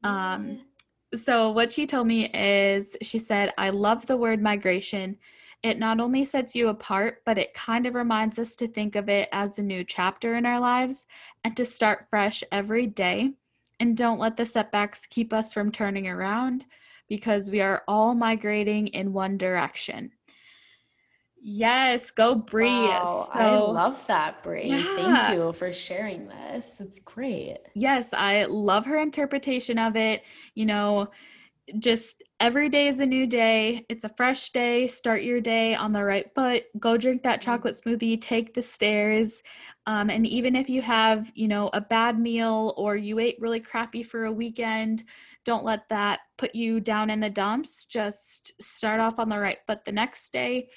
Um, 0.04 0.60
so, 1.14 1.50
what 1.50 1.72
she 1.72 1.86
told 1.86 2.06
me 2.06 2.30
is 2.32 2.96
she 3.02 3.18
said, 3.18 3.52
I 3.58 3.70
love 3.70 4.06
the 4.06 4.16
word 4.16 4.40
migration. 4.40 5.18
It 5.62 5.78
not 5.78 6.00
only 6.00 6.24
sets 6.24 6.56
you 6.56 6.68
apart, 6.68 7.22
but 7.24 7.38
it 7.38 7.54
kind 7.54 7.86
of 7.86 7.94
reminds 7.94 8.38
us 8.38 8.56
to 8.56 8.66
think 8.66 8.96
of 8.96 9.08
it 9.08 9.28
as 9.32 9.58
a 9.58 9.62
new 9.62 9.84
chapter 9.84 10.34
in 10.34 10.44
our 10.44 10.58
lives 10.58 11.06
and 11.44 11.56
to 11.56 11.64
start 11.64 12.08
fresh 12.10 12.42
every 12.50 12.86
day. 12.86 13.30
And 13.78 13.96
don't 13.96 14.18
let 14.18 14.36
the 14.36 14.46
setbacks 14.46 15.06
keep 15.06 15.32
us 15.32 15.52
from 15.52 15.70
turning 15.70 16.08
around 16.08 16.64
because 17.08 17.50
we 17.50 17.60
are 17.60 17.82
all 17.86 18.14
migrating 18.14 18.88
in 18.88 19.12
one 19.12 19.38
direction. 19.38 20.12
Yes, 21.44 22.12
go 22.12 22.36
Bree. 22.36 22.68
Wow, 22.68 23.28
so, 23.32 23.38
I 23.38 23.56
love 23.56 24.06
that, 24.06 24.44
Bree. 24.44 24.68
Yeah. 24.68 24.94
Thank 25.24 25.36
you 25.36 25.52
for 25.52 25.72
sharing 25.72 26.28
this. 26.28 26.80
It's 26.80 27.00
great. 27.00 27.58
Yes, 27.74 28.12
I 28.12 28.44
love 28.44 28.86
her 28.86 29.00
interpretation 29.00 29.76
of 29.76 29.96
it. 29.96 30.22
You 30.54 30.66
know, 30.66 31.10
just 31.78 32.22
every 32.40 32.68
day 32.68 32.88
is 32.88 33.00
a 33.00 33.06
new 33.06 33.26
day. 33.26 33.86
It's 33.88 34.04
a 34.04 34.14
fresh 34.16 34.50
day. 34.50 34.86
Start 34.86 35.22
your 35.22 35.40
day 35.40 35.74
on 35.74 35.92
the 35.92 36.02
right 36.02 36.26
foot. 36.34 36.64
Go 36.78 36.96
drink 36.96 37.22
that 37.22 37.40
mm-hmm. 37.40 37.50
chocolate 37.50 37.80
smoothie. 37.84 38.20
Take 38.20 38.54
the 38.54 38.62
stairs. 38.62 39.42
Um, 39.86 40.10
and 40.10 40.26
even 40.26 40.56
if 40.56 40.68
you 40.68 40.82
have, 40.82 41.30
you 41.34 41.48
know, 41.48 41.70
a 41.72 41.80
bad 41.80 42.18
meal 42.18 42.74
or 42.76 42.96
you 42.96 43.18
ate 43.18 43.36
really 43.40 43.60
crappy 43.60 44.02
for 44.02 44.24
a 44.24 44.32
weekend, 44.32 45.04
don't 45.44 45.64
let 45.64 45.88
that 45.88 46.20
put 46.36 46.54
you 46.54 46.80
down 46.80 47.10
in 47.10 47.20
the 47.20 47.30
dumps. 47.30 47.84
Just 47.84 48.60
start 48.62 49.00
off 49.00 49.18
on 49.18 49.28
the 49.28 49.38
right 49.38 49.58
foot 49.66 49.84
the 49.84 49.92
next 49.92 50.32
day 50.32 50.68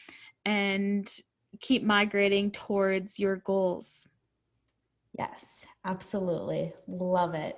and 0.46 1.12
keep 1.62 1.84
migrating 1.84 2.52
towards 2.52 3.20
your 3.20 3.38
goals. 3.38 4.08
Yes, 5.18 5.66
absolutely. 5.86 6.74
Love 6.88 7.36
it. 7.36 7.58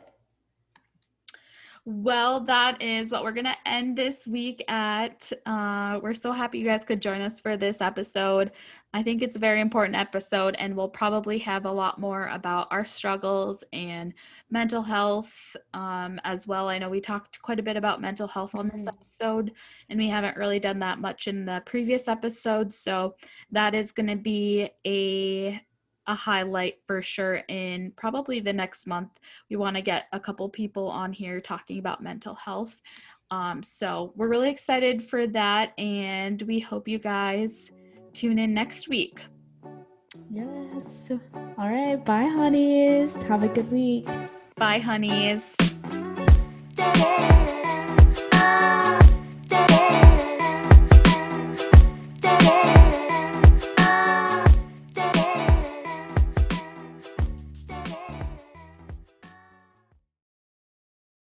Well, 1.89 2.41
that 2.41 2.81
is 2.81 3.13
what 3.13 3.23
we're 3.23 3.31
going 3.31 3.45
to 3.45 3.55
end 3.65 3.97
this 3.97 4.27
week 4.27 4.61
at. 4.67 5.31
Uh, 5.45 6.01
we're 6.03 6.13
so 6.13 6.33
happy 6.33 6.59
you 6.59 6.65
guys 6.65 6.83
could 6.83 7.01
join 7.01 7.21
us 7.21 7.39
for 7.39 7.55
this 7.55 7.79
episode. 7.79 8.51
I 8.93 9.01
think 9.01 9.21
it's 9.21 9.38
a 9.38 9.39
very 9.39 9.61
important 9.61 9.95
episode, 9.95 10.57
and 10.59 10.75
we'll 10.75 10.89
probably 10.89 11.38
have 11.38 11.65
a 11.65 11.71
lot 11.71 11.97
more 11.97 12.27
about 12.27 12.67
our 12.71 12.83
struggles 12.83 13.63
and 13.71 14.13
mental 14.49 14.81
health 14.81 15.55
um, 15.73 16.19
as 16.25 16.45
well. 16.45 16.67
I 16.67 16.77
know 16.77 16.89
we 16.89 16.99
talked 16.99 17.41
quite 17.41 17.57
a 17.57 17.63
bit 17.63 17.77
about 17.77 18.01
mental 18.01 18.27
health 18.27 18.53
on 18.53 18.67
this 18.67 18.81
mm-hmm. 18.81 18.89
episode, 18.89 19.53
and 19.89 19.97
we 19.97 20.09
haven't 20.09 20.35
really 20.35 20.59
done 20.59 20.79
that 20.79 20.99
much 20.99 21.27
in 21.27 21.45
the 21.45 21.63
previous 21.65 22.09
episode. 22.09 22.73
So, 22.73 23.15
that 23.51 23.73
is 23.73 23.93
going 23.93 24.07
to 24.07 24.17
be 24.17 24.69
a 24.85 25.61
a 26.08 26.16
highlight 26.16 26.80
for 26.86 27.01
sure 27.01 27.43
in 27.47 27.91
probably 27.95 28.39
the 28.39 28.53
next 28.53 28.88
month. 28.88 29.12
We 29.49 29.55
want 29.55 29.76
to 29.76 29.82
get 29.82 30.05
a 30.14 30.20
couple 30.20 30.49
people 30.49 30.88
on 30.88 31.14
here 31.14 31.39
talking 31.41 31.80
about 31.80 32.01
mental 32.01 32.36
health. 32.36 32.82
Um, 33.30 33.62
so 33.62 34.14
we're 34.16 34.30
really 34.30 34.49
excited 34.49 35.03
for 35.03 35.28
that, 35.28 35.78
and 35.78 36.41
we 36.43 36.60
hope 36.60 36.88
you 36.88 36.97
guys 36.97 37.72
tune 38.14 38.39
in 38.39 38.53
next 38.53 38.88
week. 38.88 39.26
Yes. 40.32 41.12
All 41.58 41.70
right. 41.70 42.03
Bye, 42.03 42.24
honeys. 42.24 43.22
Have 43.24 43.43
a 43.43 43.49
good 43.49 43.72
week. 43.72 44.08
Bye, 44.55 44.80
honeys. 44.80 45.55